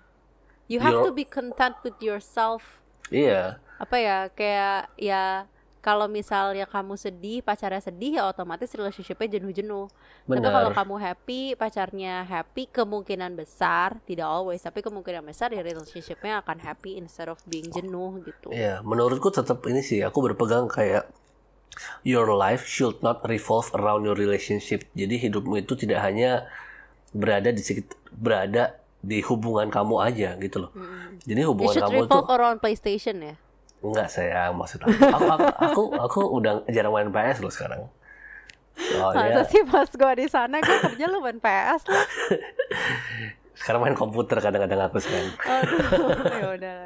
you 0.70 0.78
have 0.78 0.94
You're- 0.94 1.10
to 1.10 1.12
be 1.12 1.26
content 1.26 1.76
with 1.82 1.98
yourself. 2.00 2.80
iya, 3.10 3.58
Apa 3.82 3.98
ya 3.98 4.18
kayak 4.32 4.94
ya 4.96 5.50
kalau 5.82 6.06
misalnya 6.06 6.70
kamu 6.70 6.94
sedih, 6.94 7.42
pacarnya 7.42 7.82
sedih 7.82 8.22
ya 8.22 8.30
otomatis 8.30 8.70
relationshipnya 8.70 9.42
jenuh-jenuh. 9.42 9.90
Tapi 10.30 10.46
kalau 10.46 10.70
kamu 10.70 10.96
happy, 11.02 11.42
pacarnya 11.58 12.22
happy, 12.22 12.70
kemungkinan 12.70 13.34
besar 13.34 13.98
tidak 14.06 14.30
always, 14.30 14.62
tapi 14.62 14.86
kemungkinan 14.86 15.26
besar 15.26 15.50
ya 15.50 15.66
relationshipnya 15.66 16.46
akan 16.46 16.62
happy 16.62 17.02
instead 17.02 17.34
of 17.34 17.42
being 17.50 17.66
jenuh 17.74 18.22
gitu. 18.22 18.54
Iya, 18.54 18.86
menurutku 18.86 19.34
tetap 19.34 19.66
ini 19.66 19.82
sih, 19.82 20.06
aku 20.06 20.22
berpegang 20.22 20.70
kayak 20.70 21.10
your 22.06 22.30
life 22.30 22.70
should 22.70 23.02
not 23.02 23.26
revolve 23.26 23.74
around 23.74 24.06
your 24.06 24.14
relationship. 24.16 24.86
Jadi 24.94 25.18
hidupmu 25.18 25.66
itu 25.66 25.74
tidak 25.74 26.06
hanya 26.06 26.46
berada 27.12 27.50
di 27.50 27.60
sekitar 27.66 27.98
berada 28.14 28.78
di 29.02 29.18
hubungan 29.26 29.74
kamu 29.74 29.96
aja 29.98 30.38
gitu 30.38 30.70
loh. 30.70 30.72
Mm-mm. 30.78 31.18
Jadi 31.26 31.42
You 31.42 31.50
hubungan 31.50 31.76
kamu 31.90 32.06
revolve 32.06 32.30
around 32.30 32.58
PlayStation 32.62 33.18
ya. 33.18 33.36
Enggak 33.82 34.08
saya 34.08 34.54
maksud 34.54 34.80
aku. 34.82 34.94
Aku, 34.94 35.26
aku, 35.26 35.48
aku, 35.58 35.84
aku 35.98 36.20
udah 36.38 36.54
jarang 36.70 36.94
main 36.94 37.10
PS 37.10 37.42
loh 37.42 37.54
sekarang. 37.54 37.82
Masa 38.78 39.14
Soalnya 39.14 39.44
sih 39.46 39.62
pas 39.68 39.90
gua 39.94 40.14
di 40.16 40.26
sana 40.32 40.64
gua 40.64 40.78
kerja 40.90 41.06
lu 41.10 41.20
main 41.20 41.38
PS 41.38 41.82
lah. 41.90 42.06
sekarang 43.62 43.82
main 43.86 43.98
komputer 43.98 44.42
kadang-kadang 44.42 44.90
aku 44.90 44.98
sekarang. 44.98 45.34
Aduh, 45.46 45.82
ya 46.34 46.48
udah. 46.58 46.78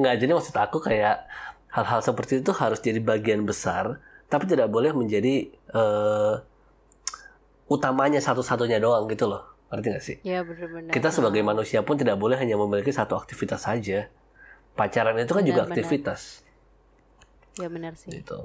Nggak, 0.00 0.14
jadi 0.16 0.30
maksud 0.32 0.56
aku 0.56 0.78
kayak 0.80 1.28
hal-hal 1.72 2.00
seperti 2.00 2.40
itu 2.40 2.52
harus 2.56 2.80
jadi 2.80 3.00
bagian 3.04 3.44
besar, 3.44 4.00
tapi 4.32 4.48
tidak 4.48 4.72
boleh 4.72 4.96
menjadi 4.96 5.52
eh, 5.52 6.34
utamanya 7.68 8.20
satu-satunya 8.20 8.80
doang 8.80 9.04
gitu 9.12 9.28
loh. 9.28 9.44
Ngerti 9.72 9.86
nggak 9.88 10.04
sih? 10.04 10.16
Ya 10.24 10.44
bener-bener. 10.44 10.92
Kita 10.92 11.08
sebagai 11.08 11.40
manusia 11.40 11.80
pun 11.84 11.96
tidak 11.96 12.16
boleh 12.20 12.36
hanya 12.36 12.56
memiliki 12.60 12.92
satu 12.92 13.16
aktivitas 13.16 13.68
saja. 13.68 14.08
Pacaran 14.72 15.16
itu 15.16 15.30
kan 15.30 15.42
juga 15.42 15.62
Benar-benar. 15.62 15.76
aktivitas. 15.76 16.20
Ya 17.60 17.68
benar 17.68 17.92
sih. 17.94 18.08
Gitu. 18.10 18.38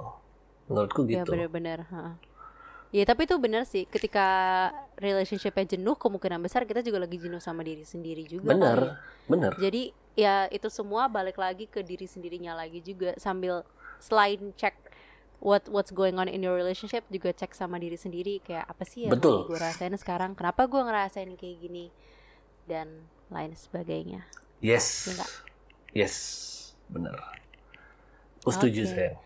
Menurutku 0.68 1.08
Ya 1.08 1.24
gitu. 1.24 1.32
bener-bener. 1.32 1.88
ha. 1.88 2.20
Ya 2.90 3.04
tapi 3.04 3.24
itu 3.24 3.36
benar 3.36 3.64
sih. 3.64 3.84
Ketika 3.84 4.28
relationshipnya 4.96 5.76
jenuh, 5.76 5.96
kemungkinan 5.96 6.40
besar 6.40 6.64
kita 6.64 6.80
juga 6.80 7.00
lagi 7.00 7.16
jenuh 7.16 7.40
sama 7.40 7.64
diri 7.64 7.84
sendiri 7.84 8.24
juga. 8.24 8.48
ya. 8.48 8.52
Bener, 8.52 8.80
bener. 9.26 9.52
Jadi 9.56 9.92
ya 10.16 10.48
itu 10.48 10.68
semua 10.68 11.08
balik 11.08 11.38
lagi 11.38 11.66
ke 11.66 11.80
diri 11.80 12.04
sendirinya 12.04 12.52
lagi 12.54 12.82
juga 12.82 13.14
sambil 13.16 13.62
selain 14.00 14.52
cek 14.54 14.74
what 15.38 15.62
what's 15.70 15.94
going 15.94 16.18
on 16.18 16.26
in 16.26 16.42
your 16.42 16.58
relationship 16.58 17.06
juga 17.08 17.30
cek 17.30 17.54
sama 17.54 17.78
diri 17.78 17.94
sendiri 17.94 18.42
kayak 18.42 18.66
apa 18.66 18.82
sih 18.82 19.06
yang 19.06 19.14
Betul. 19.14 19.46
gue 19.46 19.54
rasain 19.56 19.94
sekarang 19.94 20.34
kenapa 20.34 20.66
gue 20.66 20.82
ngerasain 20.82 21.30
kayak 21.38 21.58
gini 21.62 21.94
dan 22.66 23.06
lain 23.30 23.54
sebagainya 23.54 24.26
Yes. 24.58 25.14
Ya? 25.14 25.22
Yes. 25.92 26.16
Bener. 26.88 27.16
Aku 28.40 28.52
setuju 28.52 28.82
Oke. 28.82 28.90
sayang. 28.90 29.18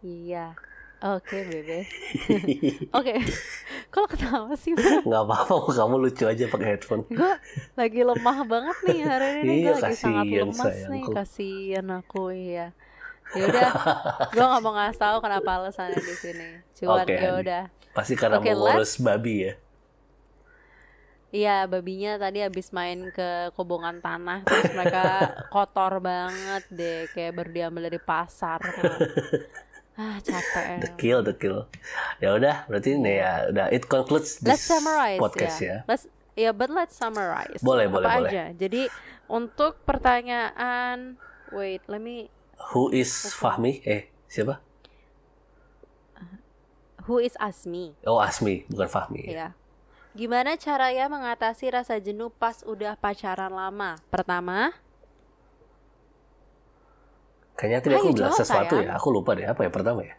iya 0.00 0.52
oke 1.00 1.32
bebe 1.32 1.88
oke 2.98 3.14
Kalau 3.88 4.04
ketawa 4.04 4.52
sih, 4.52 4.72
Beb? 4.72 5.00
nggak 5.02 5.22
apa-apa 5.22 5.54
kamu 5.70 5.96
lucu 5.98 6.24
aja 6.24 6.44
pakai 6.44 6.68
headphone 6.70 7.08
gue 7.08 7.32
lagi 7.72 8.00
lemah 8.02 8.38
banget 8.44 8.76
nih 8.84 9.00
hari 9.00 9.28
ini 9.40 9.52
Iya, 9.58 9.70
gue 9.70 9.80
lagi 9.80 9.96
sangat 9.96 10.24
lemas 10.28 10.60
nih 10.60 10.76
sayangku. 10.84 11.10
kasihan 11.10 11.86
aku 11.90 12.22
iya 12.30 12.66
yaudah 13.32 13.70
gue 14.28 14.44
nggak 14.44 14.60
mau 14.60 14.72
ngasih 14.74 15.00
tahu 15.00 15.16
kenapa 15.18 15.50
alasannya 15.56 15.96
di 15.98 16.14
sini 16.14 16.48
cuman 16.76 17.00
Oke, 17.00 17.16
ya 17.16 17.30
udah 17.34 17.62
pasti 17.90 18.12
karena 18.12 18.36
Oke, 18.36 18.50
mau 18.50 18.60
ngurus 18.68 18.92
babi 18.98 19.34
ya 19.40 19.52
iya 21.34 21.66
babinya 21.66 22.14
tadi 22.14 22.38
habis 22.46 22.70
main 22.70 23.10
ke 23.10 23.50
kobongan 23.58 23.98
tanah 23.98 24.46
terus 24.46 24.70
mereka 24.70 25.02
kotor 25.54 25.98
banget 25.98 26.62
deh 26.70 27.10
kayak 27.10 27.34
baru 27.34 27.50
diambil 27.50 27.82
dari 27.90 27.98
pasar 27.98 28.62
ah 29.94 30.18
capek. 30.18 30.82
The 30.82 30.90
kill 30.98 31.22
the 31.22 31.34
kill. 31.38 31.70
Ya 32.18 32.34
udah 32.34 32.66
berarti 32.66 32.98
ini 32.98 33.22
ya 33.22 33.46
udah 33.50 33.66
it 33.70 33.86
concludes 33.86 34.42
this 34.42 34.58
let's 34.58 34.66
summarize 34.66 35.22
podcast 35.22 35.62
ya. 35.62 35.66
ya. 35.70 35.78
Let's 35.86 36.04
ya 36.34 36.50
but 36.50 36.70
let's 36.70 36.98
summarize. 36.98 37.62
Boleh, 37.62 37.86
Apa 37.86 37.94
boleh, 37.94 38.08
boleh. 38.10 38.30
aja? 38.30 38.44
Jadi 38.58 38.90
untuk 39.30 39.78
pertanyaan 39.86 41.14
wait 41.54 41.86
let 41.86 42.02
me 42.02 42.26
who 42.74 42.90
is 42.90 43.10
Fahmi? 43.38 43.86
Eh 43.86 44.10
siapa? 44.26 44.58
Who 47.06 47.20
is 47.22 47.38
Asmi? 47.38 47.94
oh 48.08 48.18
Asmi 48.18 48.66
bukan 48.66 48.88
Fahmi. 48.90 49.30
Ya. 49.30 49.54
Gimana 50.14 50.54
caranya 50.54 51.10
mengatasi 51.10 51.74
rasa 51.74 51.98
jenuh 51.98 52.30
pas 52.30 52.62
udah 52.62 52.94
pacaran 52.94 53.50
lama? 53.50 53.98
Pertama, 54.14 54.70
kayaknya 57.58 57.78
tadi 57.82 57.94
aku 57.98 58.08
bilang 58.14 58.34
sesuatu 58.34 58.74
sayang. 58.78 58.90
ya 58.90 58.92
aku 58.98 59.08
lupa 59.14 59.30
deh 59.38 59.46
apa 59.46 59.62
ya 59.62 59.70
pertama 59.70 60.02
ya 60.02 60.14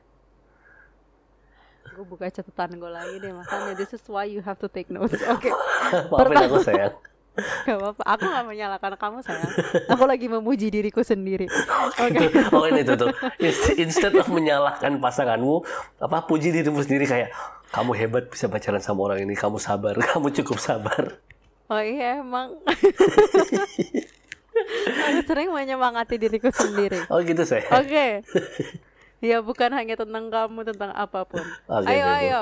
gue 1.96 2.04
buka 2.04 2.28
catatan 2.28 2.76
gue 2.76 2.92
lagi 2.92 3.16
deh 3.24 3.32
makanya 3.32 3.72
this 3.80 3.96
is 3.96 4.04
why 4.12 4.28
you 4.28 4.44
have 4.44 4.60
to 4.60 4.68
take 4.68 4.92
notes. 4.92 5.16
Oke, 5.32 5.48
maafin 6.12 6.44
aku 6.44 6.60
sayang 6.60 6.96
gak 7.68 7.76
apa-apa. 7.80 8.04
Aku 8.16 8.24
gak 8.32 8.46
menyalahkan 8.48 8.96
kamu 8.96 9.20
sayang. 9.20 9.52
Aku 9.92 10.08
lagi 10.08 10.28
memuji 10.32 10.72
diriku 10.72 11.04
sendiri. 11.04 11.52
Oke. 12.00 12.32
oh 12.56 12.64
ini 12.68 12.84
tuh 12.88 12.96
tuh 12.96 13.12
Inst- 13.44 13.76
instead 13.76 14.16
of 14.16 14.28
menyalahkan 14.32 15.00
pasanganmu 15.04 15.64
apa 16.00 16.24
puji 16.28 16.56
dirimu 16.56 16.80
sendiri 16.84 17.04
kayak 17.08 17.36
kamu 17.76 17.92
hebat 18.00 18.24
bisa 18.32 18.48
pacaran 18.48 18.80
sama 18.80 19.12
orang 19.12 19.28
ini 19.28 19.36
kamu 19.36 19.60
sabar 19.60 20.00
kamu 20.16 20.32
cukup 20.32 20.58
sabar 20.64 21.20
Oh 21.66 21.82
iya 21.82 22.22
emang. 22.22 22.62
Aku 25.10 25.20
sering 25.26 25.50
menyemangati 25.50 26.22
diriku 26.22 26.54
sendiri. 26.54 27.02
oh 27.10 27.18
gitu 27.26 27.42
saya 27.42 27.66
Oke. 27.74 28.22
Ya 29.24 29.42
bukan 29.42 29.74
hanya 29.74 29.98
tentang 29.98 30.30
kamu, 30.30 30.70
tentang 30.70 30.94
apa 30.94 31.26
pun. 31.26 31.42
Oke, 31.66 31.90
ayo, 31.90 32.06
oke. 32.06 32.18
ayo. 32.22 32.42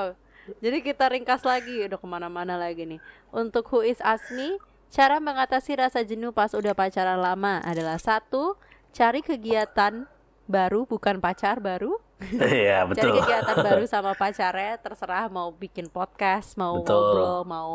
Jadi 0.60 0.84
kita 0.84 1.08
ringkas 1.08 1.40
lagi, 1.40 1.80
udah 1.80 1.96
ke 1.96 2.04
mana-mana 2.04 2.60
lagi 2.60 2.84
nih. 2.84 3.00
Untuk 3.32 3.64
Who 3.72 3.80
is 3.80 3.96
Asmi, 4.04 4.60
cara 4.92 5.16
mengatasi 5.16 5.80
rasa 5.80 6.04
jenuh 6.04 6.34
pas 6.36 6.52
udah 6.52 6.76
pacaran 6.76 7.16
lama 7.16 7.64
adalah 7.64 7.96
satu, 7.96 8.60
cari 8.92 9.24
kegiatan 9.24 10.04
baru, 10.44 10.84
bukan 10.88 11.18
pacar 11.20 11.58
baru. 11.60 11.96
Iya 12.24 12.88
Cari 12.88 12.90
betul 12.94 13.10
kegiatan 13.20 13.56
baru 13.68 13.84
sama 13.84 14.12
pacarnya, 14.16 14.80
terserah 14.80 15.28
mau 15.28 15.52
bikin 15.52 15.92
podcast, 15.92 16.56
mau 16.56 16.80
Betul. 16.80 16.94
ngobrol, 16.94 17.40
mau 17.44 17.72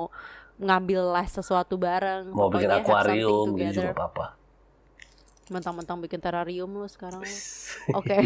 ngambil 0.58 1.14
les 1.16 1.30
sesuatu 1.32 1.78
bareng. 1.78 2.34
mau 2.34 2.50
bikin 2.52 2.68
akuarium 2.68 3.56
gitu 3.56 3.80
juga 3.80 3.94
apa-apa 3.96 4.40
mentang-mentang 5.50 5.98
bikin 6.00 6.22
terrarium 6.22 6.70
lu 6.70 6.86
sekarang. 6.86 7.26
Oke. 7.98 8.18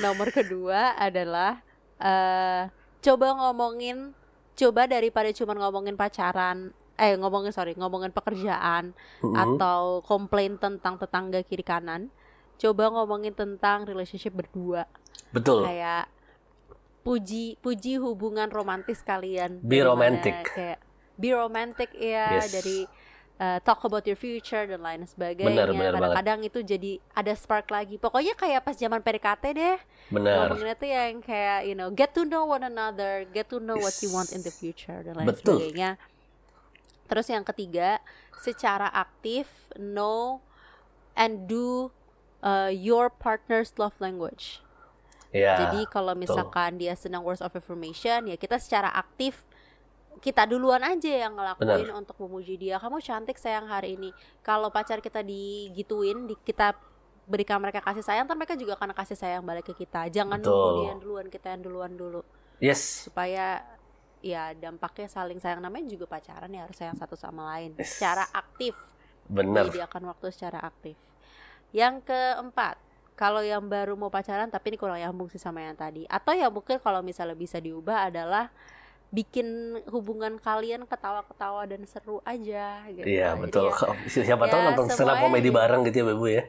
Nomor 0.00 0.32
kedua 0.32 0.96
adalah 0.96 1.60
eh 2.00 2.72
coba 3.04 3.36
ngomongin 3.36 4.16
coba 4.58 4.90
daripada 4.90 5.30
cuma 5.30 5.54
ngomongin 5.54 5.94
pacaran 5.94 6.74
eh 6.98 7.14
ngomongin 7.14 7.54
sorry 7.54 7.78
ngomongin 7.78 8.10
pekerjaan 8.10 8.90
Mm-mm. 9.22 9.34
atau 9.34 10.02
komplain 10.02 10.58
tentang 10.58 10.98
tetangga 10.98 11.42
kiri 11.46 11.62
kanan 11.62 12.10
coba 12.58 12.90
ngomongin 12.90 13.32
tentang 13.32 13.86
relationship 13.86 14.34
berdua. 14.34 14.84
Betul. 15.30 15.64
Kayak 15.64 16.10
puji 17.00 17.56
puji 17.58 17.96
hubungan 17.96 18.50
romantis 18.50 19.00
kalian 19.00 19.62
Be 19.64 19.80
romantic. 19.80 20.44
kayak 20.52 20.82
be 21.16 21.32
romantic 21.32 21.88
ya 21.94 22.36
Yes. 22.36 22.52
dari 22.52 22.84
uh, 23.38 23.58
talk 23.62 23.80
about 23.82 24.04
your 24.04 24.18
future 24.18 24.66
dan 24.66 24.82
lain 24.82 25.06
sebagainya. 25.06 25.64
Kadang-kadang 25.94 26.40
itu 26.44 26.60
jadi 26.60 26.98
ada 27.10 27.32
spark 27.32 27.70
lagi. 27.70 27.96
Pokoknya 27.96 28.34
kayak 28.34 28.60
pas 28.60 28.76
zaman 28.76 29.00
PDKT 29.00 29.44
deh. 29.54 29.78
Benar. 30.10 30.52
Ngomonginnya 30.52 30.76
tuh 30.76 30.88
yang 30.90 31.22
kayak 31.22 31.58
you 31.64 31.74
know 31.74 31.88
get 31.88 32.12
to 32.12 32.22
know 32.22 32.44
one 32.44 32.62
another 32.62 33.24
get 33.30 33.46
to 33.46 33.56
know 33.56 33.78
what 33.78 33.94
you 34.02 34.10
want 34.10 34.30
in 34.30 34.42
the 34.42 34.52
future 34.52 35.00
dan 35.00 35.16
lain 35.16 35.26
Betul. 35.26 35.58
sebagainya. 35.62 35.96
Terus 37.08 37.26
yang 37.30 37.40
ketiga 37.42 38.04
secara 38.36 38.92
aktif 38.92 39.48
know 39.74 40.44
and 41.16 41.48
do 41.48 41.88
uh, 42.42 42.70
your 42.72 43.08
partner's 43.08 43.74
love 43.76 43.94
language 43.98 44.60
ya 45.28 45.60
jadi 45.68 45.84
kalau 45.92 46.16
misalkan 46.16 46.80
dia 46.80 46.96
senang 46.96 47.20
words 47.20 47.44
of 47.44 47.52
affirmation 47.52 48.28
ya 48.30 48.36
kita 48.40 48.56
secara 48.56 48.88
aktif 48.94 49.44
kita 50.18 50.50
duluan 50.50 50.82
aja 50.82 51.28
yang 51.28 51.38
ngelakuin 51.38 51.94
untuk 51.94 52.18
memuji 52.26 52.58
dia. 52.58 52.76
Kamu 52.82 52.98
cantik 52.98 53.38
sayang 53.38 53.70
hari 53.70 53.94
ini. 53.94 54.10
Kalau 54.42 54.66
pacar 54.66 54.98
kita 54.98 55.22
digituin, 55.22 56.26
di, 56.26 56.34
kita 56.42 56.74
berikan 57.28 57.62
mereka 57.62 57.78
kasih 57.84 58.02
sayang, 58.02 58.26
ntar 58.26 58.34
mereka 58.34 58.58
juga 58.58 58.74
akan 58.74 58.90
kasih 58.98 59.14
sayang 59.14 59.46
balik 59.46 59.70
ke 59.70 59.74
kita. 59.78 60.10
Jangan 60.10 60.42
Betul. 60.42 60.50
nunggu 60.50 60.70
dia 60.74 60.86
yang 60.90 61.00
duluan, 61.00 61.26
kita 61.30 61.46
yang 61.54 61.62
duluan 61.62 61.92
dulu. 61.94 62.20
yes 62.58 63.06
Supaya 63.06 63.62
ya 64.18 64.50
dampaknya 64.58 65.06
saling 65.06 65.38
sayang 65.38 65.62
namanya 65.62 65.86
juga 65.86 66.10
pacaran 66.10 66.50
ya 66.50 66.66
harus 66.66 66.74
sayang 66.74 66.98
satu 66.98 67.14
sama 67.14 67.54
lain 67.54 67.78
Yes. 67.78 67.94
secara 67.94 68.26
aktif. 68.34 68.74
benar 69.30 69.70
Menyediakan 69.70 70.02
waktu 70.10 70.34
secara 70.34 70.58
aktif. 70.66 70.98
Yang 71.70 72.04
keempat, 72.04 72.76
kalau 73.12 73.42
yang 73.42 73.66
baru 73.66 73.92
mau 73.92 74.08
pacaran 74.08 74.46
tapi 74.46 74.70
ini 74.70 74.78
kurang 74.78 74.96
nyambung 74.96 75.28
sih 75.28 75.36
sama 75.36 75.60
yang 75.60 75.74
tadi. 75.74 76.06
Atau 76.06 76.32
ya 76.32 76.48
mungkin 76.48 76.78
kalau 76.78 77.02
misalnya 77.02 77.34
bisa 77.34 77.58
diubah 77.58 78.08
adalah 78.08 78.48
bikin 79.08 79.46
hubungan 79.88 80.36
kalian 80.36 80.84
ketawa-ketawa 80.84 81.64
dan 81.64 81.80
seru 81.84 82.20
aja 82.22 82.84
gitu. 82.86 83.08
iya 83.08 83.32
Jadi 83.32 83.40
betul 83.40 83.66
ya- 83.66 83.96
Si- 84.04 84.20
siapa 84.20 84.44
tahu 84.44 84.60
ya, 84.60 84.66
nonton 84.68 84.84
stand 84.86 85.08
up 85.08 85.16
komedi 85.18 85.48
di- 85.48 85.54
bareng 85.54 85.80
gitu 85.82 85.96
ya 85.98 86.06
Bebu 86.06 86.26
ya 86.28 86.44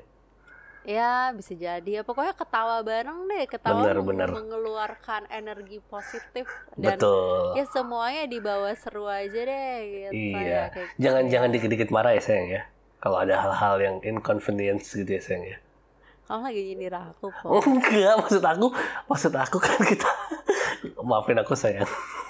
Ya 0.84 1.12
bisa 1.32 1.54
jadi 1.54 1.92
ya 1.92 2.02
pokoknya 2.02 2.34
ketawa 2.34 2.82
bareng 2.82 3.28
deh, 3.28 3.46
ketawa 3.46 3.80
Bener, 3.80 3.96
meng- 3.96 4.08
bener. 4.10 4.30
mengeluarkan 4.34 5.28
energi 5.30 5.80
positif 5.86 6.48
dan 6.74 6.98
betul 6.98 7.54
ya 7.54 7.64
semuanya 7.68 8.24
dibawa 8.26 8.72
seru 8.74 9.06
aja 9.06 9.40
deh 9.40 9.76
gitu 9.86 10.12
ya, 10.12 10.40
iya 10.40 10.62
kayak 10.68 10.88
gitu 10.90 11.00
jangan 11.00 11.24
ya. 11.24 11.30
jangan 11.30 11.50
dikit-dikit 11.52 11.90
marah 11.90 12.12
ya 12.12 12.22
sayang 12.22 12.48
ya 12.50 12.62
kalau 13.00 13.18
ada 13.20 13.36
hal-hal 13.40 13.76
yang 13.80 13.96
inconvenience 14.04 14.92
gitu 14.92 15.08
ya 15.18 15.22
sayang 15.24 15.46
ya 15.48 15.58
Kamu 16.30 16.46
lagi 16.46 16.62
nyindir 16.62 16.94
aku 16.94 17.34
kok. 17.34 17.50
enggak 17.72 18.14
maksud 18.22 18.44
aku 18.46 18.68
maksud 19.10 19.34
aku 19.34 19.58
kan 19.58 19.80
kita 19.82 20.10
maafin 21.10 21.40
aku 21.42 21.58
sayang 21.58 21.90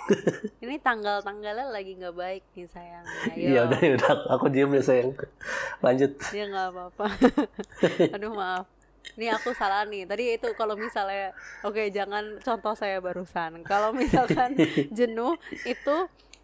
Ini 0.65 0.81
tanggal-tanggalnya 0.81 1.69
lagi 1.69 1.93
nggak 1.93 2.15
baik 2.17 2.43
nih 2.57 2.65
sayang. 2.65 3.05
Iya 3.37 3.69
udah 3.69 3.77
ya 3.77 3.91
udah 3.93 4.13
aku 4.33 4.45
diem 4.49 4.73
ya 4.73 4.81
sayang 4.81 5.13
lanjut 5.85 6.17
Dia 6.33 6.45
nggak 6.49 6.67
apa-apa. 6.73 7.05
Aduh 8.17 8.33
maaf. 8.33 8.65
Ini 9.17 9.35
aku 9.37 9.53
salah 9.53 9.85
nih. 9.85 10.09
Tadi 10.09 10.37
itu 10.37 10.49
kalau 10.57 10.73
misalnya, 10.73 11.33
oke 11.61 11.93
jangan 11.93 12.41
contoh 12.41 12.73
saya 12.73 12.97
barusan. 13.01 13.61
Kalau 13.65 13.93
misalkan 13.93 14.57
jenuh 14.89 15.37
itu 15.61 15.95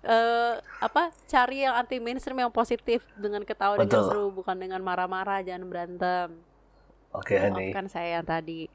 eh 0.05 0.53
apa 0.79 1.09
cari 1.25 1.65
yang 1.65 1.73
anti 1.73 1.97
mainstream 1.97 2.37
yang 2.37 2.53
positif 2.53 3.01
dengan 3.17 3.41
ketawa 3.41 3.81
dengan 3.81 3.89
Betul. 3.89 4.05
seru 4.05 4.25
bukan 4.29 4.55
dengan 4.55 4.79
marah-marah 4.85 5.41
jangan 5.41 5.65
berantem. 5.65 6.29
oke 7.09 7.33
Hani 7.33 7.73
Maafkan 7.73 7.89
saya 7.89 8.21
yang 8.21 8.27
tadi. 8.27 8.69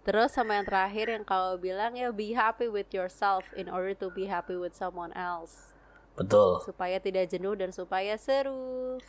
Terus 0.00 0.32
sama 0.32 0.56
yang 0.56 0.64
terakhir 0.64 1.12
yang 1.12 1.26
kau 1.28 1.60
bilang 1.60 1.92
ya 1.98 2.08
be 2.14 2.32
happy 2.32 2.70
with 2.70 2.88
yourself 2.94 3.44
in 3.58 3.68
order 3.68 3.92
to 3.92 4.08
be 4.14 4.30
happy 4.30 4.56
with 4.56 4.72
someone 4.72 5.12
else 5.12 5.74
betul 6.16 6.60
supaya 6.64 7.00
tidak 7.00 7.30
jenuh 7.30 7.54
dan 7.56 7.70
supaya 7.72 8.14
seru. 8.20 9.00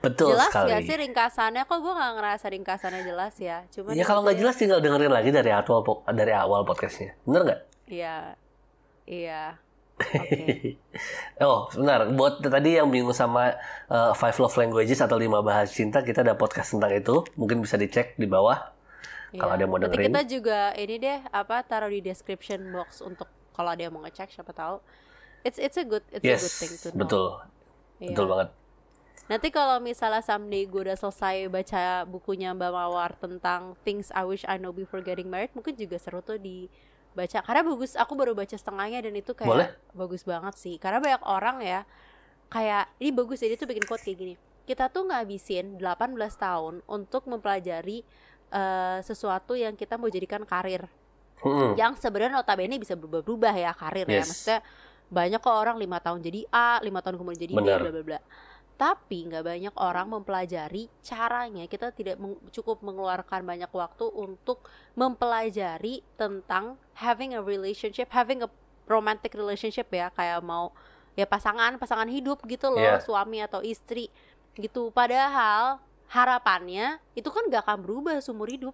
betul 0.00 0.32
jelas 0.32 0.48
sekali 0.48 0.72
gak 0.72 0.82
sih 0.88 0.96
ringkasannya? 0.96 1.62
Kok 1.68 1.78
gue 1.84 1.92
gak 1.92 2.12
ngerasa 2.16 2.46
ringkasannya 2.48 3.02
jelas 3.04 3.36
ya? 3.36 3.68
Cuman 3.68 3.92
ya 3.92 4.04
kalau 4.08 4.24
nggak 4.24 4.40
jelas 4.40 4.56
tinggal 4.56 4.80
dengerin 4.80 5.12
lagi 5.12 5.28
dari 5.28 5.52
awal 5.52 5.84
dari 6.08 6.32
awal 6.32 6.64
podcastnya 6.64 7.12
bener 7.28 7.42
nggak 7.44 7.60
Iya, 7.90 8.38
iya. 9.04 9.58
Oke. 10.00 10.80
oh 11.44 11.68
sebentar 11.68 12.08
buat 12.10 12.40
tadi 12.40 12.76
yang 12.76 12.88
bingung 12.88 13.12
sama 13.12 13.52
uh, 13.86 14.12
five 14.12 14.32
love 14.36 14.56
languages 14.56 14.98
atau 14.98 15.14
lima 15.14 15.40
bahasa 15.40 15.70
cinta 15.70 16.00
kita 16.00 16.24
ada 16.24 16.34
podcast 16.34 16.72
tentang 16.72 16.90
itu 16.90 17.20
mungkin 17.36 17.60
bisa 17.60 17.76
dicek 17.76 18.16
di 18.16 18.24
bawah 18.24 18.72
Kalau 19.30 19.54
ada 19.54 19.62
yang 19.62 19.70
mau 19.70 19.78
Nanti 19.78 19.94
dengerin. 19.94 20.10
kita 20.10 20.22
juga 20.26 20.60
ini 20.74 20.94
deh 20.98 21.18
apa 21.30 21.62
taruh 21.62 21.86
di 21.86 22.02
description 22.02 22.66
box 22.72 22.98
untuk 22.98 23.30
kalau 23.52 23.70
ada 23.70 23.78
yang 23.80 23.92
mau 23.92 24.02
ngecek 24.02 24.26
siapa 24.32 24.50
tahu. 24.50 24.82
It's 25.40 25.56
it's 25.56 25.76
a 25.76 25.84
good 25.84 26.02
it's 26.10 26.20
a 26.20 26.26
yes 26.26 26.42
good 26.42 26.56
thing 26.58 26.72
to 26.74 26.88
know. 26.90 26.98
betul 26.98 27.26
Iya. 28.00 28.08
betul 28.10 28.26
banget 28.26 28.48
Nanti 29.26 29.54
kalau 29.54 29.78
misalnya 29.78 30.26
someday 30.26 30.66
gue 30.66 30.82
udah 30.82 30.98
selesai 30.98 31.46
baca 31.46 32.02
bukunya 32.02 32.50
Mbak 32.50 32.72
Mawar 32.74 33.14
tentang 33.14 33.78
Things 33.86 34.10
I 34.10 34.26
Wish 34.26 34.42
I 34.42 34.58
Know 34.58 34.74
Before 34.74 34.98
Getting 34.98 35.30
Married, 35.30 35.54
mungkin 35.54 35.78
juga 35.78 36.02
seru 36.02 36.18
tuh 36.18 36.34
di 36.34 36.66
baca. 37.14 37.38
Karena 37.42 37.62
bagus 37.66 37.92
aku 37.98 38.12
baru 38.14 38.32
baca 38.32 38.56
setengahnya 38.56 39.04
dan 39.04 39.14
itu 39.16 39.32
kayak 39.34 39.50
Boleh? 39.50 39.68
bagus 39.92 40.22
banget 40.22 40.54
sih. 40.56 40.76
Karena 40.76 40.98
banyak 41.02 41.22
orang 41.26 41.56
ya 41.62 41.80
kayak 42.50 42.90
ini 42.98 43.10
bagus 43.14 43.42
jadi 43.42 43.54
tuh 43.54 43.66
bikin 43.70 43.84
quote 43.86 44.02
kayak 44.02 44.18
gini. 44.18 44.34
Kita 44.66 44.86
tuh 44.90 45.08
ngabisin 45.10 45.78
18 45.78 46.14
tahun 46.38 46.82
untuk 46.86 47.26
mempelajari 47.26 48.06
eh, 48.50 48.98
sesuatu 49.02 49.58
yang 49.58 49.74
kita 49.74 49.98
mau 49.98 50.10
jadikan 50.10 50.42
karir. 50.46 50.86
Mm-mm. 51.40 51.72
yang 51.72 51.96
sebenarnya 51.96 52.36
notabene 52.36 52.76
bisa 52.76 52.92
berubah-ubah 52.92 53.54
ya 53.56 53.72
karir 53.72 54.04
ya. 54.04 54.20
Yes. 54.20 54.28
maksudnya 54.28 54.60
banyak 55.08 55.40
kok 55.40 55.56
orang 55.56 55.76
lima 55.80 55.96
tahun 55.98 56.20
jadi 56.20 56.44
A 56.52 56.78
lima 56.84 57.00
tahun 57.00 57.16
kemudian 57.16 57.40
jadi 57.40 57.52
B 57.56 57.64
bla 57.64 57.80
bla 57.80 58.02
bla 58.04 58.20
tapi 58.80 59.28
nggak 59.28 59.44
banyak 59.44 59.74
orang 59.76 60.08
mempelajari 60.08 60.88
caranya 61.04 61.68
kita 61.68 61.92
tidak 61.92 62.16
meng- 62.16 62.40
cukup 62.48 62.80
mengeluarkan 62.80 63.44
banyak 63.44 63.68
waktu 63.68 64.08
untuk 64.08 64.64
mempelajari 64.96 66.00
tentang 66.16 66.80
having 66.96 67.36
a 67.36 67.44
relationship 67.44 68.08
having 68.08 68.40
a 68.40 68.48
romantic 68.88 69.36
relationship 69.36 69.84
ya 69.92 70.08
kayak 70.08 70.40
mau 70.40 70.72
ya 71.12 71.28
pasangan 71.28 71.76
pasangan 71.76 72.08
hidup 72.08 72.40
gitu 72.48 72.72
loh 72.72 72.80
Iya. 72.80 73.04
suami 73.04 73.44
atau 73.44 73.60
istri 73.60 74.08
gitu 74.56 74.88
padahal 74.90 75.76
harapannya 76.08 76.96
itu 77.12 77.28
kan 77.28 77.46
gak 77.46 77.68
akan 77.68 77.84
berubah 77.84 78.16
seumur 78.24 78.48
hidup 78.48 78.72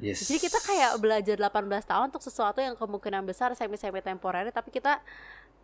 Yes. 0.00 0.26
jadi 0.26 0.50
kita 0.50 0.58
kayak 0.58 0.90
belajar 0.98 1.36
18 1.38 1.84
tahun 1.86 2.10
untuk 2.10 2.24
sesuatu 2.24 2.58
yang 2.58 2.74
kemungkinan 2.74 3.22
besar 3.22 3.52
semi-semi 3.54 4.00
temporer 4.00 4.48
tapi 4.50 4.72
kita 4.72 4.98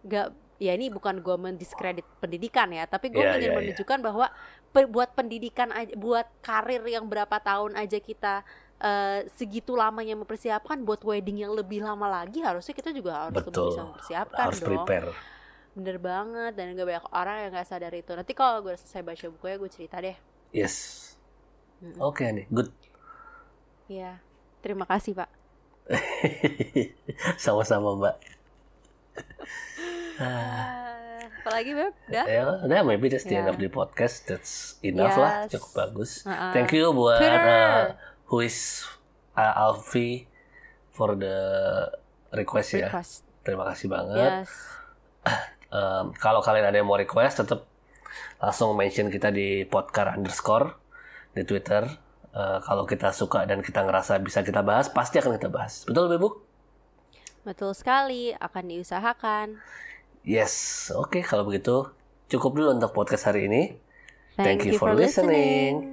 gak 0.06 0.30
ya 0.60 0.72
ini 0.76 0.92
bukan 0.92 1.24
gue 1.24 1.36
mendiskredit 1.40 2.04
pendidikan 2.20 2.68
ya 2.70 2.84
tapi 2.84 3.08
gue 3.08 3.24
Iya, 3.24 3.32
ingin 3.32 3.50
iya, 3.50 3.50
iya. 3.50 3.58
menunjukkan 3.58 3.98
bahwa 4.04 4.26
pe- 4.74 4.90
buat 4.90 5.10
pendidikan 5.16 5.72
aja 5.72 5.92
buat 5.96 6.28
karir 6.44 6.84
yang 6.86 7.08
berapa 7.08 7.36
tahun 7.40 7.72
aja 7.80 7.98
kita 7.98 8.44
eh, 8.80 9.24
segitu 9.32 9.72
lamanya 9.74 10.14
mempersiapkan 10.20 10.84
buat 10.84 11.00
wedding 11.02 11.42
yang 11.44 11.52
lebih 11.56 11.80
lama 11.82 12.06
lagi 12.06 12.44
harusnya 12.44 12.76
kita 12.76 12.92
juga 12.92 13.32
harus 13.32 13.40
Betul. 13.40 13.66
bisa 13.72 13.80
mempersiapkan 13.88 14.52
harus 14.52 14.60
dong 14.60 14.68
prepare. 14.84 15.10
bener 15.72 15.96
banget 16.02 16.52
dan 16.58 16.74
gak 16.74 16.86
banyak 16.86 17.06
orang 17.14 17.36
yang 17.46 17.50
gak 17.56 17.68
sadar 17.70 17.92
itu 17.94 18.10
nanti 18.12 18.32
kalau 18.34 18.58
gue 18.66 18.74
selesai 18.76 19.02
baca 19.06 19.26
bukunya 19.32 19.56
gue 19.58 19.70
cerita 19.70 19.96
deh 20.02 20.16
Yes. 20.52 21.14
Mm-mm. 21.80 21.96
Oke 22.02 22.26
nih, 22.28 22.46
good. 22.50 22.68
Iya 23.90 24.20
terima 24.62 24.84
kasih 24.86 25.12
pak 25.16 25.28
Sama-sama 27.44 27.96
Mbak. 27.98 28.39
Ah, 30.20 30.84
Ah, 31.16 31.24
apalagi 31.40 31.72
beb 31.72 31.96
udah 32.06 32.24
ya, 32.24 32.44
udah 32.60 32.80
maybe 32.84 33.08
that's 33.08 33.24
the 33.24 33.32
end 33.34 33.48
Ya. 33.48 33.52
of 33.52 33.56
the 33.56 33.68
podcast. 33.68 34.28
That's 34.28 34.76
enough 34.80 35.16
lah, 35.16 35.48
Yes. 35.48 35.56
cukup 35.56 35.70
bagus. 35.72 36.10
Uh-uh. 36.22 36.52
Thank 36.52 36.76
you 36.76 36.92
buat 36.92 37.16
uh, 37.16 37.96
who 38.28 38.44
is 38.44 38.84
uh, 39.32 39.64
Alfie 39.64 40.28
for 40.90 41.16
the 41.16 41.36
request 42.30 42.76
ya. 42.76 42.92
request 42.92 43.24
Terima 43.40 43.64
kasih 43.66 43.88
banget. 43.88 44.44
yes 44.44 44.52
Um, 45.70 46.10
kalau 46.12 46.42
kalian 46.42 46.66
ada 46.66 46.76
yang 46.76 46.90
mau 46.90 46.98
request, 46.98 47.46
tetap 47.46 47.62
langsung 48.36 48.74
mention 48.74 49.06
kita 49.06 49.30
di 49.30 49.62
podcast 49.62 50.18
underscore 50.18 50.74
di 51.30 51.46
Twitter. 51.46 51.86
Uh, 52.30 52.58
kalau 52.58 52.82
kita 52.82 53.14
suka 53.14 53.46
dan 53.46 53.62
kita 53.62 53.86
ngerasa 53.86 54.18
bisa 54.18 54.42
kita 54.42 54.66
bahas, 54.66 54.90
pasti 54.90 55.22
akan 55.22 55.38
kita 55.38 55.46
bahas. 55.46 55.86
Betul, 55.86 56.10
Bebu? 56.10 56.28
Betul 57.40 57.72
sekali, 57.72 58.36
akan 58.36 58.64
diusahakan. 58.68 59.56
Yes. 60.20 60.88
Oke, 60.92 61.24
kalau 61.24 61.48
begitu 61.48 61.88
cukup 62.28 62.52
dulu 62.52 62.68
untuk 62.76 62.92
podcast 62.92 63.32
hari 63.32 63.48
ini. 63.48 63.80
Thank 64.36 64.68
you 64.68 64.76
for 64.76 64.92
listening. 64.92 65.88